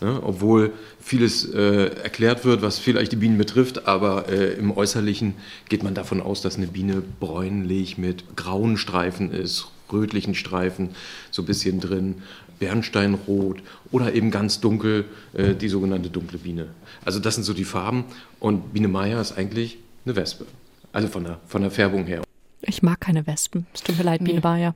Ne? 0.00 0.20
Obwohl 0.22 0.72
vieles 1.00 1.44
äh, 1.52 1.86
erklärt 2.02 2.44
wird, 2.44 2.62
was 2.62 2.78
vielleicht 2.78 3.12
die 3.12 3.16
Bienen 3.16 3.38
betrifft, 3.38 3.86
aber 3.86 4.28
äh, 4.28 4.54
im 4.54 4.76
Äußerlichen 4.76 5.34
geht 5.68 5.82
man 5.82 5.94
davon 5.94 6.20
aus, 6.20 6.42
dass 6.42 6.56
eine 6.56 6.66
Biene 6.66 7.02
bräunlich 7.20 7.96
mit 7.96 8.36
grauen 8.36 8.76
Streifen 8.76 9.32
ist, 9.32 9.68
rötlichen 9.92 10.34
Streifen, 10.34 10.90
so 11.30 11.42
ein 11.42 11.46
bisschen 11.46 11.80
drin, 11.80 12.16
Bernsteinrot 12.58 13.62
oder 13.92 14.14
eben 14.14 14.30
ganz 14.30 14.60
dunkel, 14.60 15.04
äh, 15.34 15.54
die 15.54 15.68
sogenannte 15.68 16.10
dunkle 16.10 16.38
Biene. 16.38 16.68
Also 17.04 17.20
das 17.20 17.34
sind 17.34 17.44
so 17.44 17.54
die 17.54 17.64
Farben 17.64 18.04
und 18.40 18.72
Biene 18.72 18.88
Maya 18.88 19.20
ist 19.20 19.36
eigentlich 19.38 19.78
eine 20.04 20.16
Wespe. 20.16 20.46
Also 20.92 21.08
von 21.08 21.24
der, 21.24 21.40
von 21.46 21.62
der 21.62 21.70
Färbung 21.70 22.06
her. 22.06 22.22
Ich 22.62 22.82
mag 22.82 23.00
keine 23.00 23.26
Wespen. 23.26 23.66
Es 23.74 23.82
tut 23.82 23.98
mir 23.98 24.04
leid, 24.04 24.24
Biene 24.24 24.40
Bayer. 24.40 24.74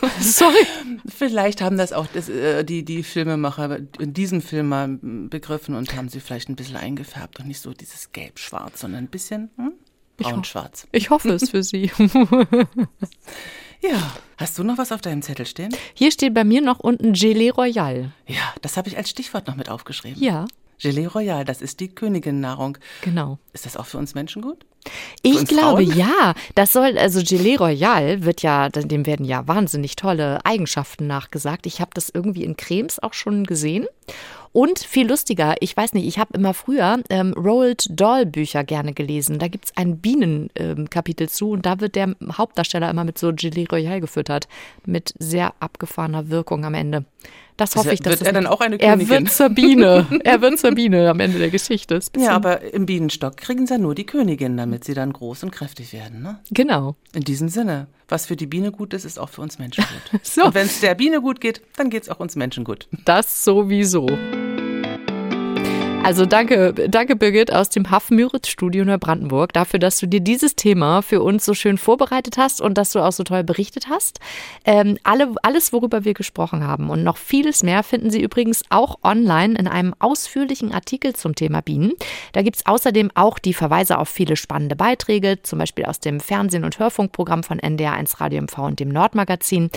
Sorry. 0.20 0.66
Vielleicht 1.06 1.60
haben 1.60 1.76
das 1.76 1.92
auch 1.92 2.06
das, 2.06 2.28
äh, 2.28 2.64
die, 2.64 2.84
die 2.84 3.02
Filmemacher 3.02 3.78
in 3.98 4.14
diesem 4.14 4.42
Film 4.42 4.68
mal 4.68 4.88
begriffen 4.88 5.74
und 5.74 5.94
haben 5.96 6.08
sie 6.08 6.20
vielleicht 6.20 6.48
ein 6.48 6.56
bisschen 6.56 6.76
eingefärbt 6.76 7.40
und 7.40 7.48
nicht 7.48 7.60
so 7.60 7.72
dieses 7.72 8.12
gelb-schwarz, 8.12 8.80
sondern 8.80 9.04
ein 9.04 9.08
bisschen 9.08 9.50
hm? 9.56 9.72
braun-schwarz. 10.16 10.86
Ich 10.92 11.10
hoffe 11.10 11.30
es 11.30 11.50
für 11.50 11.62
Sie. 11.62 11.90
Ja. 13.80 14.12
Hast 14.36 14.58
du 14.58 14.64
noch 14.64 14.78
was 14.78 14.92
auf 14.92 15.00
deinem 15.00 15.22
Zettel 15.22 15.46
stehen? 15.46 15.74
Hier 15.94 16.12
steht 16.12 16.34
bei 16.34 16.44
mir 16.44 16.60
noch 16.60 16.80
unten 16.80 17.12
Gelee 17.12 17.50
Royal. 17.50 18.12
Ja, 18.26 18.54
das 18.62 18.76
habe 18.76 18.88
ich 18.88 18.96
als 18.96 19.10
Stichwort 19.10 19.46
noch 19.46 19.56
mit 19.56 19.68
aufgeschrieben. 19.68 20.22
Ja, 20.22 20.46
Gelee 20.78 21.06
Royal, 21.06 21.44
das 21.44 21.60
ist 21.62 21.80
die 21.80 21.88
Königin-Nahrung. 21.88 22.78
genau. 23.02 23.38
Ist 23.52 23.66
das 23.66 23.76
auch 23.76 23.86
für 23.86 23.98
uns 23.98 24.14
Menschen 24.14 24.42
gut? 24.42 24.64
Ich 25.22 25.44
glaube, 25.46 25.84
Frauen? 25.84 25.98
ja. 25.98 26.34
Das 26.54 26.72
soll, 26.72 26.96
also 26.98 27.20
Gelee 27.22 27.56
Royal 27.56 28.24
wird 28.24 28.42
ja, 28.42 28.68
dem 28.68 29.06
werden 29.06 29.26
ja 29.26 29.46
wahnsinnig 29.46 29.96
tolle 29.96 30.44
Eigenschaften 30.44 31.06
nachgesagt. 31.06 31.66
Ich 31.66 31.80
habe 31.80 31.90
das 31.94 32.10
irgendwie 32.10 32.44
in 32.44 32.56
Cremes 32.56 33.02
auch 33.02 33.12
schon 33.12 33.44
gesehen. 33.44 33.86
Und 34.52 34.78
viel 34.78 35.06
lustiger, 35.06 35.56
ich 35.60 35.76
weiß 35.76 35.92
nicht, 35.92 36.06
ich 36.06 36.18
habe 36.18 36.34
immer 36.34 36.54
früher 36.54 37.02
ähm, 37.10 37.34
Roald 37.34 37.86
Dahl 37.90 38.24
Bücher 38.24 38.64
gerne 38.64 38.94
gelesen. 38.94 39.38
Da 39.38 39.48
gibt's 39.48 39.72
ein 39.76 39.98
Bienenkapitel 39.98 40.80
ähm, 40.80 40.90
Kapitel 40.90 41.28
zu 41.28 41.50
und 41.50 41.66
da 41.66 41.80
wird 41.80 41.96
der 41.96 42.16
Hauptdarsteller 42.32 42.88
immer 42.88 43.04
mit 43.04 43.18
so 43.18 43.32
Gelee 43.34 43.66
Royal 43.70 44.00
gefüttert. 44.00 44.48
Mit 44.86 45.12
sehr 45.18 45.52
abgefahrener 45.60 46.30
Wirkung 46.30 46.64
am 46.64 46.74
Ende. 46.74 47.04
Das 47.58 47.76
hoffe 47.76 47.88
er- 47.88 47.92
ich, 47.92 48.00
dass 48.00 48.20
wird 48.20 48.22
er 48.26 48.32
dann 48.32 48.46
auch 48.46 48.60
eine 48.62 48.76
Er 48.80 48.92
Königin? 48.92 49.08
wird 49.24 49.30
zur 49.32 49.50
Biene. 49.50 50.06
Er 50.24 50.40
wird 50.40 50.58
zur 50.58 50.70
Biene 50.72 51.10
am 51.10 51.20
Ende 51.20 51.38
der 51.38 51.50
Geschichte. 51.50 52.00
Ja, 52.16 52.30
aber 52.30 52.72
im 52.72 52.86
Bienenstock 52.86 53.36
kriegen 53.36 53.66
sie 53.66 53.74
ja 53.74 53.78
nur 53.78 53.94
die 53.94 54.06
Königin, 54.06 54.56
damit 54.56 54.84
sie 54.84 54.94
dann 54.94 55.12
groß 55.12 55.42
und 55.42 55.50
kräftig 55.50 55.92
werden. 55.92 56.22
Ne? 56.22 56.38
Genau. 56.50 56.96
In 57.14 57.22
diesem 57.24 57.48
Sinne, 57.48 57.88
was 58.08 58.24
für 58.26 58.36
die 58.36 58.46
Biene 58.46 58.70
gut 58.72 58.94
ist, 58.94 59.04
ist 59.04 59.18
auch 59.18 59.28
für 59.28 59.42
uns 59.42 59.58
Menschen 59.58 59.84
gut. 59.84 60.20
So. 60.24 60.44
Und 60.46 60.54
wenn 60.54 60.66
es 60.66 60.80
der 60.80 60.94
Biene 60.94 61.20
gut 61.20 61.40
geht, 61.40 61.60
dann 61.76 61.90
geht 61.90 62.04
es 62.04 62.08
auch 62.08 62.20
uns 62.20 62.36
Menschen 62.36 62.64
gut. 62.64 62.88
Das 63.04 63.44
sowieso. 63.44 64.06
Also 66.04 66.24
danke, 66.24 66.72
danke 66.88 67.16
Birgit 67.16 67.52
aus 67.52 67.68
dem 67.68 67.90
Haff-Müritz-Studio 67.90 68.84
Neubrandenburg 68.86 69.52
dafür, 69.52 69.78
dass 69.78 69.98
du 69.98 70.06
dir 70.06 70.20
dieses 70.20 70.56
Thema 70.56 71.02
für 71.02 71.20
uns 71.22 71.44
so 71.44 71.52
schön 71.52 71.76
vorbereitet 71.76 72.38
hast 72.38 72.62
und 72.62 72.78
dass 72.78 72.92
du 72.92 73.00
auch 73.00 73.12
so 73.12 73.24
toll 73.24 73.44
berichtet 73.44 73.88
hast. 73.90 74.18
Ähm, 74.64 74.96
alle, 75.02 75.34
alles, 75.42 75.70
worüber 75.74 76.06
wir 76.06 76.14
gesprochen 76.14 76.66
haben 76.66 76.88
und 76.88 77.02
noch 77.02 77.18
vieles 77.18 77.62
mehr 77.62 77.82
finden 77.82 78.10
Sie 78.10 78.22
übrigens 78.22 78.62
auch 78.70 79.00
online 79.02 79.58
in 79.58 79.68
einem 79.68 79.94
ausführlichen 79.98 80.72
Artikel 80.72 81.14
zum 81.14 81.34
Thema 81.34 81.60
Bienen. 81.60 81.92
Da 82.32 82.40
gibt's 82.40 82.64
außerdem 82.64 83.10
auch 83.14 83.38
die 83.38 83.52
Verweise 83.52 83.98
auf 83.98 84.08
viele 84.08 84.36
spannende 84.36 84.76
Beiträge, 84.76 85.42
zum 85.42 85.58
Beispiel 85.58 85.84
aus 85.84 86.00
dem 86.00 86.20
Fernsehen- 86.20 86.64
und 86.64 86.78
Hörfunkprogramm 86.78 87.42
von 87.42 87.60
NDR1 87.60 88.18
Radio 88.18 88.40
MV 88.42 88.58
und 88.58 88.80
dem 88.80 88.88
Nordmagazin, 88.88 89.68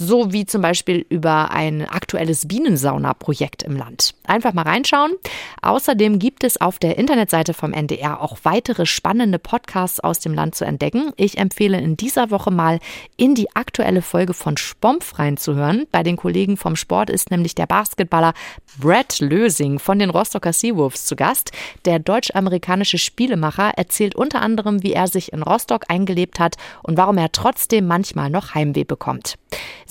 sowie 0.00 0.46
zum 0.46 0.62
Beispiel 0.62 1.04
über 1.08 1.50
ein 1.50 1.86
aktuelles 1.86 2.48
Bienensaunaprojekt 2.48 3.62
im 3.62 3.76
Land. 3.76 4.14
Einfach 4.26 4.54
mal 4.54 4.62
reinschauen. 4.62 5.12
Außerdem 5.60 6.18
gibt 6.18 6.42
es 6.42 6.60
auf 6.60 6.78
der 6.78 6.98
Internetseite 6.98 7.52
vom 7.52 7.72
NDR 7.72 8.22
auch 8.22 8.38
weitere 8.42 8.86
spannende 8.86 9.38
Podcasts 9.38 10.00
aus 10.00 10.18
dem 10.18 10.32
Land 10.32 10.54
zu 10.54 10.64
entdecken. 10.64 11.12
Ich 11.16 11.36
empfehle 11.38 11.78
in 11.78 11.96
dieser 11.96 12.30
Woche 12.30 12.50
mal 12.50 12.80
in 13.16 13.34
die 13.34 13.54
aktuelle 13.54 14.00
Folge 14.00 14.32
von 14.32 14.56
Spompf 14.56 15.18
reinzuhören. 15.18 15.86
Bei 15.92 16.02
den 16.02 16.16
Kollegen 16.16 16.56
vom 16.56 16.76
Sport 16.76 17.10
ist 17.10 17.30
nämlich 17.30 17.54
der 17.54 17.66
Basketballer 17.66 18.32
Brett 18.78 19.20
Lösing 19.20 19.78
von 19.78 19.98
den 19.98 20.10
Rostocker 20.10 20.54
Seawolves 20.54 21.04
zu 21.04 21.14
Gast. 21.14 21.52
Der 21.84 21.98
deutsch-amerikanische 21.98 22.98
Spielemacher 22.98 23.72
erzählt 23.76 24.14
unter 24.14 24.40
anderem, 24.40 24.82
wie 24.82 24.94
er 24.94 25.08
sich 25.08 25.32
in 25.34 25.42
Rostock 25.42 25.84
eingelebt 25.88 26.40
hat 26.40 26.56
und 26.82 26.96
warum 26.96 27.18
er 27.18 27.32
trotzdem 27.32 27.86
manchmal 27.86 28.30
noch 28.30 28.54
Heimweh 28.54 28.84
bekommt. 28.84 29.36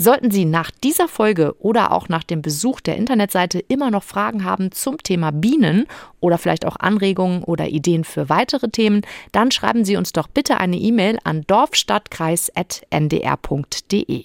Sollten 0.02 0.32
Sie 0.32 0.46
nach 0.46 0.72
dieser 0.72 1.10
Folge 1.10 1.58
oder 1.60 1.92
auch 1.92 2.08
nach 2.08 2.24
dem 2.24 2.42
Besuch 2.42 2.80
der 2.80 2.96
Internetseite 2.96 3.60
immer 3.60 3.92
noch 3.92 4.04
Fragen 4.04 4.46
haben 4.46 4.72
zum 4.72 4.98
Thema 4.98 5.32
Bienen 5.32 5.88
oder 6.22 6.38
vielleicht 6.38 6.66
auch 6.66 6.78
Anregungen 6.78 7.44
oder 7.44 7.68
Ideen 7.68 8.06
für 8.06 8.30
weitere 8.30 8.70
Themen, 8.70 9.02
dann 9.34 9.52
schreiben 9.52 9.84
Sie 9.84 9.98
uns 9.98 10.14
doch 10.14 10.30
bitte 10.30 10.58
eine 10.58 10.78
E-Mail 10.78 11.20
an 11.26 11.44
dorfstadtkreis.ndr.de. 11.48 14.24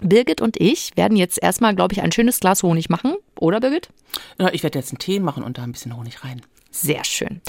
Birgit 0.00 0.40
und 0.40 0.58
ich 0.58 0.96
werden 0.96 1.18
jetzt 1.18 1.42
erstmal, 1.42 1.74
glaube 1.74 1.92
ich, 1.92 2.00
ein 2.00 2.10
schönes 2.10 2.40
Glas 2.40 2.62
Honig 2.62 2.88
machen, 2.88 3.14
oder 3.38 3.60
Birgit? 3.60 3.90
Ja, 4.38 4.48
ich 4.50 4.62
werde 4.62 4.78
jetzt 4.78 4.92
einen 4.92 4.98
Tee 4.98 5.20
machen 5.20 5.42
und 5.42 5.58
da 5.58 5.62
ein 5.62 5.72
bisschen 5.72 5.94
Honig 5.94 6.24
rein. 6.24 6.40
Sehr 6.74 7.04
schön. 7.04 7.42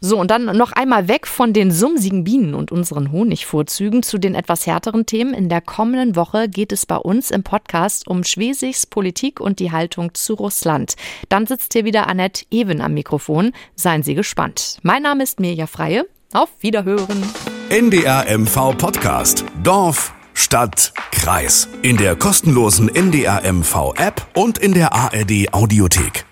So, 0.00 0.18
und 0.18 0.30
dann 0.30 0.46
noch 0.56 0.72
einmal 0.72 1.06
weg 1.06 1.26
von 1.26 1.52
den 1.52 1.70
sumsigen 1.70 2.24
Bienen 2.24 2.54
und 2.54 2.72
unseren 2.72 3.12
Honigvorzügen 3.12 4.02
zu 4.02 4.16
den 4.16 4.34
etwas 4.34 4.66
härteren 4.66 5.04
Themen. 5.04 5.34
In 5.34 5.50
der 5.50 5.60
kommenden 5.60 6.16
Woche 6.16 6.48
geht 6.48 6.72
es 6.72 6.86
bei 6.86 6.96
uns 6.96 7.30
im 7.30 7.42
Podcast 7.42 8.08
um 8.08 8.24
Schwesigs 8.24 8.86
Politik 8.86 9.38
und 9.38 9.58
die 9.60 9.70
Haltung 9.70 10.14
zu 10.14 10.32
Russland. 10.32 10.94
Dann 11.28 11.46
sitzt 11.46 11.74
hier 11.74 11.84
wieder 11.84 12.08
Annette 12.08 12.46
Even 12.50 12.80
am 12.80 12.94
Mikrofon. 12.94 13.52
Seien 13.76 14.02
Sie 14.02 14.14
gespannt. 14.14 14.78
Mein 14.82 15.02
Name 15.02 15.24
ist 15.24 15.40
Mirja 15.40 15.66
Freie. 15.66 16.06
Auf 16.32 16.48
Wiederhören. 16.60 17.22
NDR 17.68 18.38
MV 18.38 18.78
Podcast. 18.78 19.44
Dorf, 19.62 20.14
Stadt, 20.32 20.94
Kreis. 21.12 21.68
In 21.82 21.98
der 21.98 22.16
kostenlosen 22.16 22.88
NDR 22.88 23.42
MV 23.52 23.94
App 23.96 24.26
und 24.34 24.56
in 24.56 24.72
der 24.72 24.94
ARD 24.94 25.52
Audiothek. 25.52 26.29